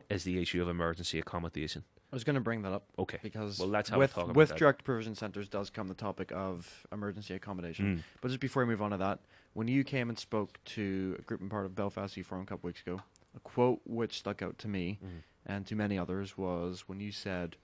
is 0.09 0.25
the 0.25 0.41
issue 0.41 0.61
of 0.63 0.69
emergency 0.69 1.19
accommodation. 1.19 1.85
I 2.13 2.17
was 2.17 2.25
going 2.25 2.35
to 2.35 2.41
bring 2.41 2.63
that 2.63 2.73
up. 2.73 2.87
Okay. 2.99 3.19
Because 3.23 3.59
Well, 3.61 3.69
let's 3.69 3.89
have 3.91 3.99
a 3.99 4.01
with, 4.01 4.13
talk 4.15 4.25
about 4.25 4.35
with 4.37 4.57
direct 4.57 4.83
provision 4.83 5.15
centres 5.15 5.49
does 5.49 5.71
come 5.71 5.87
the 5.87 5.95
topic 5.95 6.33
of 6.35 6.85
emergency 6.91 7.35
accommodation. 7.35 7.99
Mm. 7.99 8.03
But 8.21 8.29
just 8.29 8.41
before 8.41 8.65
we 8.65 8.69
move 8.71 8.83
on 8.83 8.91
to 8.91 8.97
that, 8.97 9.21
when 9.53 9.69
you 9.69 9.85
came 9.85 10.09
and 10.09 10.19
spoke 10.19 10.59
to 10.65 11.17
a 11.21 11.23
group 11.23 11.41
and 11.41 11.49
part 11.51 11.67
of 11.67 11.77
Belfast 11.77 12.17
Youth 12.17 12.27
Forum 12.27 12.43
a 12.43 12.47
couple 12.47 12.67
weeks 12.67 12.81
ago, 12.83 13.01
a 13.37 13.41
quote 13.41 13.81
which 13.85 14.19
stuck 14.19 14.43
out 14.43 14.59
to 14.59 14.67
me 14.69 14.99
Mhm. 15.05 15.23
and 15.47 15.67
to 15.69 15.77
many 15.77 15.97
others 15.97 16.37
was 16.37 16.89
when 16.89 16.99
you 16.99 17.13
said, 17.13 17.57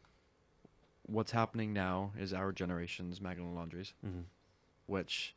"What's 1.03 1.33
happening 1.33 1.73
now 1.73 2.13
is 2.17 2.33
our 2.33 2.53
generation's 2.53 3.21
Magdalen 3.21 3.55
laundries," 3.57 3.95
Mhm. 4.07 4.25
which, 4.87 5.35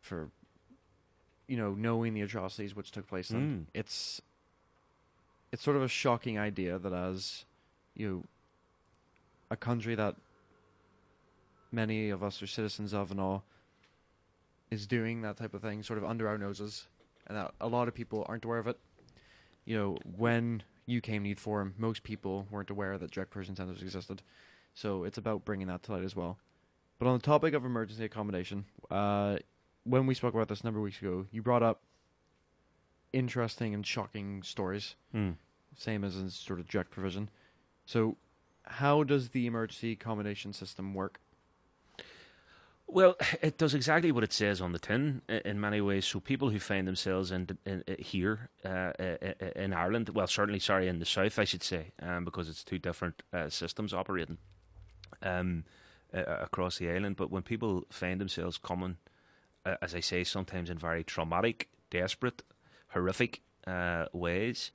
for 0.00 0.30
you 1.48 1.56
know, 1.56 1.74
knowing 1.74 2.14
the 2.14 2.20
atrocities 2.20 2.76
which 2.76 2.92
took 2.92 3.08
place, 3.08 3.28
then. 3.28 3.66
Mm. 3.66 3.70
it's 3.74 4.20
it's 5.50 5.62
sort 5.62 5.76
of 5.76 5.82
a 5.82 5.88
shocking 5.88 6.38
idea 6.38 6.78
that 6.78 6.92
as 6.92 7.46
you 7.94 8.08
know, 8.08 8.24
a 9.50 9.56
country 9.56 9.94
that 9.94 10.14
many 11.72 12.10
of 12.10 12.22
us 12.22 12.42
are 12.42 12.46
citizens 12.46 12.92
of 12.92 13.10
and 13.10 13.18
all 13.18 13.44
is 14.70 14.86
doing 14.86 15.22
that 15.22 15.38
type 15.38 15.54
of 15.54 15.62
thing 15.62 15.82
sort 15.82 15.98
of 15.98 16.04
under 16.04 16.28
our 16.28 16.36
noses 16.36 16.86
and 17.26 17.36
that 17.36 17.52
a 17.60 17.66
lot 17.66 17.88
of 17.88 17.94
people 17.94 18.24
aren't 18.28 18.44
aware 18.44 18.58
of 18.58 18.66
it. 18.66 18.78
You 19.64 19.76
know 19.76 19.98
when 20.16 20.62
you 20.84 21.00
came 21.00 21.24
Youth 21.24 21.40
Forum 21.40 21.74
most 21.78 22.02
people 22.02 22.46
weren't 22.50 22.70
aware 22.70 22.98
that 22.98 23.10
direct 23.10 23.30
prison 23.30 23.56
centers 23.56 23.80
existed. 23.80 24.22
So 24.74 25.04
it's 25.04 25.18
about 25.18 25.46
bringing 25.46 25.66
that 25.68 25.82
to 25.84 25.92
light 25.92 26.04
as 26.04 26.14
well. 26.14 26.38
But 26.98 27.08
on 27.08 27.14
the 27.14 27.22
topic 27.22 27.54
of 27.54 27.64
emergency 27.64 28.04
accommodation 28.04 28.66
uh, 28.90 29.38
when 29.88 30.06
we 30.06 30.14
spoke 30.14 30.34
about 30.34 30.48
this 30.48 30.60
a 30.60 30.64
number 30.64 30.78
of 30.80 30.84
weeks 30.84 31.00
ago 31.00 31.26
you 31.30 31.42
brought 31.42 31.62
up 31.62 31.80
interesting 33.12 33.74
and 33.74 33.86
shocking 33.86 34.42
stories 34.42 34.94
Mm. 35.14 35.36
same 35.76 36.04
as 36.04 36.16
in 36.16 36.30
sort 36.30 36.60
of 36.60 36.68
direct 36.68 36.90
provision. 36.90 37.30
So, 37.86 38.16
how 38.64 39.02
does 39.02 39.30
the 39.30 39.46
emergency 39.46 39.92
accommodation 39.92 40.52
system 40.52 40.92
work? 40.92 41.20
Well, 42.86 43.16
it 43.42 43.58
does 43.58 43.74
exactly 43.74 44.12
what 44.12 44.24
it 44.24 44.32
says 44.32 44.60
on 44.60 44.72
the 44.72 44.78
tin 44.78 45.20
in 45.28 45.60
many 45.60 45.80
ways. 45.80 46.06
So 46.06 46.20
people 46.20 46.48
who 46.50 46.58
find 46.58 46.88
themselves 46.88 47.30
in, 47.30 47.46
in, 47.66 47.84
uh, 47.86 47.94
here 47.98 48.48
uh, 48.64 48.92
in 49.54 49.74
Ireland, 49.74 50.08
well, 50.10 50.26
certainly, 50.26 50.58
sorry, 50.58 50.88
in 50.88 50.98
the 50.98 51.04
south, 51.04 51.38
I 51.38 51.44
should 51.44 51.62
say, 51.62 51.92
um, 52.02 52.24
because 52.24 52.48
it's 52.48 52.64
two 52.64 52.78
different 52.78 53.22
uh, 53.32 53.50
systems 53.50 53.92
operating 53.92 54.38
um, 55.22 55.64
uh, 56.14 56.24
across 56.24 56.78
the 56.78 56.90
island. 56.90 57.16
But 57.16 57.30
when 57.30 57.42
people 57.42 57.84
find 57.90 58.20
themselves 58.20 58.56
coming, 58.58 58.96
as 59.82 59.94
I 59.94 60.00
say, 60.00 60.24
sometimes 60.24 60.70
in 60.70 60.78
very 60.78 61.04
traumatic, 61.04 61.68
desperate, 61.90 62.42
horrific 62.88 63.40
uh, 63.66 64.06
ways, 64.12 64.72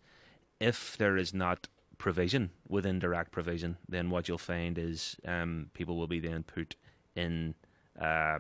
if 0.60 0.98
there 0.98 1.18
is 1.18 1.34
not 1.34 1.68
provision 1.98 2.52
within 2.68 3.00
direct 3.00 3.32
provision, 3.32 3.78
then 3.88 4.10
what 4.10 4.28
you'll 4.28 4.38
find 4.38 4.78
is 4.78 5.16
um, 5.26 5.70
people 5.74 5.98
will 5.98 6.08
be 6.08 6.20
then 6.20 6.44
put 6.44 6.76
in 7.16 7.56
uh, 8.00 8.40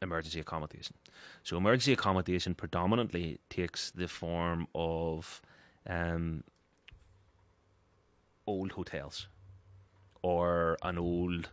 emergency 0.00 0.40
accommodation. 0.40 0.96
So 1.42 1.56
emergency 1.56 1.92
accommodation 1.92 2.54
predominantly 2.54 3.38
takes 3.50 3.90
the 3.90 4.08
form 4.08 4.66
of 4.74 5.42
um, 5.86 6.44
old 8.46 8.72
hotels 8.72 9.28
or 10.22 10.78
an 10.82 10.98
old 10.98 11.50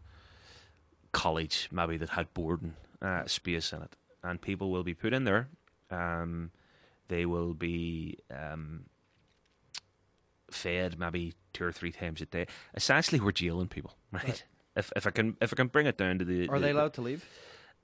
college, 1.12 1.70
maybe 1.72 1.98
that 1.98 2.10
had 2.10 2.34
boarding 2.34 2.76
uh, 3.02 3.26
space 3.26 3.72
in 3.74 3.82
it, 3.82 3.96
and 4.24 4.42
people 4.42 4.70
will 4.72 4.84
be 4.84 4.94
put 4.94 5.14
in 5.14 5.24
there. 5.24 5.50
Um, 5.92 6.52
they 7.08 7.26
will 7.26 7.54
be 7.54 8.18
um, 8.32 8.86
fed 10.52 10.98
maybe 11.00 11.34
two 11.54 11.64
or 11.66 11.72
three 11.72 11.92
times 11.92 12.22
a 12.22 12.26
day. 12.26 12.48
Essentially, 12.76 13.20
we're 13.20 13.32
jailing 13.32 13.68
people, 13.68 13.96
right? 14.12 14.24
Right. 14.24 14.44
If 14.76 14.92
if 14.96 15.08
I 15.08 15.12
can 15.12 15.38
if 15.42 15.54
I 15.54 15.56
can 15.56 15.68
bring 15.68 15.88
it 15.88 15.98
down 15.98 16.20
to 16.20 16.26
the 16.26 16.50
Are 16.50 16.60
the- 16.60 16.66
they 16.66 16.72
allowed 16.72 16.94
to 16.96 17.02
leave? 17.02 17.26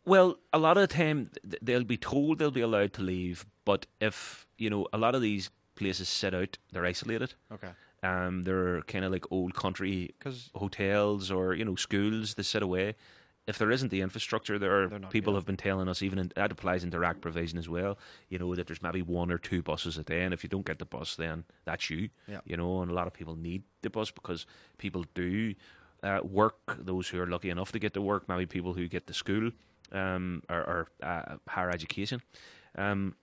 well, 0.06 0.38
a 0.52 0.58
lot 0.58 0.78
of 0.78 0.82
the 0.88 0.94
time 0.94 1.30
they'll 1.62 1.84
be 1.84 1.98
told 1.98 2.40
they'll 2.40 2.52
be 2.52 2.62
allowed 2.62 2.92
to 2.94 3.02
leave, 3.02 3.46
but 3.66 3.86
if 4.02 4.48
you 4.58 4.70
know, 4.70 4.88
a 4.92 4.98
lot 4.98 5.16
of 5.16 5.22
these 5.22 5.50
places 5.76 6.10
sit 6.10 6.34
out, 6.34 6.58
they're 6.72 6.86
isolated. 6.86 7.34
Okay. 7.52 7.70
Um, 8.04 8.44
they're 8.44 8.82
kind 8.84 9.06
of 9.06 9.12
like 9.12 9.26
old 9.32 9.54
country 9.54 10.16
Because 10.18 10.50
hotels 10.56 11.30
or 11.32 11.54
you 11.54 11.64
know 11.64 11.76
schools 11.76 12.34
that 12.34 12.44
sit 12.44 12.64
away. 12.64 12.96
If 13.52 13.58
there 13.58 13.70
isn't 13.70 13.90
the 13.90 14.00
infrastructure 14.00 14.58
there, 14.58 14.88
They're 14.88 15.00
people 15.18 15.34
good. 15.34 15.40
have 15.40 15.46
been 15.46 15.58
telling 15.58 15.90
us 15.90 16.02
even 16.02 16.18
in, 16.20 16.32
that 16.38 16.54
applies 16.54 16.86
in 16.86 16.90
direct 16.90 17.20
provision 17.20 17.60
as 17.60 17.68
well. 17.68 17.98
You 18.30 18.40
know 18.40 18.56
that 18.56 18.66
there's 18.68 18.82
maybe 18.82 19.02
one 19.02 19.30
or 19.30 19.38
two 19.38 19.62
buses 19.62 19.98
a 19.98 20.04
day, 20.04 20.24
and 20.24 20.34
if 20.34 20.42
you 20.42 20.50
don't 20.50 20.66
get 20.66 20.80
the 20.80 20.86
bus, 20.86 21.16
then 21.18 21.44
that's 21.66 21.90
you. 21.90 22.10
Yeah. 22.30 22.40
You 22.46 22.56
know, 22.56 22.82
and 22.82 22.90
a 22.90 22.94
lot 22.94 23.08
of 23.08 23.14
people 23.14 23.36
need 23.36 23.64
the 23.82 23.90
bus 23.90 24.10
because 24.10 24.46
people 24.78 25.04
do 25.14 25.54
uh, 26.02 26.22
work. 26.24 26.56
Those 26.80 27.10
who 27.10 27.20
are 27.20 27.28
lucky 27.28 27.50
enough 27.50 27.74
to 27.74 27.80
get 27.80 27.94
to 27.96 28.02
work, 28.02 28.30
maybe 28.30 28.46
people 28.46 28.74
who 28.74 28.88
get 28.88 29.06
to 29.08 29.14
school 29.14 29.52
um, 29.92 30.44
or, 30.50 30.60
or 30.60 30.88
uh, 31.04 31.36
higher 31.50 31.70
education. 31.70 32.22
Um, 32.78 33.16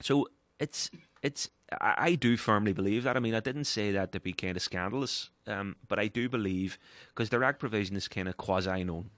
so 0.00 0.26
it's 0.58 0.90
it's 1.22 1.50
I, 1.72 1.94
I 1.98 2.14
do 2.14 2.36
firmly 2.36 2.72
believe 2.72 3.04
that. 3.04 3.16
I 3.16 3.20
mean, 3.20 3.34
I 3.34 3.40
didn't 3.40 3.64
say 3.64 3.92
that 3.92 4.12
to 4.12 4.20
be 4.20 4.32
kind 4.32 4.56
of 4.56 4.62
scandalous, 4.62 5.30
um, 5.46 5.76
but 5.86 5.98
I 5.98 6.06
do 6.08 6.28
believe 6.28 6.78
because 7.08 7.28
direct 7.28 7.58
provision 7.58 7.94
is 7.96 8.08
kind 8.08 8.28
of 8.28 8.36
quasi 8.36 8.84
known. 8.84 9.10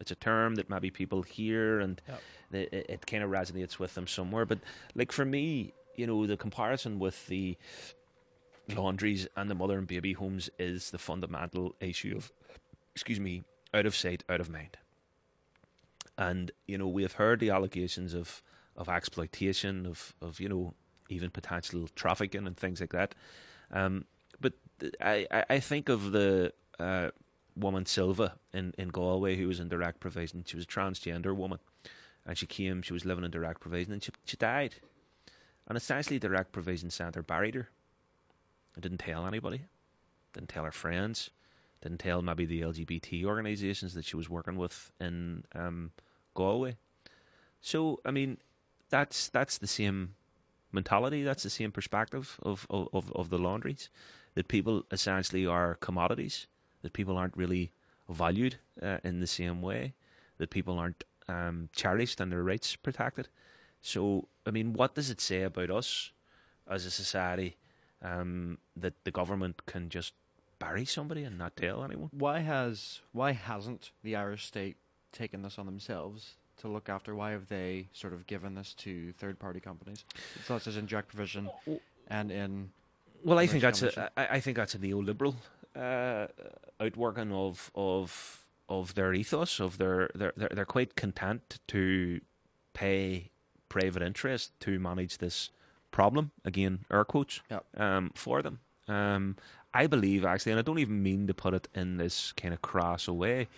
It's 0.00 0.10
a 0.10 0.14
term 0.14 0.54
that 0.56 0.70
maybe 0.70 0.90
people 0.90 1.22
hear 1.22 1.80
and 1.80 2.00
Yep. 2.08 2.72
it, 2.72 2.86
it, 2.88 3.06
kind 3.06 3.22
of 3.22 3.30
resonates 3.30 3.78
with 3.78 3.94
them 3.94 4.06
somewhere. 4.06 4.44
But 4.46 4.58
like 4.94 5.12
for 5.12 5.24
me, 5.24 5.72
you 5.96 6.06
know, 6.06 6.26
the 6.26 6.36
comparison 6.36 6.98
with 6.98 7.26
the 7.26 7.56
laundries 8.74 9.26
and 9.36 9.50
the 9.50 9.54
mother 9.54 9.78
and 9.78 9.86
baby 9.86 10.12
homes 10.12 10.50
is 10.58 10.90
the 10.90 10.98
fundamental 10.98 11.74
issue 11.80 12.14
of, 12.16 12.30
excuse 12.94 13.18
me, 13.20 13.42
out 13.74 13.86
of 13.86 13.96
sight, 13.96 14.24
out 14.28 14.40
of 14.40 14.50
mind. 14.50 14.76
And 16.16 16.50
you 16.66 16.78
know, 16.78 16.88
we 16.88 17.02
have 17.02 17.12
heard 17.12 17.40
the 17.40 17.50
allegations 17.50 18.14
of 18.14 18.42
of 18.76 18.88
exploitation, 18.88 19.86
of 19.86 20.14
of 20.20 20.40
you 20.40 20.48
know, 20.48 20.74
even 21.08 21.30
potential 21.30 21.88
trafficking 21.94 22.46
and 22.46 22.56
things 22.56 22.80
like 22.80 22.92
that. 22.92 23.14
Um, 23.72 24.04
but 24.40 24.54
I 25.00 25.26
I 25.48 25.60
think 25.60 25.88
of 25.88 26.12
the 26.12 26.52
uh, 26.78 27.10
woman 27.58 27.86
Sylva 27.86 28.36
in, 28.52 28.74
in 28.78 28.88
Galway 28.88 29.36
who 29.36 29.48
was 29.48 29.60
in 29.60 29.68
direct 29.68 30.00
provision. 30.00 30.44
She 30.46 30.56
was 30.56 30.64
a 30.64 30.68
transgender 30.68 31.34
woman, 31.34 31.58
and 32.26 32.36
she 32.36 32.46
came. 32.46 32.82
She 32.82 32.92
was 32.92 33.04
living 33.04 33.24
in 33.24 33.30
direct 33.30 33.60
provision, 33.60 33.92
and 33.92 34.02
she 34.02 34.12
she 34.24 34.36
died. 34.36 34.76
And 35.66 35.76
essentially, 35.76 36.18
direct 36.18 36.52
provision 36.52 36.90
centre 36.90 37.22
buried 37.22 37.54
her. 37.54 37.68
Didn't 38.80 38.98
tell 38.98 39.26
anybody. 39.26 39.62
Didn't 40.32 40.48
tell 40.48 40.64
her 40.64 40.72
friends. 40.72 41.30
Didn't 41.82 41.98
tell 41.98 42.22
maybe 42.22 42.44
the 42.44 42.62
LGBT 42.62 43.24
organisations 43.24 43.94
that 43.94 44.04
she 44.04 44.16
was 44.16 44.28
working 44.28 44.56
with 44.56 44.92
in 45.00 45.44
um, 45.54 45.92
Galway. 46.34 46.76
So 47.60 48.00
I 48.04 48.10
mean, 48.10 48.38
that's 48.88 49.28
that's 49.28 49.58
the 49.58 49.66
same 49.66 50.14
mentality. 50.72 51.22
That's 51.22 51.42
the 51.42 51.50
same 51.50 51.72
perspective 51.72 52.38
of, 52.42 52.66
of, 52.70 53.12
of 53.12 53.30
the 53.30 53.38
laundries. 53.38 53.88
That 54.34 54.48
people 54.48 54.84
essentially 54.92 55.46
are 55.46 55.74
commodities. 55.76 56.46
That 56.88 56.94
people 56.94 57.18
aren't 57.18 57.36
really 57.36 57.70
valued 58.08 58.56
uh, 58.80 58.96
in 59.04 59.20
the 59.20 59.26
same 59.26 59.60
way. 59.60 59.92
That 60.38 60.48
people 60.48 60.78
aren't 60.78 61.04
um, 61.28 61.68
cherished 61.74 62.18
and 62.18 62.32
their 62.32 62.42
rights 62.42 62.76
protected. 62.76 63.28
So 63.82 64.28
I 64.46 64.50
mean, 64.50 64.72
what 64.72 64.94
does 64.94 65.10
it 65.10 65.20
say 65.20 65.42
about 65.42 65.70
us 65.70 66.12
as 66.66 66.86
a 66.86 66.90
society 66.90 67.58
um, 68.00 68.56
that 68.74 69.04
the 69.04 69.10
government 69.10 69.66
can 69.66 69.90
just 69.90 70.14
bury 70.58 70.86
somebody 70.86 71.24
and 71.24 71.36
not 71.36 71.56
tell 71.56 71.84
anyone? 71.84 72.08
Why 72.12 72.38
has 72.38 73.00
why 73.12 73.32
hasn't 73.32 73.90
the 74.02 74.16
Irish 74.16 74.46
state 74.46 74.78
taken 75.12 75.42
this 75.42 75.58
on 75.58 75.66
themselves 75.66 76.36
to 76.60 76.68
look 76.68 76.88
after? 76.88 77.14
Why 77.14 77.32
have 77.32 77.48
they 77.48 77.88
sort 77.92 78.14
of 78.14 78.26
given 78.26 78.54
this 78.54 78.72
to 78.84 79.12
third 79.18 79.38
party 79.38 79.60
companies, 79.60 80.06
such 80.46 80.66
as 80.66 80.78
in 80.78 80.86
direct 80.86 81.08
provision 81.08 81.50
and 82.06 82.32
in? 82.32 82.70
Well, 83.22 83.38
I 83.38 83.46
think 83.46 83.60
that's 83.60 83.82
a, 83.82 84.10
I, 84.16 84.36
I 84.36 84.40
think 84.40 84.56
that's 84.56 84.74
a 84.74 84.78
neoliberal 84.78 85.34
uh, 85.76 86.26
outworking 86.80 87.32
of 87.32 87.70
of 87.74 88.44
of 88.68 88.94
their 88.94 89.12
ethos. 89.14 89.60
Of 89.60 89.78
their 89.78 90.10
they're, 90.14 90.32
they're 90.36 90.50
they're 90.54 90.64
quite 90.64 90.94
content 90.96 91.58
to 91.68 92.20
pay 92.74 93.30
private 93.68 94.02
interest 94.02 94.52
to 94.60 94.78
manage 94.78 95.18
this 95.18 95.50
problem 95.90 96.30
again, 96.44 96.84
air 96.90 97.04
quotes, 97.04 97.40
Yep. 97.50 97.64
um, 97.76 98.10
for 98.14 98.42
them. 98.42 98.60
Um, 98.86 99.36
I 99.74 99.86
believe 99.86 100.24
actually, 100.24 100.52
and 100.52 100.58
I 100.58 100.62
don't 100.62 100.78
even 100.78 101.02
mean 101.02 101.26
to 101.26 101.34
put 101.34 101.54
it 101.54 101.68
in 101.74 101.98
this 101.98 102.32
kind 102.32 102.54
of 102.54 102.62
crass 102.62 103.08
way, 103.08 103.48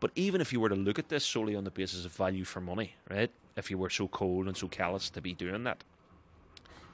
but 0.00 0.10
even 0.14 0.40
if 0.40 0.52
you 0.52 0.60
were 0.60 0.68
to 0.68 0.74
look 0.74 0.98
at 0.98 1.08
this 1.08 1.24
solely 1.24 1.54
on 1.54 1.64
the 1.64 1.70
basis 1.70 2.04
of 2.04 2.12
value 2.12 2.44
for 2.44 2.60
money, 2.60 2.96
right? 3.08 3.30
If 3.56 3.70
you 3.70 3.78
were 3.78 3.90
so 3.90 4.08
cold 4.08 4.46
and 4.46 4.56
so 4.56 4.66
callous 4.68 5.10
to 5.10 5.20
be 5.20 5.32
doing 5.34 5.64
that, 5.64 5.84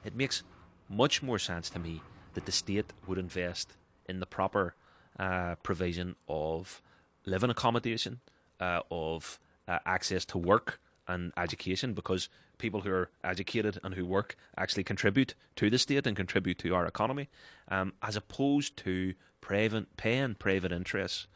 it 0.03 0.15
makes 0.15 0.43
much 0.89 1.23
more 1.23 1.39
sense 1.39 1.69
to 1.71 1.79
me 1.79 2.01
that 2.33 2.45
the 2.45 2.51
state 2.51 2.93
would 3.07 3.17
invest 3.17 3.75
in 4.07 4.19
the 4.19 4.25
proper 4.25 4.75
uh, 5.19 5.55
provision 5.63 6.15
of 6.27 6.81
living 7.25 7.49
accommodation, 7.49 8.19
uh, 8.59 8.81
of 8.89 9.39
uh, 9.67 9.79
access 9.85 10.25
to 10.25 10.37
work 10.37 10.79
and 11.07 11.31
education, 11.37 11.93
because 11.93 12.29
people 12.57 12.81
who 12.81 12.91
are 12.91 13.09
educated 13.23 13.79
and 13.83 13.95
who 13.95 14.05
work 14.05 14.35
actually 14.57 14.83
contribute 14.83 15.35
to 15.55 15.69
the 15.69 15.77
state 15.77 16.07
and 16.07 16.15
contribute 16.15 16.57
to 16.59 16.73
our 16.73 16.85
economy, 16.85 17.29
um, 17.69 17.93
as 18.01 18.15
opposed 18.15 18.77
to 18.77 19.13
private, 19.41 19.95
paying 19.97 20.35
private 20.35 20.71
interests 20.71 21.27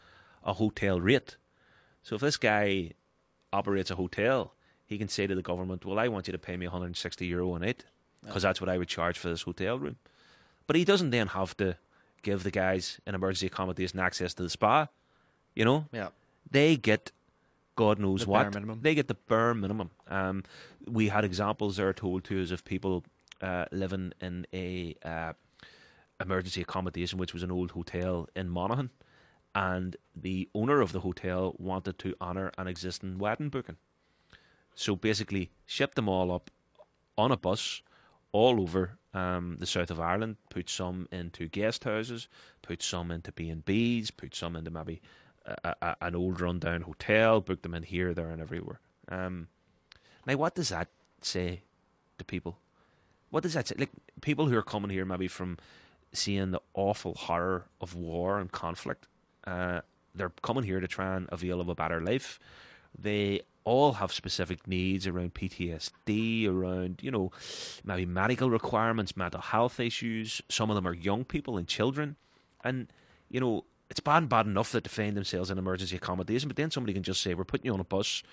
a 0.43 0.53
hotel 0.53 0.99
rate. 0.99 1.37
So 2.03 2.15
if 2.15 2.21
this 2.21 2.37
guy 2.37 2.91
operates 3.53 3.91
a 3.91 3.95
hotel, 3.95 4.53
he 4.85 4.97
can 4.97 5.07
say 5.07 5.27
to 5.27 5.35
the 5.35 5.41
government, 5.41 5.85
"Well, 5.85 5.99
I 5.99 6.07
want 6.07 6.27
you 6.27 6.31
to 6.31 6.39
pay 6.39 6.57
me 6.57 6.65
160 6.65 7.25
euro 7.25 7.55
a 7.55 7.59
night 7.59 7.85
because 8.23 8.43
that's 8.43 8.59
what 8.59 8.69
I 8.69 8.77
would 8.77 8.87
charge 8.87 9.17
for 9.17 9.29
this 9.29 9.43
hotel 9.43 9.77
room." 9.79 9.97
But 10.67 10.75
he 10.75 10.83
doesn't 10.83 11.11
then 11.11 11.27
have 11.27 11.55
to 11.57 11.77
give 12.21 12.43
the 12.43 12.51
guys 12.51 12.99
in 13.05 13.15
emergency 13.15 13.47
accommodation 13.47 13.99
access 13.99 14.33
to 14.35 14.43
the 14.43 14.49
spa. 14.49 14.87
You 15.55 15.65
know, 15.65 15.85
Yeah. 15.91 16.09
they 16.49 16.77
get 16.77 17.11
God 17.75 17.99
knows 17.99 18.25
The 18.25 18.29
what. 18.29 18.43
They 18.83 18.93
get 18.93 19.07
the 19.07 19.15
bare 19.15 19.53
minimum. 19.53 19.91
Um, 20.07 20.43
we 20.85 21.07
had 21.07 21.23
examples 21.23 21.77
there 21.77 21.93
told 21.93 22.23
to 22.25 22.41
us 22.41 22.51
of 22.51 22.63
people 22.65 23.03
uh, 23.41 23.65
living 23.71 24.13
in 24.21 24.45
a 24.53 24.95
uh, 25.03 25.33
emergency 26.19 26.61
accommodation, 26.61 27.17
which 27.17 27.33
was 27.33 27.43
an 27.43 27.51
old 27.51 27.71
hotel 27.71 28.27
in 28.35 28.49
Monaghan, 28.49 28.91
and 29.55 29.95
the 30.15 30.49
owner 30.53 30.81
of 30.81 30.91
the 30.91 30.99
hotel 30.99 31.55
wanted 31.57 31.97
to 31.99 32.13
honour 32.21 32.51
an 32.57 32.67
existing 32.67 33.17
wedding 33.17 33.49
booking. 33.49 33.77
So 34.75 34.95
basically, 34.95 35.49
shipped 35.65 35.95
them 35.95 36.07
all 36.09 36.31
up 36.31 36.51
on 37.17 37.31
a 37.31 37.37
bus 37.37 37.81
all 38.31 38.61
over 38.61 38.97
um, 39.13 39.57
the 39.59 39.65
south 39.65 39.91
of 39.91 39.99
Ireland. 39.99 40.37
Put 40.49 40.69
some 40.69 41.07
into 41.11 41.47
guest 41.47 41.83
houses, 41.83 42.27
put 42.61 42.81
some 42.81 43.11
into 43.11 43.31
B 43.31 43.49
and 43.49 43.65
B's, 43.65 44.11
put 44.11 44.35
some 44.35 44.55
into 44.55 44.71
maybe 44.71 45.01
a, 45.45 45.75
a, 45.81 45.95
an 46.01 46.15
old 46.15 46.41
rundown 46.41 46.81
hotel. 46.81 47.41
Booked 47.41 47.63
them 47.63 47.73
in 47.73 47.83
here, 47.83 48.13
there, 48.13 48.29
and 48.29 48.41
everywhere. 48.41 48.79
Um, 49.09 49.47
now, 50.25 50.35
what 50.35 50.55
does 50.55 50.69
that 50.69 50.89
say 51.21 51.61
to 52.17 52.23
people? 52.23 52.59
What 53.29 53.43
does 53.43 53.53
that 53.53 53.67
say? 53.67 53.75
Like 53.77 53.91
people 54.21 54.47
who 54.47 54.57
are 54.57 54.63
coming 54.63 54.91
here, 54.91 55.05
maybe 55.05 55.27
from 55.27 55.57
seeing 56.13 56.51
the 56.51 56.61
awful 56.73 57.15
horror 57.15 57.65
of 57.79 57.95
war 57.95 58.39
and 58.39 58.51
conflict. 58.51 59.07
Uh, 59.45 59.81
they're 60.13 60.31
coming 60.41 60.63
here 60.63 60.79
to 60.79 60.87
try 60.87 61.15
and 61.15 61.27
avail 61.31 61.61
of 61.61 61.69
a 61.69 61.75
better 61.75 62.01
life. 62.01 62.39
They 62.97 63.41
all 63.63 63.93
have 63.93 64.11
specific 64.11 64.67
needs 64.67 65.05
around 65.07 65.33
PTSD, 65.33 66.47
around, 66.47 66.99
you 67.01 67.11
know, 67.11 67.31
maybe 67.83 68.05
medical 68.05 68.49
requirements, 68.49 69.15
mental 69.17 69.41
health 69.41 69.79
issues. 69.79 70.41
Some 70.49 70.69
of 70.69 70.75
them 70.75 70.87
are 70.87 70.93
young 70.93 71.23
people 71.25 71.57
and 71.57 71.67
children. 71.67 72.15
And, 72.63 72.87
you 73.29 73.39
know, 73.39 73.65
it's 73.89 73.99
bad 73.99 74.17
and 74.17 74.29
bad 74.29 74.45
enough 74.45 74.71
that 74.71 74.83
they 74.83 74.89
find 74.89 75.15
themselves 75.17 75.51
in 75.51 75.57
emergency 75.57 75.95
accommodation, 75.97 76.47
but 76.47 76.55
then 76.57 76.71
somebody 76.71 76.93
can 76.93 77.03
just 77.03 77.21
say, 77.21 77.33
We're 77.33 77.43
putting 77.43 77.65
you 77.65 77.73
on 77.73 77.79
a 77.79 77.83
bus, 77.85 78.23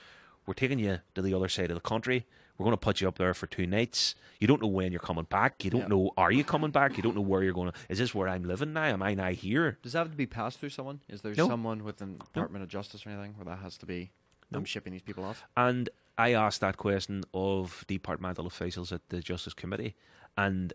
we're 0.46 0.54
taking 0.54 0.78
you 0.78 1.00
to 1.14 1.22
the 1.22 1.34
other 1.34 1.48
side 1.48 1.70
of 1.70 1.74
the 1.74 1.80
country, 1.80 2.26
we're 2.56 2.64
going 2.64 2.72
to 2.76 2.80
put 2.80 3.00
you 3.00 3.08
up 3.08 3.18
there 3.18 3.34
for 3.34 3.46
two 3.46 3.66
nights. 3.66 4.14
You 4.40 4.46
don't 4.48 4.60
know 4.62 4.68
when 4.68 4.92
you're 4.92 5.00
coming 5.00 5.24
back. 5.24 5.64
You 5.64 5.70
don't 5.70 5.82
Yeah. 5.82 5.86
know, 5.88 6.10
are 6.16 6.32
you 6.32 6.42
coming 6.44 6.70
back? 6.70 6.96
You 6.96 7.02
don't 7.02 7.14
know 7.14 7.20
where 7.22 7.42
you're 7.42 7.52
going 7.52 7.70
to. 7.72 7.78
Is 7.88 7.98
this 7.98 8.14
where 8.14 8.28
I'm 8.28 8.44
living 8.44 8.72
now? 8.72 8.84
Am 8.84 9.02
I 9.02 9.14
now 9.14 9.30
here? 9.30 9.78
Does 9.82 9.92
that 9.92 9.98
have 10.00 10.10
to 10.10 10.16
be 10.16 10.26
passed 10.26 10.58
through 10.58 10.70
someone? 10.70 11.00
Is 11.08 11.22
there 11.22 11.34
No. 11.36 11.46
someone 11.48 11.84
within 11.84 12.18
Department 12.18 12.62
of 12.64 12.68
Justice 12.68 13.04
or 13.06 13.10
anything 13.10 13.34
where 13.36 13.44
that 13.44 13.62
has 13.62 13.76
to 13.78 13.86
be? 13.86 14.10
I'm 14.52 14.64
shipping 14.64 14.92
these 14.92 15.02
people 15.02 15.24
off. 15.24 15.44
And 15.56 15.88
I 16.16 16.32
asked 16.32 16.60
that 16.60 16.76
question 16.76 17.24
of 17.34 17.84
departmental 17.86 18.46
officials 18.46 18.92
at 18.92 19.08
the 19.08 19.20
Justice 19.20 19.54
Committee. 19.54 19.94
And 20.36 20.72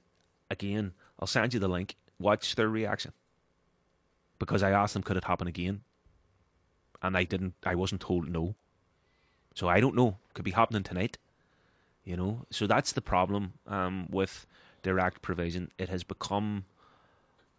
again, 0.49 0.93
I'll 1.19 1.28
send 1.28 1.53
you 1.53 1.59
the 1.59 1.67
link. 1.67 1.95
Watch 2.19 2.55
their 2.55 2.69
reaction. 2.69 3.13
Because 4.39 4.63
I 4.63 4.71
asked 4.71 4.93
them, 4.93 5.03
could 5.03 5.17
it 5.17 5.26
happen 5.26 5.47
again? 5.47 5.82
And 7.01 7.17
I 7.17 7.24
didn't, 7.24 7.55
I 7.65 7.76
wasn't 7.76 8.01
told 8.01 8.30
no. 8.30 8.55
So 9.55 9.67
I 9.67 9.80
don't 9.80 9.95
know. 9.95 10.17
Could 10.34 10.45
be 10.45 10.51
happening 10.51 10.84
tonight. 10.84 11.17
You 12.05 12.15
know? 12.15 12.45
So 12.49 12.67
that's 12.67 12.91
the 12.91 13.01
problem 13.01 13.53
um, 13.67 14.07
with 14.09 14.45
direct 14.82 15.21
provision. 15.21 15.71
It 15.78 15.89
has 15.89 16.03
become 16.03 16.65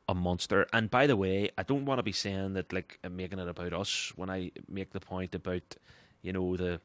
a 0.08 0.14
monster. 0.14 0.66
And 0.72 0.90
by 0.90 1.06
the 1.06 1.16
way, 1.16 1.50
I 1.56 1.62
don't 1.62 1.86
want 1.86 1.98
to 1.98 2.02
be 2.02 2.12
saying 2.12 2.54
that, 2.54 2.72
like, 2.72 2.98
I'm 3.02 3.16
making 3.16 3.38
it 3.38 3.48
about 3.48 3.72
us 3.72 4.12
when 4.16 4.30
I 4.30 4.50
make 4.68 4.92
the 4.92 5.00
point 5.00 5.34
about, 5.34 5.76
you 6.24 6.32
know, 6.32 6.56
the 6.56 6.80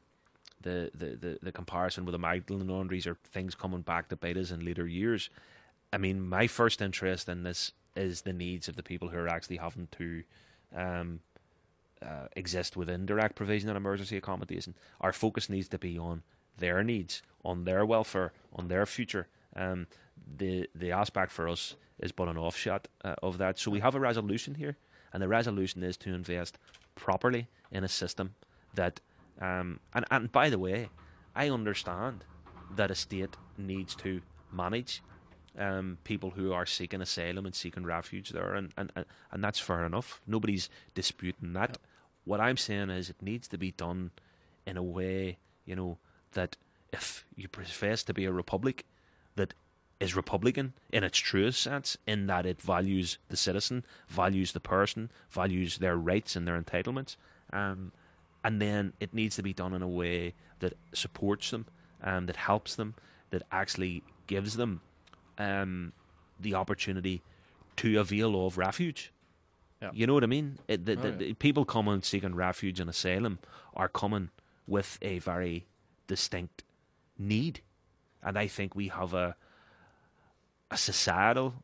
the, 0.62 0.90
the, 0.94 1.16
the, 1.16 1.38
the 1.42 1.52
comparison 1.52 2.04
with 2.04 2.12
the 2.12 2.18
Magdalen 2.18 2.68
laundries 2.68 3.06
or 3.06 3.16
things 3.24 3.54
coming 3.54 3.80
back 3.80 4.08
to 4.10 4.16
bite 4.16 4.36
us 4.36 4.50
in 4.50 4.62
later 4.62 4.86
years. 4.86 5.30
I 5.90 5.96
mean, 5.96 6.20
my 6.20 6.46
first 6.46 6.82
interest 6.82 7.30
in 7.30 7.44
this 7.44 7.72
is 7.96 8.20
the 8.22 8.34
needs 8.34 8.68
of 8.68 8.76
the 8.76 8.82
people 8.82 9.08
who 9.08 9.16
are 9.16 9.28
actually 9.28 9.56
having 9.56 9.88
to 9.92 10.22
um, 10.76 11.20
uh, 12.02 12.28
exist 12.36 12.76
within 12.76 13.06
direct 13.06 13.36
provision 13.36 13.70
and 13.70 13.76
emergency 13.76 14.18
accommodation. 14.18 14.74
Our 15.00 15.14
focus 15.14 15.48
needs 15.48 15.68
to 15.68 15.78
be 15.78 15.98
on 15.98 16.22
their 16.58 16.84
needs, 16.84 17.22
on 17.42 17.64
their 17.64 17.86
welfare, 17.86 18.32
on 18.54 18.68
their 18.68 18.84
future. 18.84 19.28
Um, 19.56 19.86
the 20.36 20.68
the 20.74 20.92
aspect 20.92 21.32
for 21.32 21.48
us 21.48 21.74
is 21.98 22.12
but 22.12 22.28
an 22.28 22.36
offshoot 22.36 22.86
uh, 23.02 23.14
of 23.22 23.38
that. 23.38 23.58
So 23.58 23.70
we 23.70 23.80
have 23.80 23.94
a 23.94 24.00
resolution 24.00 24.56
here, 24.56 24.76
and 25.12 25.22
the 25.22 25.28
resolution 25.28 25.82
is 25.82 25.96
to 25.98 26.14
invest 26.14 26.58
properly 26.94 27.48
in 27.72 27.82
a 27.82 27.88
system 27.88 28.34
that. 28.74 29.00
Um, 29.40 29.80
and 29.94 30.04
and 30.10 30.32
by 30.32 30.50
the 30.50 30.58
way, 30.58 30.88
I 31.34 31.48
understand 31.48 32.24
that 32.76 32.90
a 32.90 32.94
state 32.94 33.36
needs 33.56 33.94
to 33.96 34.20
manage 34.52 35.02
um, 35.58 35.98
people 36.04 36.30
who 36.30 36.52
are 36.52 36.66
seeking 36.66 37.00
asylum 37.00 37.46
and 37.46 37.54
seeking 37.54 37.84
refuge 37.84 38.30
there, 38.30 38.54
and, 38.54 38.72
and, 38.76 38.92
and, 39.32 39.44
that's 39.44 39.58
fair 39.58 39.84
enough. 39.84 40.20
Nobody's 40.26 40.68
disputing 40.94 41.52
that. 41.54 41.78
What 42.24 42.40
I'm 42.40 42.56
saying 42.56 42.90
is 42.90 43.10
it 43.10 43.20
needs 43.20 43.48
to 43.48 43.58
be 43.58 43.72
done 43.72 44.12
in 44.66 44.76
a 44.76 44.82
way, 44.82 45.38
you 45.64 45.74
know, 45.74 45.98
that 46.32 46.56
if 46.92 47.24
you 47.34 47.48
profess 47.48 48.02
to 48.04 48.14
be 48.14 48.24
a 48.24 48.32
republic, 48.32 48.84
that 49.36 49.54
is 49.98 50.16
Republican 50.16 50.72
in 50.92 51.04
its 51.04 51.18
truest 51.18 51.60
sense, 51.60 51.96
in 52.06 52.26
that 52.26 52.46
it 52.46 52.60
values 52.62 53.18
the 53.28 53.36
citizen, 53.36 53.84
values 54.08 54.52
the 54.52 54.60
person, 54.60 55.10
values 55.30 55.78
their 55.78 55.96
rights 55.96 56.36
and 56.36 56.46
their 56.46 56.60
entitlements. 56.60 57.16
Um, 57.52 57.92
and 58.44 58.60
then 58.60 58.92
it 59.00 59.12
needs 59.14 59.36
to 59.36 59.42
be 59.42 59.52
done 59.52 59.74
in 59.74 59.82
a 59.82 59.88
way 59.88 60.34
that 60.60 60.74
supports 60.92 61.50
them, 61.50 61.66
and 62.02 62.28
that 62.28 62.36
helps 62.36 62.74
them, 62.74 62.94
that 63.30 63.42
actually 63.50 64.02
gives 64.26 64.56
them 64.56 64.80
um, 65.38 65.92
the 66.38 66.54
opportunity 66.54 67.22
to 67.76 67.98
avail 67.98 68.46
of 68.46 68.58
refuge. 68.58 69.12
Yeah. 69.82 69.90
You 69.94 70.06
know 70.06 70.14
what 70.14 70.24
I 70.24 70.26
mean? 70.26 70.58
It, 70.68 70.84
the, 70.84 70.92
Oh, 70.92 71.02
the, 71.02 71.08
yeah. 71.10 71.16
the 71.16 71.32
people 71.34 71.64
coming 71.64 72.02
seeking 72.02 72.34
refuge 72.34 72.80
and 72.80 72.90
asylum 72.90 73.38
are 73.74 73.88
coming 73.88 74.30
with 74.66 74.98
a 75.00 75.18
very 75.18 75.66
distinct 76.06 76.64
need, 77.18 77.60
and 78.22 78.38
I 78.38 78.46
think 78.46 78.74
we 78.74 78.88
have 78.88 79.14
a 79.14 79.36
a 80.70 80.76
societal, 80.76 81.54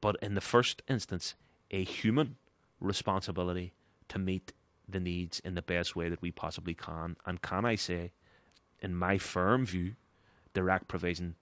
but 0.00 0.16
in 0.22 0.34
the 0.34 0.40
first 0.40 0.82
instance, 0.88 1.34
a 1.72 1.82
human 1.82 2.36
responsibility 2.78 3.72
to 4.08 4.18
meet 4.18 4.52
the 4.88 5.00
needs 5.00 5.40
in 5.40 5.54
the 5.54 5.62
best 5.62 5.96
way 5.96 6.08
that 6.08 6.22
we 6.22 6.30
possibly 6.30 6.74
can. 6.74 7.16
And 7.26 7.40
can 7.42 7.64
I 7.64 7.74
say, 7.74 8.12
in 8.80 8.94
my 8.94 9.18
firm 9.18 9.64
view, 9.66 9.94
the 10.52 10.60
direct 10.60 10.88
provision 10.88 11.36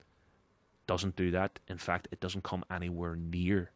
doesn't 0.87 1.17
do 1.17 1.31
that. 1.31 1.59
In 1.69 1.79
fact, 1.79 2.09
it 2.11 2.21
doesn't 2.21 2.45
come 2.45 2.65
anywhere 2.71 3.17
near 3.17 3.71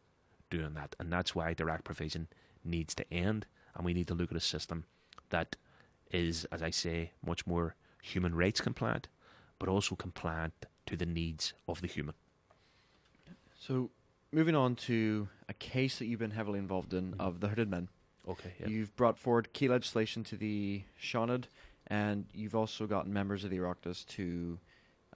doing 0.50 0.74
that. 0.74 0.94
And 0.98 1.12
that's 1.12 1.34
why 1.34 1.50
the 1.50 1.56
direct 1.56 1.84
provision 1.84 2.28
needs 2.64 2.94
to 2.94 3.12
end. 3.12 3.46
And 3.74 3.84
we 3.84 3.94
need 3.94 4.08
to 4.08 4.14
look 4.14 4.30
at 4.30 4.36
a 4.36 4.40
system 4.40 4.84
that 5.30 5.56
is, 6.10 6.44
as 6.46 6.62
I 6.62 6.70
say, 6.70 7.12
much 7.24 7.46
more 7.46 7.74
human 8.02 8.34
rights 8.34 8.60
compliant, 8.60 9.08
but 9.58 9.68
also 9.68 9.96
compliant 9.96 10.66
to 10.86 10.96
the 10.96 11.06
needs 11.06 11.52
of 11.66 11.80
the 11.80 11.88
human. 11.88 12.14
So, 13.58 13.90
moving 14.32 14.54
on 14.54 14.76
to 14.76 15.28
a 15.48 15.54
case 15.54 15.98
that 15.98 16.06
you've 16.06 16.20
been 16.20 16.30
heavily 16.30 16.58
involved 16.58 16.94
in 16.94 17.12
Mhm. 17.12 17.20
of 17.20 17.40
the 17.40 17.48
hooded 17.48 17.68
men. 17.68 17.88
Okay. 18.28 18.52
You've 18.66 18.94
brought 18.96 19.18
forward 19.18 19.52
key 19.52 19.68
legislation 19.68 20.24
to 20.24 20.36
the 20.36 20.82
Seanad, 21.00 21.44
and 21.86 22.26
you've 22.34 22.54
also 22.56 22.86
gotten 22.86 23.12
members 23.12 23.44
of 23.44 23.50
the 23.50 23.58
Oireachtas 23.58 24.04
to 24.08 24.58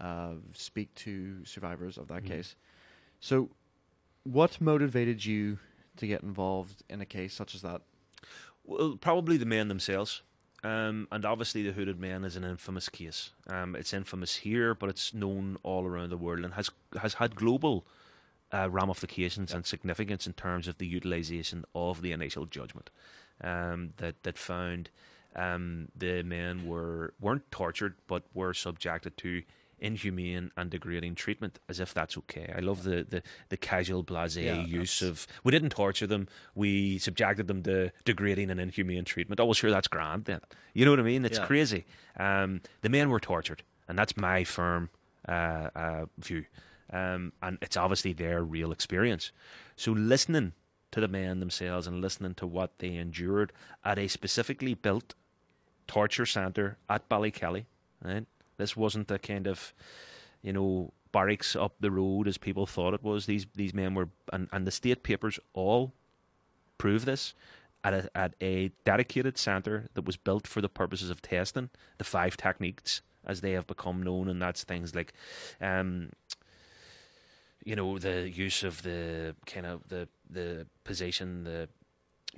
uh, 0.01 0.35
speak 0.55 0.95
to 0.95 1.45
survivors 1.45 1.99
of 1.99 2.09
that 2.09 2.23
Mhm. 2.23 2.29
case. 2.29 2.57
So, 3.21 3.51
what 4.23 4.61
motivated 4.61 5.25
you 5.27 5.59
to 5.97 6.07
get 6.07 6.23
involved 6.23 6.83
in 6.89 7.01
a 7.01 7.07
case 7.07 7.35
such 7.35 7.55
as 7.55 7.63
that? 7.63 7.83
Well, 8.65 8.97
probably 8.97 9.37
the 9.37 9.45
men 9.47 9.69
themselves. 9.69 10.23
Um, 10.63 11.09
and 11.11 11.25
obviously, 11.25 11.63
the 11.63 11.73
hooded 11.73 11.99
men 11.99 12.25
is 12.25 12.37
an 12.37 12.45
infamous 12.45 12.89
case. 12.89 13.31
Um, 13.47 13.75
it's 13.75 13.93
infamous 13.93 14.37
here, 14.37 14.75
but 14.75 14.89
it's 14.91 15.13
known 15.15 15.57
all 15.63 15.85
around 15.87 16.11
the 16.11 16.17
world 16.19 16.45
and 16.45 16.55
has 16.55 16.71
has 17.01 17.15
had 17.15 17.35
global 17.35 17.87
uh, 18.53 18.69
ramifications 18.71 19.53
and 19.53 19.65
significance 19.67 20.27
in 20.27 20.33
terms 20.33 20.67
of 20.69 20.79
the 20.79 20.87
utilisation 20.87 21.65
of 21.75 22.03
the 22.03 22.13
initial 22.13 22.47
judgment 22.47 22.91
um, 23.43 23.93
that 23.99 24.23
that 24.23 24.37
found 24.39 24.91
um, 25.37 25.89
the 25.97 26.23
men 26.23 26.67
were 26.67 27.15
weren't 27.21 27.49
tortured 27.51 27.95
but 28.07 28.23
were 28.35 28.53
subjected 28.55 29.17
to 29.17 29.43
inhumane 29.83 30.51
and 30.59 30.69
degrading 30.71 31.15
treatment 31.15 31.59
as 31.69 31.81
if 31.81 31.95
that's 31.95 32.19
okay. 32.19 32.53
I 32.55 32.61
love 32.61 32.83
the, 32.83 33.07
the, 33.09 33.23
the 33.49 33.57
casual 33.57 34.05
blasé 34.05 34.45
Yeah, 34.45 34.67
use 34.67 35.01
of 35.01 35.27
we 35.43 35.53
didn't 35.53 35.71
torture 35.71 36.07
them, 36.07 36.29
we 36.55 36.99
subjected 36.99 37.47
them 37.47 37.63
to 37.63 37.91
degrading 38.05 38.51
and 38.51 38.61
inhumane 38.61 39.05
treatment. 39.05 39.41
Oh 39.41 39.47
well 39.47 39.55
sure 39.55 39.71
that's 39.71 39.89
grand 39.89 40.27
then. 40.27 40.41
You 40.75 40.85
know 40.85 40.91
what 40.91 41.01
I 41.01 41.05
mean? 41.05 41.25
It's 41.25 41.39
Yeah. 41.39 41.47
crazy. 41.47 41.87
Um, 42.19 42.61
the 42.83 42.91
men 42.91 43.09
were 43.09 43.21
tortured 43.21 43.63
and 43.89 43.99
that's 43.99 44.17
my 44.17 44.45
firm 44.45 44.91
uh, 45.27 45.71
uh, 45.75 46.07
view. 46.19 46.45
Um, 46.93 47.33
and 47.41 47.59
it's 47.63 47.77
obviously 47.77 48.13
their 48.13 48.43
real 48.43 48.73
experience. 48.73 49.33
So 49.77 49.93
listening 49.93 50.53
to 50.91 51.01
the 51.01 51.09
men 51.09 51.41
themselves 51.41 51.87
and 51.87 52.01
listening 52.01 52.35
to 52.35 52.47
what 52.47 52.79
they 52.79 52.97
endured 52.97 53.53
at 53.85 53.99
a 53.99 54.09
specifically 54.09 54.75
built 54.75 55.15
torture 55.87 56.27
centre 56.27 56.79
at 56.89 57.09
Ballykelly, 57.09 57.67
right? 58.05 58.27
This 58.57 58.77
wasn't 58.77 59.11
a 59.11 59.19
kind 59.19 59.47
of, 59.47 59.73
you 60.43 60.53
know, 60.53 60.93
barracks 61.13 61.57
up 61.57 61.75
the 61.81 61.91
road 61.91 62.29
as 62.29 62.39
people 62.39 62.67
thought 62.67 62.95
it 62.95 63.03
was. 63.03 63.27
These 63.27 63.47
these 63.55 63.75
men 63.75 63.95
were, 63.95 64.09
and, 64.33 64.49
and 64.53 64.67
the 64.67 64.71
state 64.71 65.03
papers 65.03 65.39
all 65.55 65.93
prove 66.79 67.05
this, 67.05 67.35
at 67.83 67.95
a, 67.95 68.11
at 68.15 68.35
a 68.41 68.71
dedicated 68.85 69.39
centre 69.39 69.89
that 69.95 70.05
was 70.05 70.17
built 70.17 70.47
for 70.47 70.61
the 70.61 70.69
purposes 70.69 71.11
of 71.11 71.23
testing 71.23 71.71
the 71.99 72.05
five 72.05 72.37
techniques 72.37 73.01
as 73.27 73.41
they 73.41 73.53
have 73.53 73.67
become 73.67 74.03
known, 74.03 74.29
and 74.29 74.41
that's 74.41 74.65
things 74.65 74.95
like, 74.95 75.13
um, 75.61 76.11
you 77.65 77.77
know, 77.77 77.99
the 77.99 78.31
use 78.31 78.63
of 78.63 78.83
the 78.83 79.35
kind 79.47 79.67
of 79.67 79.89
the 79.89 80.09
the 80.29 80.67
position, 80.85 81.45
the 81.45 81.69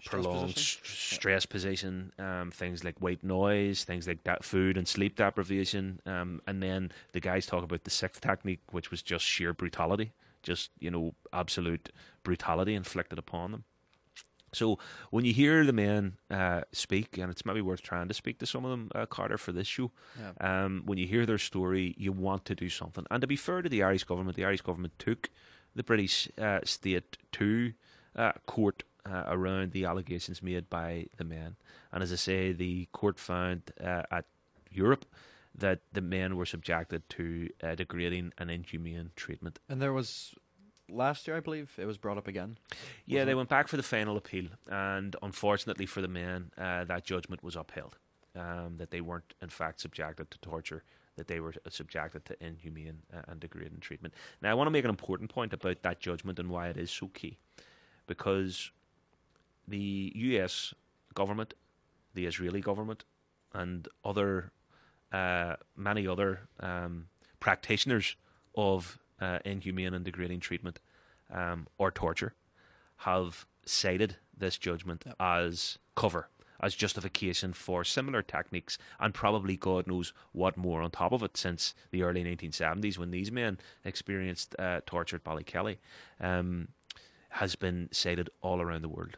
Stress 0.01 0.09
prolonged 0.11 0.55
position? 0.55 0.85
st- 0.85 1.13
stress 1.21 1.47
position, 1.47 2.13
um, 2.19 2.51
things 2.51 2.83
like 2.83 2.99
white 3.01 3.23
noise, 3.23 3.85
things 3.85 4.07
like 4.07 4.25
that 4.25 4.45
food 4.45 4.77
and 4.77 4.89
sleep 4.89 5.17
deprivation, 5.17 6.01
um, 6.07 6.41
and 6.47 6.63
then 6.63 6.91
the 7.13 7.21
guys 7.21 7.47
talk 7.47 7.63
about 7.63 7.85
the 7.85 7.91
sixth 7.91 8.21
technique, 8.21 8.63
which 8.71 8.91
was 8.91 9.03
just 9.03 9.25
sheer 9.25 9.53
brutality, 9.53 10.13
just 10.43 10.71
you 10.79 10.91
know 10.91 11.15
absolute 11.33 11.91
brutality 12.23 12.75
inflicted 12.75 13.19
upon 13.19 13.53
them. 13.53 13.65
So 14.53 14.79
when 15.11 15.25
you 15.25 15.33
hear 15.33 15.65
the 15.65 15.73
men 15.73 16.19
uh, 16.31 16.63
speak, 16.73 17.19
and 17.19 17.31
it's 17.31 17.45
maybe 17.47 17.61
worth 17.61 17.83
trying 17.83 18.09
to 18.09 18.15
speak 18.15 18.39
to 18.41 18.47
some 18.47 18.65
of 18.65 18.71
them, 18.71 18.91
uh, 18.95 19.07
Carter, 19.07 19.39
for 19.39 19.53
this 19.53 19.67
show. 19.67 19.91
Yeah. 20.19 20.65
Um, 20.65 20.83
when 20.85 20.99
you 20.99 21.07
hear 21.07 21.25
their 21.25 21.39
story, 21.39 21.95
you 21.97 22.13
want 22.13 22.45
to 22.47 22.55
do 22.55 22.69
something. 22.69 23.07
And 23.11 23.21
to 23.23 23.27
be 23.27 23.37
fair 23.37 23.63
to 23.63 23.69
the 23.69 23.83
Irish 23.83 24.05
government, 24.05 24.37
the 24.37 24.45
Irish 24.45 24.61
government 24.61 24.99
took 24.99 25.31
the 25.75 25.83
British 25.83 26.29
uh, 26.39 26.61
state 26.65 27.17
to 27.33 27.73
uh, 28.15 28.33
court 28.47 28.83
uh, 29.07 29.25
around 29.27 29.73
the 29.73 29.85
allegations 29.85 30.43
made 30.43 30.69
by 30.69 31.07
the 31.17 31.25
men. 31.25 31.57
And 31.91 32.03
as 32.03 32.13
I 32.13 32.17
say, 32.17 32.53
the 32.53 32.87
court 32.93 33.19
found 33.19 33.63
uh, 33.83 34.03
at 34.11 34.27
Europe 34.71 35.07
that 35.55 35.81
the 35.93 36.01
men 36.01 36.37
were 36.37 36.47
subjected 36.47 37.09
to 37.11 37.49
uh, 37.63 37.75
degrading 37.75 38.33
and 38.39 38.51
inhumane 38.51 39.11
treatment. 39.17 39.59
And 39.69 39.83
there 39.83 39.93
was 39.93 40.35
last 40.93 41.27
year, 41.27 41.37
I 41.37 41.41
believe, 41.41 41.73
it 41.79 41.87
was 41.87 41.99
brought 41.99 42.19
up 42.19 42.29
again. 42.29 42.59
Yeah, 43.07 43.25
they 43.25 43.33
it? 43.33 43.37
went 43.37 43.49
back 43.49 43.69
for 43.69 43.77
the 43.77 43.83
final 43.83 44.17
appeal, 44.17 44.47
and 44.69 45.17
unfortunately 45.23 45.87
for 45.87 46.01
the 46.01 46.09
men, 46.09 46.51
uh, 46.59 46.85
that 46.85 47.05
judgment 47.05 47.43
was 47.43 47.57
upheld. 47.57 47.97
Um, 48.35 48.77
that 48.79 48.91
they 48.91 49.03
weren't, 49.03 49.35
in 49.43 49.51
fact, 49.51 49.81
subjected 49.81 50.31
to 50.31 50.39
torture, 50.39 50.85
that 51.17 51.29
they 51.29 51.39
were 51.39 51.53
subjected 51.69 52.25
to 52.25 52.43
inhumane 52.43 53.03
uh, 53.15 53.21
and 53.29 53.39
degrading 53.39 53.81
treatment. 53.81 54.15
Now, 54.41 54.51
I 54.51 54.55
want 54.55 54.69
to 54.69 54.71
make 54.71 54.85
an 54.85 54.91
important 54.91 55.29
point 55.29 55.53
about 55.53 55.83
that 55.83 56.01
judgment 56.01 56.39
and 56.39 56.49
why 56.49 56.69
it 56.69 56.79
is 56.79 56.91
so 56.91 57.09
key. 57.09 57.37
Because 58.07 58.71
the 59.69 60.13
US 60.15 60.73
government, 61.15 61.53
the 62.15 62.25
Israeli 62.25 62.63
government, 62.63 63.05
and 63.53 63.87
other, 64.03 64.51
uh, 65.13 65.57
many 65.77 66.07
other 66.07 66.49
um, 66.61 67.09
practitioners 67.39 68.17
of 68.55 68.99
uh, 69.23 69.39
inhumane 69.45 69.95
and 69.95 70.05
degrading 70.05 70.41
treatment 70.41 70.81
um, 71.33 71.67
or 71.79 71.91
torture 71.91 72.35
have 72.99 73.47
cited 73.65 74.17
this 74.37 74.59
judgment 74.59 75.03
Yep. 75.07 75.17
as 75.21 75.79
cover, 75.95 76.29
as 76.61 76.75
justification 76.75 77.53
for 77.53 77.85
similar 77.85 78.23
techniques, 78.23 78.79
and 78.99 79.15
probably 79.15 79.57
God 79.57 79.87
knows 79.87 80.13
what 80.33 80.57
more 80.57 80.83
on 80.83 80.91
top 80.91 81.13
of 81.13 81.23
it 81.23 81.37
since 81.37 81.75
the 81.91 82.03
early 82.03 82.25
1970s 82.25 82.99
when 82.99 83.11
these 83.11 83.31
men 83.31 83.59
experienced 83.85 84.55
uh, 84.59 84.81
torture 84.87 85.17
at 85.17 85.25
Ballykelly, 85.25 85.79
um, 86.21 86.69
has 87.31 87.55
been 87.57 87.89
cited 87.93 88.29
all 88.43 88.61
around 88.61 88.83
the 88.83 88.89
world. 88.89 89.17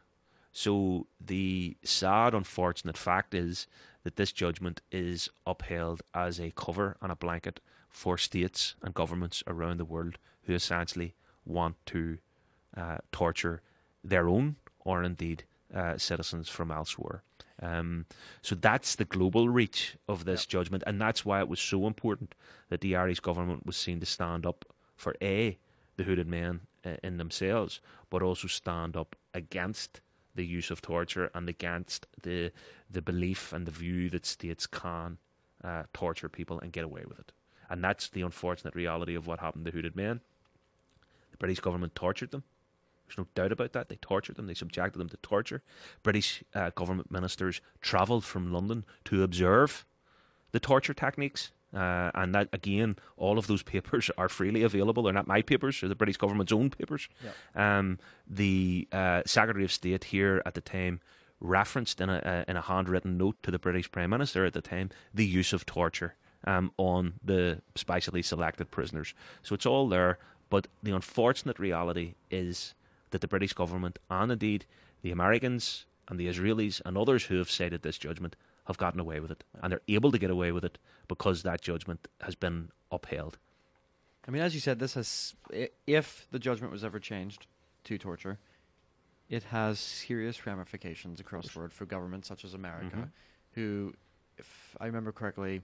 So 0.52 1.08
the 1.20 1.76
sad, 1.82 2.32
unfortunate 2.32 2.96
fact 2.96 3.34
is 3.34 3.66
that 4.04 4.16
this 4.16 4.30
judgment 4.30 4.82
is 4.92 5.28
upheld 5.46 6.02
as 6.14 6.38
a 6.38 6.52
cover 6.52 6.96
and 7.02 7.10
a 7.10 7.16
blanket 7.16 7.60
for 7.94 8.18
states 8.18 8.74
and 8.82 8.92
governments 8.92 9.42
around 9.46 9.78
the 9.78 9.84
world 9.84 10.18
who 10.42 10.52
essentially 10.52 11.14
want 11.46 11.76
to 11.86 12.18
uh, 12.76 12.98
torture 13.12 13.62
their 14.02 14.28
own 14.28 14.56
or 14.80 15.02
indeed 15.02 15.44
uh, 15.72 15.96
citizens 15.96 16.48
from 16.48 16.70
elsewhere. 16.70 17.22
Um, 17.62 18.06
so 18.42 18.56
that's 18.56 18.96
the 18.96 19.04
global 19.04 19.48
reach 19.48 19.96
of 20.08 20.24
this 20.24 20.44
judgment, 20.44 20.82
and 20.86 21.00
that's 21.00 21.24
why 21.24 21.38
it 21.38 21.48
was 21.48 21.60
so 21.60 21.86
important 21.86 22.34
that 22.68 22.80
the 22.80 22.96
Irish 22.96 23.20
government 23.20 23.64
was 23.64 23.76
seen 23.76 24.00
to 24.00 24.06
stand 24.06 24.44
up 24.44 24.64
for 24.96 25.14
a 25.22 25.56
the 25.96 26.02
hooded 26.02 26.26
men 26.26 26.62
uh, 26.84 26.96
in 27.04 27.16
themselves, 27.16 27.80
but 28.10 28.22
also 28.22 28.48
stand 28.48 28.96
up 28.96 29.14
against 29.32 30.00
the 30.34 30.44
use 30.44 30.72
of 30.72 30.82
torture 30.82 31.30
and 31.32 31.48
against 31.48 32.08
the 32.22 32.50
the 32.90 33.00
belief 33.00 33.52
and 33.52 33.66
the 33.66 33.70
view 33.70 34.10
that 34.10 34.26
states 34.26 34.66
can 34.66 35.18
uh, 35.62 35.84
torture 35.92 36.28
people 36.28 36.58
and 36.58 36.72
get 36.72 36.84
away 36.84 37.04
with 37.06 37.20
it. 37.20 37.32
And 37.68 37.82
that's 37.82 38.08
the 38.08 38.22
unfortunate 38.22 38.74
reality 38.74 39.14
of 39.14 39.26
what 39.26 39.40
happened 39.40 39.64
to 39.66 39.70
hooded 39.70 39.96
men. 39.96 40.20
The 41.30 41.38
British 41.38 41.60
government 41.60 41.94
tortured 41.94 42.30
them. 42.30 42.44
There's 43.06 43.18
no 43.18 43.26
doubt 43.34 43.52
about 43.52 43.72
that. 43.72 43.88
They 43.88 43.96
tortured 43.96 44.36
them. 44.36 44.46
They 44.46 44.54
subjected 44.54 44.98
them 44.98 45.08
to 45.10 45.16
torture. 45.18 45.62
British 46.02 46.42
uh, 46.54 46.70
government 46.74 47.10
ministers 47.10 47.60
travelled 47.80 48.24
from 48.24 48.52
London 48.52 48.84
to 49.04 49.22
observe 49.22 49.84
the 50.52 50.60
torture 50.60 50.94
techniques. 50.94 51.52
Uh, 51.74 52.10
and 52.14 52.34
that 52.34 52.48
again, 52.52 52.96
all 53.16 53.36
of 53.36 53.46
those 53.48 53.62
papers 53.74 54.10
are 54.16 54.28
freely 54.28 54.62
available. 54.62 55.02
They're 55.02 55.12
not 55.12 55.26
my 55.26 55.42
papers; 55.42 55.80
they're 55.80 55.88
the 55.88 55.96
British 55.96 56.16
government's 56.16 56.52
own 56.52 56.70
papers. 56.70 57.08
Um, 57.54 57.98
the 58.28 58.86
uh, 58.92 59.22
Secretary 59.26 59.64
of 59.64 59.72
State 59.72 60.04
here 60.04 60.40
at 60.46 60.54
the 60.54 60.60
time 60.60 61.00
referenced 61.40 62.00
in 62.00 62.08
a, 62.08 62.18
uh, 62.18 62.44
in 62.48 62.56
a 62.56 62.60
handwritten 62.62 63.18
note 63.18 63.36
to 63.42 63.50
the 63.50 63.58
British 63.58 63.90
Prime 63.90 64.10
Minister 64.10 64.44
at 64.44 64.52
the 64.52 64.62
time 64.62 64.90
the 65.12 65.26
use 65.26 65.52
of 65.52 65.66
torture 65.66 66.14
um, 66.46 66.72
on 66.76 67.14
the 67.24 67.60
specially 67.74 68.22
selected 68.22 68.70
prisoners. 68.70 69.14
So 69.42 69.54
it's 69.54 69.66
all 69.66 69.88
there. 69.88 70.18
But 70.50 70.68
the 70.82 70.92
unfortunate 70.92 71.58
reality 71.58 72.14
is 72.30 72.74
that 73.10 73.20
the 73.20 73.28
British 73.28 73.52
government 73.54 73.98
and 74.10 74.30
indeed 74.30 74.66
the 75.02 75.10
Americans 75.10 75.86
and 76.08 76.18
the 76.20 76.28
Israelis 76.28 76.80
and 76.84 76.96
others 76.98 77.24
who 77.24 77.38
have 77.38 77.50
cited 77.50 77.82
this 77.82 77.98
judgment 77.98 78.36
have 78.66 78.76
gotten 78.78 79.00
away 79.00 79.20
with 79.20 79.30
it, 79.30 79.44
and 79.62 79.72
they're 79.72 79.80
able 79.88 80.10
to 80.12 80.18
get 80.18 80.30
away 80.30 80.50
with 80.52 80.64
it 80.64 80.78
because 81.08 81.42
that 81.42 81.60
judgment 81.60 82.08
has 82.22 82.34
been 82.34 82.70
upheld. 82.90 83.36
I 84.26 84.30
mean, 84.30 84.40
as 84.42 84.54
you 84.54 84.60
said, 84.60 84.78
this 84.78 84.94
has, 84.94 85.34
if 85.86 86.26
the 86.30 86.38
judgment 86.38 86.72
was 86.72 86.82
ever 86.82 86.98
changed 86.98 87.46
to 87.84 87.98
torture, 87.98 88.38
it 89.28 89.42
has 89.44 89.78
serious 89.78 90.46
ramifications 90.46 91.20
across 91.20 91.48
the 91.52 91.58
world 91.58 91.72
for 91.72 91.84
governments 91.84 92.28
such 92.28 92.42
as 92.44 92.54
America, 92.54 92.96
Mhm. 92.96 93.10
who, 93.52 93.94
if 94.38 94.74
I 94.80 94.86
remember 94.86 95.12
correctly, 95.12 95.60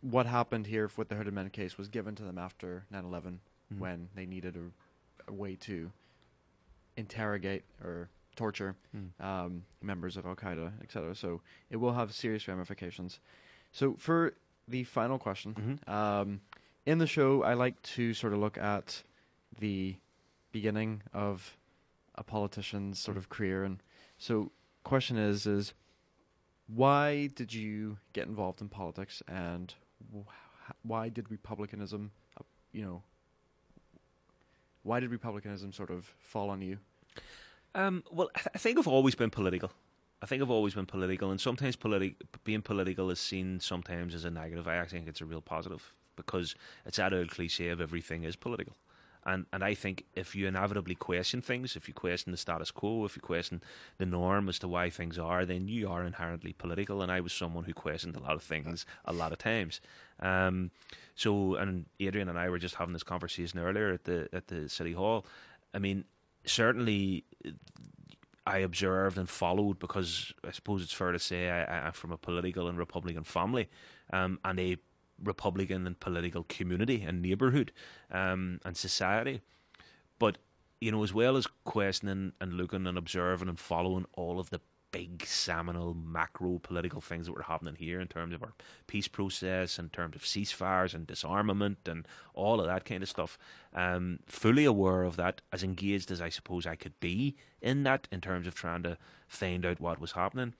what 0.00 0.26
happened 0.26 0.66
here 0.66 0.88
with 0.96 1.08
the 1.08 1.14
Hooded 1.16 1.34
Men 1.34 1.50
case 1.50 1.76
was 1.76 1.88
given 1.88 2.14
to 2.16 2.22
them 2.22 2.38
after 2.38 2.84
9 2.90 3.04
11 3.04 3.40
Mhm. 3.72 3.78
when 3.78 4.08
they 4.14 4.24
needed 4.26 4.56
a, 4.56 5.30
a 5.30 5.32
way 5.34 5.56
to 5.56 5.90
interrogate 6.96 7.64
or 7.82 8.08
torture 8.36 8.76
Mm. 8.96 9.20
um, 9.20 9.64
members 9.82 10.16
of 10.16 10.24
Al 10.24 10.36
Qaeda, 10.36 10.80
etc. 10.82 11.14
So 11.14 11.42
it 11.70 11.76
will 11.76 11.92
have 11.94 12.14
serious 12.14 12.46
ramifications. 12.48 13.18
So 13.72 13.94
for 13.96 14.34
the 14.68 14.84
final 14.84 15.18
question. 15.18 15.54
Mhm. 15.86 15.88
Um, 15.92 16.40
in 16.86 16.98
the 16.98 17.06
show, 17.06 17.42
I 17.42 17.54
like 17.54 17.80
to 17.82 18.14
sort 18.14 18.32
of 18.32 18.38
look 18.38 18.56
at 18.56 19.02
the 19.58 19.96
beginning 20.52 21.02
of 21.12 21.56
a 22.14 22.22
politician's 22.22 22.98
sort 22.98 23.16
of 23.16 23.28
career, 23.28 23.64
and 23.64 23.82
so 24.16 24.50
question 24.84 25.16
is 25.18 25.46
is 25.46 25.74
why 26.74 27.28
did 27.34 27.52
you 27.52 27.98
get 28.12 28.26
involved 28.26 28.60
in 28.60 28.68
politics, 28.68 29.22
and 29.26 29.74
wh- 30.14 30.28
why 30.82 31.08
did 31.08 31.30
republicanism, 31.30 32.10
uh, 32.38 32.44
you 32.72 32.82
know, 32.82 33.02
why 34.82 35.00
did 35.00 35.10
republicanism 35.10 35.72
sort 35.72 35.90
of 35.90 36.12
fall 36.18 36.50
on 36.50 36.62
you? 36.62 36.78
Um, 37.74 38.04
well, 38.10 38.30
I, 38.34 38.38
th- 38.38 38.48
I 38.54 38.58
think 38.58 38.78
I've 38.78 38.88
always 38.88 39.14
been 39.14 39.30
political. 39.30 39.72
I 40.20 40.26
think 40.26 40.42
I've 40.42 40.50
always 40.50 40.74
been 40.74 40.86
political, 40.86 41.30
and 41.30 41.40
sometimes 41.40 41.76
politi- 41.76 42.16
being 42.44 42.62
political 42.62 43.10
is 43.10 43.20
seen 43.20 43.60
sometimes 43.60 44.14
as 44.14 44.24
a 44.24 44.30
negative. 44.30 44.66
I 44.66 44.76
actually 44.76 44.98
think 44.98 45.08
it's 45.08 45.20
a 45.20 45.26
real 45.26 45.40
positive 45.40 45.92
because 46.16 46.54
it's 46.84 46.96
that 46.96 47.12
old 47.12 47.30
cliche 47.30 47.68
of 47.68 47.80
everything 47.80 48.24
is 48.24 48.34
political. 48.34 48.74
And 49.28 49.46
and 49.52 49.62
I 49.62 49.74
think 49.74 50.04
if 50.14 50.34
you 50.34 50.48
inevitably 50.48 50.94
question 50.94 51.42
things, 51.42 51.76
if 51.76 51.86
you 51.86 51.94
question 51.94 52.32
the 52.32 52.38
status 52.38 52.70
quo, 52.70 53.04
if 53.04 53.14
you 53.14 53.22
question 53.22 53.62
the 53.98 54.06
norm 54.06 54.48
as 54.48 54.58
to 54.60 54.68
why 54.68 54.90
things 54.90 55.18
are, 55.18 55.44
then 55.44 55.68
you 55.68 55.88
are 55.88 56.04
inherently 56.04 56.54
political. 56.54 57.02
And 57.02 57.12
I 57.12 57.20
was 57.20 57.32
someone 57.32 57.64
who 57.64 57.74
questioned 57.74 58.16
a 58.16 58.20
lot 58.20 58.34
of 58.34 58.42
things 58.42 58.86
a 59.04 59.12
lot 59.12 59.32
of 59.32 59.38
times. 59.38 59.80
Um, 60.20 60.70
so, 61.14 61.56
and 61.56 61.86
Adrian 62.00 62.28
and 62.28 62.38
I 62.38 62.48
were 62.48 62.58
just 62.58 62.76
having 62.76 62.94
this 62.94 63.02
conversation 63.02 63.58
earlier 63.58 63.92
at 63.92 64.04
the 64.04 64.28
at 64.32 64.48
the 64.48 64.68
city 64.68 64.92
hall. 64.92 65.26
I 65.74 65.78
mean, 65.78 66.04
certainly 66.46 67.24
I 68.46 68.58
observed 68.60 69.18
and 69.18 69.28
followed 69.28 69.78
because 69.78 70.32
I 70.42 70.52
suppose 70.52 70.82
it's 70.82 70.92
fair 70.92 71.12
to 71.12 71.18
say 71.18 71.50
I, 71.50 71.86
I'm 71.86 71.92
from 71.92 72.12
a 72.12 72.16
political 72.16 72.66
and 72.66 72.78
Republican 72.78 73.24
family 73.24 73.68
um, 74.10 74.38
and 74.42 74.58
a 74.58 74.78
Republican 75.22 75.86
and 75.86 75.98
political 75.98 76.44
community 76.44 77.02
and 77.02 77.22
neighbourhood 77.22 77.72
um, 78.10 78.60
and 78.64 78.76
society. 78.76 79.40
But, 80.18 80.38
you 80.80 80.90
know, 80.92 81.02
as 81.02 81.14
well 81.14 81.36
as 81.36 81.46
questioning 81.64 82.32
and 82.40 82.54
looking 82.54 82.86
and 82.86 82.98
observing 82.98 83.48
and 83.48 83.58
following 83.58 84.06
all 84.14 84.40
of 84.40 84.50
the 84.50 84.60
big 84.90 85.24
seminal 85.26 85.94
macro 85.94 86.58
political 86.58 87.00
things 87.00 87.26
that 87.26 87.34
were 87.34 87.42
happening 87.42 87.76
here 87.76 88.00
in 88.00 88.08
terms 88.08 88.34
of 88.34 88.42
our 88.42 88.54
peace 88.86 89.08
process, 89.08 89.78
in 89.78 89.88
terms 89.90 90.16
of 90.16 90.22
ceasefires 90.22 90.94
and 90.94 91.06
disarmament 91.06 91.78
and 91.86 92.06
all 92.34 92.60
of 92.60 92.66
that 92.66 92.84
kind 92.84 93.02
of 93.02 93.08
stuff. 93.08 93.38
Um, 93.74 94.20
fully 94.26 94.64
aware 94.64 95.02
of 95.02 95.16
that, 95.16 95.42
as 95.52 95.62
engaged 95.62 96.10
as 96.10 96.20
I 96.20 96.30
suppose 96.30 96.66
I 96.66 96.76
could 96.76 96.98
be 97.00 97.36
in 97.60 97.82
that 97.82 98.08
in 98.10 98.20
terms 98.20 98.46
of 98.46 98.54
trying 98.54 98.82
to 98.84 98.96
find 99.26 99.66
out 99.66 99.80
what 99.80 100.00
was 100.00 100.12
happening. 100.12 100.54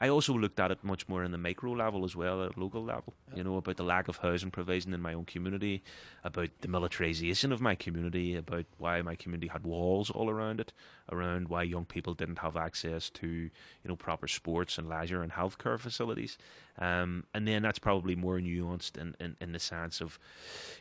I 0.00 0.08
also 0.08 0.32
looked 0.34 0.60
at 0.60 0.70
it 0.70 0.84
much 0.84 1.08
more 1.08 1.24
in 1.24 1.32
the 1.32 1.38
micro 1.38 1.72
level 1.72 2.04
as 2.04 2.14
well, 2.14 2.44
at 2.44 2.56
local 2.56 2.84
level. 2.84 3.14
You 3.34 3.42
know, 3.42 3.56
about 3.56 3.76
the 3.76 3.82
lack 3.82 4.06
of 4.06 4.18
housing 4.18 4.52
provision 4.52 4.94
in 4.94 5.00
my 5.00 5.12
own 5.12 5.24
community, 5.24 5.82
about 6.22 6.50
the 6.60 6.68
militarization 6.68 7.50
of 7.50 7.60
my 7.60 7.74
community, 7.74 8.36
about 8.36 8.66
why 8.78 9.02
my 9.02 9.16
community 9.16 9.48
had 9.48 9.64
walls 9.64 10.08
all 10.08 10.30
around 10.30 10.60
it, 10.60 10.72
around 11.10 11.48
why 11.48 11.64
young 11.64 11.84
people 11.84 12.14
didn't 12.14 12.38
have 12.38 12.56
access 12.56 13.10
to, 13.10 13.26
you 13.26 13.50
know, 13.84 13.96
proper 13.96 14.28
sports 14.28 14.78
and 14.78 14.88
leisure 14.88 15.22
and 15.22 15.32
healthcare 15.32 15.80
facilities. 15.80 16.38
Um, 16.78 17.24
and 17.34 17.48
then 17.48 17.62
that's 17.62 17.80
probably 17.80 18.14
more 18.14 18.38
nuanced 18.38 18.96
in, 18.96 19.16
in, 19.18 19.36
in 19.40 19.50
the 19.50 19.58
sense 19.58 20.00
of, 20.00 20.20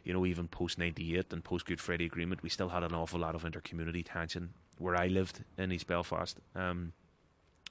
you 0.03 0.13
know, 0.13 0.28
even 0.28 0.47
post 0.47 0.78
98 0.78 1.34
and 1.34 1.43
post 1.43 1.65
Good 1.65 1.82
Friday 1.82 2.05
Agreement, 2.05 2.43
we 2.43 2.49
still 2.49 2.70
had 2.70 2.84
an 2.84 2.93
awful 2.93 3.20
lot 3.20 3.34
of 3.34 3.45
inter-community 3.45 4.03
tension 4.03 4.49
where 4.78 4.95
I 4.95 5.07
lived 5.07 5.43
in 5.57 5.72
East 5.72 5.88
Belfast. 5.88 6.38
Um, 6.55 6.93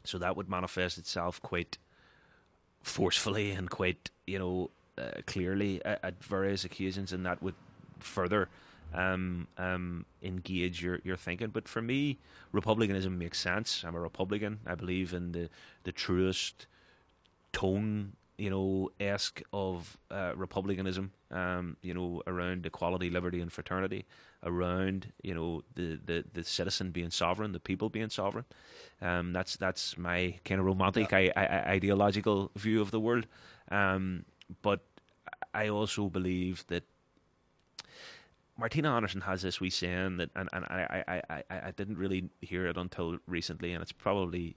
so 0.07 0.18
that 0.18 0.36
would 0.36 0.48
manifest 0.48 0.98
itself 0.98 1.40
quite 1.42 1.78
forcefully 2.82 3.50
and 3.50 3.68
quite, 3.70 4.11
you 4.26 4.38
know, 4.38 4.70
uh, 4.98 5.20
clearly 5.26 5.84
at, 5.84 6.00
at, 6.02 6.24
various 6.24 6.64
occasions, 6.64 7.12
and 7.12 7.26
that 7.26 7.42
would 7.42 7.54
further 7.98 8.48
um, 8.94 9.46
um, 9.59 10.07
engage 10.22 10.82
your, 10.82 11.00
your 11.04 11.16
thinking. 11.16 11.48
But 11.48 11.68
for 11.68 11.82
me, 11.82 12.18
republicanism 12.52 13.18
makes 13.18 13.38
sense. 13.38 13.84
I'm 13.86 13.94
a 13.94 14.00
Republican. 14.00 14.61
I 14.66 14.74
believe 14.74 15.12
in 15.12 15.32
the, 15.32 15.50
the 15.84 15.92
truest 15.92 16.66
tone, 17.52 18.12
you 18.39 18.51
know, 18.51 18.91
esque 19.01 19.43
of 19.53 19.97
uh, 20.11 20.32
republicanism. 20.37 21.12
Um, 21.30 21.76
you 21.82 21.93
know, 21.93 22.22
around 22.26 22.66
equality, 22.66 23.11
liberty, 23.11 23.41
and 23.41 23.53
fraternity, 23.53 24.05
around 24.45 25.12
you 25.22 25.34
know 25.34 25.62
the, 25.74 25.99
the, 26.05 26.24
the 26.32 26.45
citizen 26.45 26.93
being 26.93 27.11
sovereign, 27.11 27.53
the 27.53 27.61
people 27.61 27.89
being 27.89 28.11
sovereign. 28.11 28.45
Um, 29.03 29.32
that's 29.32 29.57
that's 29.57 29.99
my 29.99 30.39
kind 30.45 30.61
of 30.61 30.66
romantic, 30.66 31.11
yeah. 31.11 31.30
I, 31.37 31.41
I, 31.41 31.70
ideological 31.72 32.53
view 32.57 32.80
of 32.80 32.91
the 32.91 33.01
world. 33.01 33.26
Um, 33.70 34.24
but 34.62 34.84
I 35.53 35.68
also 35.68 36.09
believe 36.09 36.64
that 36.68 36.84
Martina 38.59 38.95
Anderson 38.95 39.22
has 39.22 39.43
this 39.43 39.61
wee 39.61 39.70
saying 39.70 40.16
that, 40.18 40.30
and, 40.34 40.49
and 40.53 40.64
I, 40.66 41.05
I, 41.09 41.22
I, 41.30 41.43
I 41.68 41.70
didn't 41.72 41.99
really 41.99 42.30
hear 42.41 42.66
it 42.66 42.76
until 42.76 43.18
recently, 43.26 43.72
and 43.72 43.82
it's 43.82 43.93
probably 43.93 44.57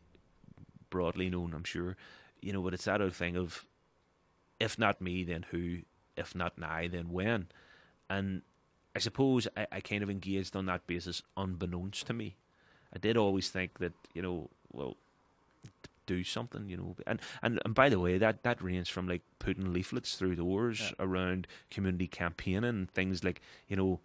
broadly 0.90 1.30
known, 1.30 1.54
I'm 1.54 1.64
sure. 1.64 1.98
You 2.42 2.54
know, 2.54 2.62
but 2.62 2.74
it's 2.74 2.86
that 2.86 3.02
old 3.02 3.14
thing 3.14 3.36
of, 3.36 3.66
if 4.60 4.78
not 4.78 5.02
me, 5.02 5.24
then 5.24 5.46
who? 5.52 5.80
If 6.18 6.36
not 6.36 6.58
now, 6.58 6.82
then 6.90 7.12
when? 7.12 7.48
And 8.10 8.42
I 8.96 9.00
suppose 9.00 9.48
I, 9.56 9.68
I 9.72 9.80
kind 9.80 10.04
of 10.04 10.10
engaged 10.10 10.56
on 10.56 10.66
that 10.66 10.86
basis, 10.88 11.22
unbeknownst 11.38 12.08
to 12.08 12.14
me. 12.14 12.36
I 12.94 12.98
did 12.98 13.18
always 13.18 13.50
think 13.50 13.80
that 13.80 13.94
you 14.14 14.22
know, 14.22 14.50
well, 14.72 14.98
do 16.10 16.24
something, 16.24 16.68
you 16.68 16.76
know. 16.76 16.96
And 17.06 17.22
and, 17.42 17.60
and 17.64 17.74
by 17.74 17.90
the 17.90 18.00
way, 18.00 18.18
that 18.18 18.44
that 18.44 18.62
ranged 18.62 18.92
from 18.92 19.08
like 19.08 19.22
putting 19.38 19.72
leaflets 19.72 20.16
through 20.16 20.36
doors 20.36 20.80
yeah. 20.82 21.06
around 21.06 21.48
community 21.70 22.08
campaigning, 22.08 22.90
things 22.94 23.24
like 23.24 23.42
you 23.68 23.78
know, 23.78 24.00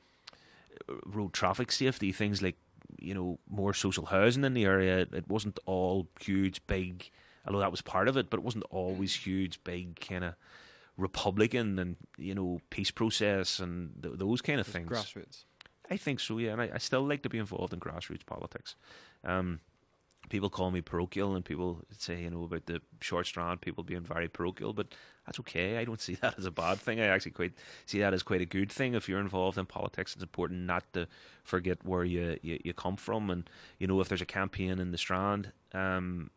road 1.07 1.33
traffic 1.33 1.73
safety, 1.73 2.13
things 2.13 2.43
like 2.43 2.57
you 3.01 3.15
know 3.15 3.39
more 3.49 3.73
social 3.73 4.07
housing 4.07 4.45
in 4.45 4.55
the 4.55 4.65
area. 4.65 5.07
It 5.13 5.29
wasn't 5.29 5.59
all 5.67 6.07
huge, 6.21 6.61
big. 6.67 7.11
Although 7.47 7.61
that 7.61 7.70
was 7.70 7.82
part 7.82 8.09
of 8.09 8.16
it, 8.16 8.30
but 8.30 8.38
it 8.38 8.45
wasn't 8.45 8.64
always 8.70 9.14
huge, 9.14 9.62
big 9.64 10.01
kind 10.01 10.24
of 10.24 10.34
Republican 10.97 11.78
and 11.78 11.97
you 12.16 12.34
know 12.34 12.61
peace 12.70 12.90
process 12.90 13.59
and 13.59 14.03
th- 14.03 14.14
those 14.18 14.40
kind 14.40 14.61
of 14.61 14.66
things. 14.66 14.88
Grassroots. 14.88 15.45
I 15.90 15.97
think 15.97 16.20
so, 16.20 16.38
yeah, 16.38 16.53
and 16.53 16.62
I, 16.62 16.70
I, 16.74 16.78
still 16.78 17.07
like 17.07 17.22
to 17.24 17.28
be 17.28 17.36
involved 17.36 17.74
in 17.74 17.80
grassroots 17.80 18.24
politics. 18.24 18.74
Um, 19.22 19.61
people 20.30 20.49
call 20.49 20.70
me 20.70 20.80
parochial, 20.80 21.34
and 21.34 21.45
people 21.45 21.82
say 21.99 22.22
you 22.22 22.30
know 22.30 22.45
about 22.45 22.66
the 22.66 22.80
Short 23.01 23.26
Strand 23.26 23.61
people 23.61 23.84
being 23.84 24.03
very 24.03 24.28
parochial, 24.28 24.72
but 24.72 24.95
that's 25.26 25.40
okay. 25.40 25.78
I 25.78 25.84
don't 25.84 26.01
see 26.01 26.14
that 26.16 26.38
as 26.38 26.47
a 26.47 26.51
bad 26.51 26.78
thing. 26.78 27.01
I 27.01 27.07
actually 27.07 27.32
quite 27.32 27.53
see 27.86 27.99
that 28.01 28.14
as 28.14 28.22
quite 28.22 28.40
a 28.40 28.47
good 28.47 28.70
thing. 28.70 28.95
If 28.95 29.09
you're 29.09 29.20
involved 29.20 29.59
in 29.59 29.66
politics, 29.66 30.14
it's 30.14 30.22
important 30.22 30.61
not 30.62 30.84
to 30.95 31.07
forget 31.42 31.84
where 31.84 32.05
you 32.05 32.38
you, 32.42 32.61
you 32.64 32.72
come 32.72 32.97
from, 32.97 33.30
and 33.30 33.49
you 33.78 33.86
know 33.86 34.01
if 34.01 34.09
there's 34.09 34.22
a 34.22 34.26
campaign 34.26 34.78
in 34.78 34.92
the 34.92 34.99
strand. 34.99 35.53
Um, 35.72 36.30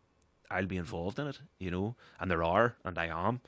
I'll 0.49 0.65
be 0.65 0.77
involved 0.77 1.19
in 1.19 1.27
it, 1.27 1.39
you 1.59 1.71
know, 1.71 1.95
and 2.19 2.29
there 2.31 2.43
are, 2.43 2.75
and 2.83 2.97
I 2.97 3.07
am. 3.07 3.41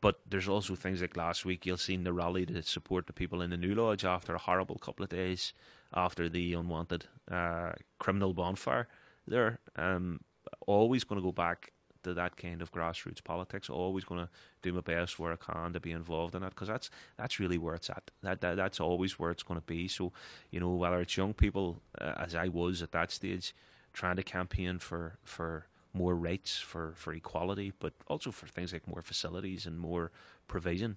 But 0.00 0.20
there's 0.28 0.48
also 0.48 0.74
things 0.74 1.02
like 1.02 1.16
last 1.16 1.44
week 1.44 1.66
you'll 1.66 1.76
see 1.76 1.94
in 1.94 2.04
the 2.04 2.12
rally 2.12 2.46
to 2.46 2.62
support 2.62 3.06
the 3.06 3.12
people 3.12 3.42
in 3.42 3.50
the 3.50 3.56
New 3.56 3.74
Lodge 3.74 4.04
after 4.04 4.34
a 4.34 4.38
horrible 4.38 4.76
couple 4.76 5.04
of 5.04 5.10
days 5.10 5.52
after 5.92 6.28
the 6.28 6.54
unwanted 6.54 7.06
uh, 7.30 7.72
criminal 7.98 8.32
bonfire 8.32 8.88
there. 9.26 9.58
Um, 9.76 10.20
always 10.66 11.04
going 11.04 11.20
to 11.20 11.24
go 11.24 11.32
back 11.32 11.72
to 12.02 12.14
that 12.14 12.36
kind 12.36 12.62
of 12.62 12.72
grassroots 12.72 13.22
politics. 13.22 13.68
Always 13.68 14.04
going 14.04 14.22
to 14.22 14.30
do 14.62 14.72
my 14.72 14.80
best 14.80 15.18
where 15.18 15.32
I 15.32 15.36
can 15.36 15.74
to 15.74 15.80
be 15.80 15.92
involved 15.92 16.34
in 16.34 16.42
it 16.42 16.50
because 16.50 16.68
that's 16.68 16.90
that's 17.18 17.38
really 17.38 17.58
where 17.58 17.74
it's 17.74 17.90
at. 17.90 18.10
That, 18.22 18.40
that 18.40 18.56
that's 18.56 18.80
always 18.80 19.18
where 19.18 19.30
it's 19.30 19.42
going 19.42 19.60
to 19.60 19.66
be. 19.66 19.88
So 19.88 20.12
you 20.50 20.60
know 20.60 20.70
whether 20.70 21.00
it's 21.00 21.16
young 21.16 21.34
people 21.34 21.82
uh, 22.00 22.14
as 22.16 22.34
I 22.34 22.48
was 22.48 22.82
at 22.82 22.92
that 22.92 23.10
stage 23.10 23.54
trying 23.92 24.16
to 24.16 24.22
campaign 24.22 24.78
for 24.78 25.18
for 25.24 25.66
more 25.92 26.14
rights 26.14 26.58
for, 26.58 26.92
for 26.96 27.12
equality, 27.12 27.72
but 27.78 27.92
also 28.06 28.30
for 28.30 28.46
things 28.46 28.72
like 28.72 28.86
more 28.86 29.02
facilities 29.02 29.66
and 29.66 29.78
more 29.78 30.10
provision, 30.46 30.96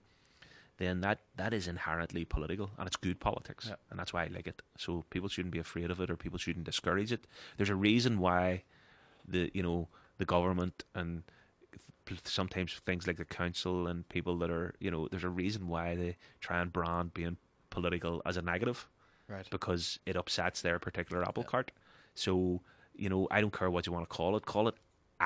then 0.78 1.02
that, 1.02 1.20
that 1.36 1.54
is 1.54 1.68
inherently 1.68 2.26
political 2.26 2.72
and 2.78 2.88
it's 2.88 2.96
good 2.96 3.20
politics. 3.20 3.68
Yeah. 3.70 3.76
And 3.90 4.00
that's 4.00 4.14
why 4.14 4.24
I 4.24 4.28
like 4.28 4.48
it. 4.48 4.62
So 4.78 5.04
people 5.10 5.30
shouldn't 5.30 5.54
be 5.54 5.60
afraid 5.60 5.92
of 5.92 6.00
it 6.00 6.10
or 6.10 6.16
people 6.16 6.40
shouldn't 6.40 6.66
discourage 6.66 7.12
it. 7.12 7.26
There's 7.58 7.70
a 7.70 7.76
reason 7.76 8.20
why 8.20 8.64
the 9.26 9.50
you 9.54 9.64
know 9.64 9.88
the 10.18 10.26
government 10.26 10.84
and 10.94 11.24
sometimes 12.26 12.74
things 12.86 13.08
like 13.08 13.16
the 13.16 13.24
council 13.24 13.88
and 13.88 14.08
people 14.10 14.38
that 14.40 14.52
are 14.52 14.74
you 14.80 14.92
know 14.92 15.08
there's 15.08 15.24
a 15.24 15.30
reason 15.30 15.70
why 15.70 15.96
they 15.96 16.18
try 16.42 16.60
and 16.60 16.74
brand 16.74 17.14
being 17.14 17.38
political 17.70 18.22
as 18.26 18.36
a 18.36 18.42
negative 18.42 18.90
right 19.30 19.50
because 19.50 19.98
it 20.06 20.18
upsets 20.18 20.62
their 20.62 20.78
particular 20.78 21.24
apple 21.24 21.44
yeah. 21.44 21.52
cart 21.52 21.72
so 22.16 22.62
you 22.96 23.10
know, 23.10 23.28
I 23.32 23.42
don't 23.42 23.54
care 23.54 23.70
what 23.70 23.86
you 23.86 23.94
want 23.94 24.08
to 24.10 24.16
call 24.16 24.36
it. 24.38 24.46
Call 24.46 24.68
it 24.68 24.76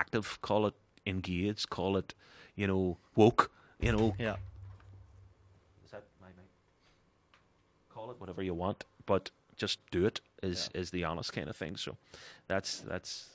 active, 0.02 0.39
call 0.41 0.68
it 0.68 0.74
engaged, 1.06 1.70
call 1.70 1.98
it, 1.98 2.14
you 2.56 2.68
know, 2.68 2.98
woke, 3.16 3.52
you 3.80 3.91
know. 3.91 4.14
Yeah. 4.20 4.36
Is 5.86 5.91
that 5.91 6.04
my? 6.22 6.28
Call 7.93 8.12
it 8.12 8.20
whatever 8.20 8.43
you 8.43 8.54
want, 8.54 8.84
but 9.06 9.32
just 9.56 9.80
do 9.91 10.06
it 10.06 10.22
is 10.43 10.70
yeah. 10.74 10.82
is 10.82 10.91
the 10.91 11.04
honest 11.04 11.34
kind 11.34 11.50
of 11.50 11.56
thing. 11.56 11.78
So 11.78 11.98
that's 12.48 12.80
that's 12.82 13.30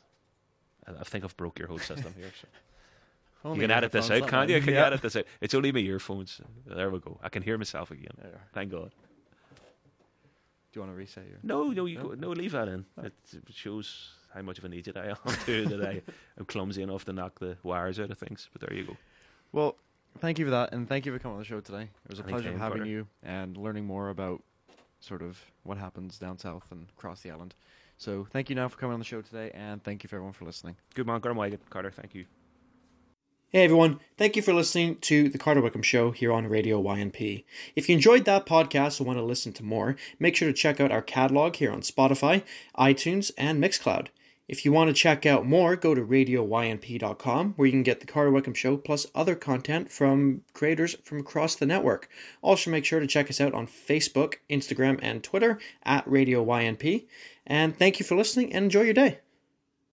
I 0.87 1.05
think 1.05 1.25
I've 1.25 1.37
broke 1.37 1.59
your 1.59 1.69
whole 1.69 1.79
system 1.79 2.15
here. 2.17 2.33
So. 2.41 2.49
Only 3.45 3.57
You 3.57 3.63
can 3.63 3.71
edit 3.73 3.91
this 3.91 4.09
out, 4.09 4.29
can't 4.29 4.49
you? 4.51 4.61
Can 4.61 4.69
you 4.69 4.75
Yeah. 4.75 4.87
edit 4.87 5.03
this 5.03 5.17
out? 5.17 5.25
It's 5.41 5.53
only 5.53 5.73
my 5.73 5.81
earphones. 5.81 6.41
There 6.65 6.91
we 6.91 7.01
go. 7.01 7.19
I 7.25 7.29
can 7.29 7.43
hear 7.43 7.59
myself 7.59 7.91
again. 7.91 8.17
Thank 8.55 8.71
God. 8.71 8.93
Do 10.73 10.79
you 10.79 10.83
want 10.83 10.93
to 10.93 10.97
reset 10.97 11.25
your? 11.29 11.39
No, 11.43 11.71
no, 11.71 11.87
you 11.87 11.99
No? 11.99 12.09
Go, 12.09 12.15
no, 12.15 12.29
leave 12.31 12.53
that 12.53 12.69
in. 12.69 12.87
Oh. 12.97 13.03
It, 13.03 13.15
it 13.33 13.53
shows 13.53 14.15
how 14.35 14.43
much 14.43 14.59
of 14.59 14.65
an 14.65 14.73
idiot 14.73 14.97
I 14.97 15.09
am 15.11 15.17
too. 15.47 15.67
that 15.67 15.83
I 15.83 16.03
am 16.39 16.45
clumsy 16.47 16.83
enough 16.83 17.05
to 17.07 17.13
knock 17.13 17.39
the 17.39 17.57
wires 17.63 17.99
out 18.01 18.11
of 18.11 18.19
things. 18.19 18.49
But 18.53 18.63
there 18.63 18.77
you 18.77 18.85
go. 18.85 18.97
Well, 19.53 19.77
thank 20.19 20.39
you 20.39 20.45
for 20.45 20.51
that, 20.51 20.73
and 20.73 20.89
thank 20.89 21.07
you 21.07 21.13
for 21.13 21.19
coming 21.19 21.35
on 21.35 21.41
the 21.41 21.47
show 21.47 21.61
today. 21.61 21.83
It 22.05 22.11
was 22.11 22.19
a 22.19 22.23
pleasure 22.25 22.51
having 22.57 22.79
Carter. 22.79 22.85
you 22.87 23.07
and 23.23 23.57
learning 23.57 23.85
more 23.87 24.09
about 24.09 24.43
sort 25.01 25.23
of 25.23 25.41
what 25.65 25.79
happens 25.79 26.19
down 26.19 26.39
south 26.39 26.67
and 26.71 26.87
across 26.97 27.21
the 27.23 27.31
island. 27.31 27.55
So 27.99 28.27
thank 28.31 28.49
you 28.49 28.57
now 28.57 28.69
for 28.69 28.77
coming 28.79 28.95
on 28.95 28.99
the 29.01 29.05
show 29.05 29.21
today, 29.21 29.51
and 29.55 29.83
thank 29.83 30.03
you 30.03 30.09
for 30.09 30.17
everyone 30.17 30.33
for 30.33 30.45
listening. 30.45 30.77
Good 30.95 31.07
man, 31.07 31.21
Gordon 31.21 31.59
Carter. 31.71 31.91
Thank 31.91 32.15
you. 32.15 32.27
Hey 33.51 33.65
everyone, 33.65 34.01
thank 34.17 34.35
you 34.35 34.41
for 34.41 34.55
listening 34.55 34.97
to 35.03 35.29
the 35.29 35.37
Carter 35.37 35.61
Wickham 35.61 35.83
Show 35.83 36.11
here 36.11 36.33
on 36.33 36.47
Radio 36.47 36.83
YNP. 36.83 37.45
If 37.77 37.87
you 37.87 37.95
enjoyed 37.95 38.25
that 38.25 38.47
podcast 38.47 38.99
and 38.99 39.07
want 39.07 39.19
to 39.19 39.23
listen 39.23 39.53
to 39.53 39.63
more, 39.63 39.95
make 40.19 40.35
sure 40.37 40.49
to 40.49 40.55
check 40.55 40.81
out 40.81 40.91
our 40.91 41.03
catalog 41.03 41.57
here 41.57 41.71
on 41.71 41.83
Spotify, 41.83 42.45
iTunes, 42.79 43.31
and 43.37 43.63
Mixcloud. 43.63 44.07
If 44.53 44.67
you 44.67 44.73
want 44.73 44.89
to 44.89 44.93
check 44.93 45.25
out 45.25 45.47
more, 45.47 45.77
go 45.77 45.95
to 45.95 46.03
radioynp.com 46.03 47.55
where 47.57 47.65
you 47.65 47.73
can 47.73 47.83
get 47.83 48.01
the 48.01 48.07
Carter 48.07 48.31
Wickham 48.31 48.53
Show 48.53 48.77
plus 48.77 49.07
other 49.15 49.35
content 49.35 49.91
from 49.91 50.43
creators 50.53 50.95
from 51.03 51.21
across 51.21 51.55
the 51.55 51.65
network. 51.65 52.07
Also, 52.43 52.71
make 52.71 52.85
sure 52.85 53.01
to 53.01 53.07
check 53.07 53.31
us 53.31 53.41
out 53.41 53.55
on 53.55 53.67
Facebook, 53.67 54.35
Instagram, 54.51 54.99
and 55.01 55.25
Twitter 55.25 55.59
at 55.85 56.07
Radio 56.07 56.45
YNP. 56.45 57.07
And 57.47 57.75
thank 57.79 57.99
you 57.99 58.05
for 58.05 58.15
listening 58.15 58.53
and 58.53 58.67
enjoy 58.67 58.83
your 58.83 58.93
day. 58.93 59.21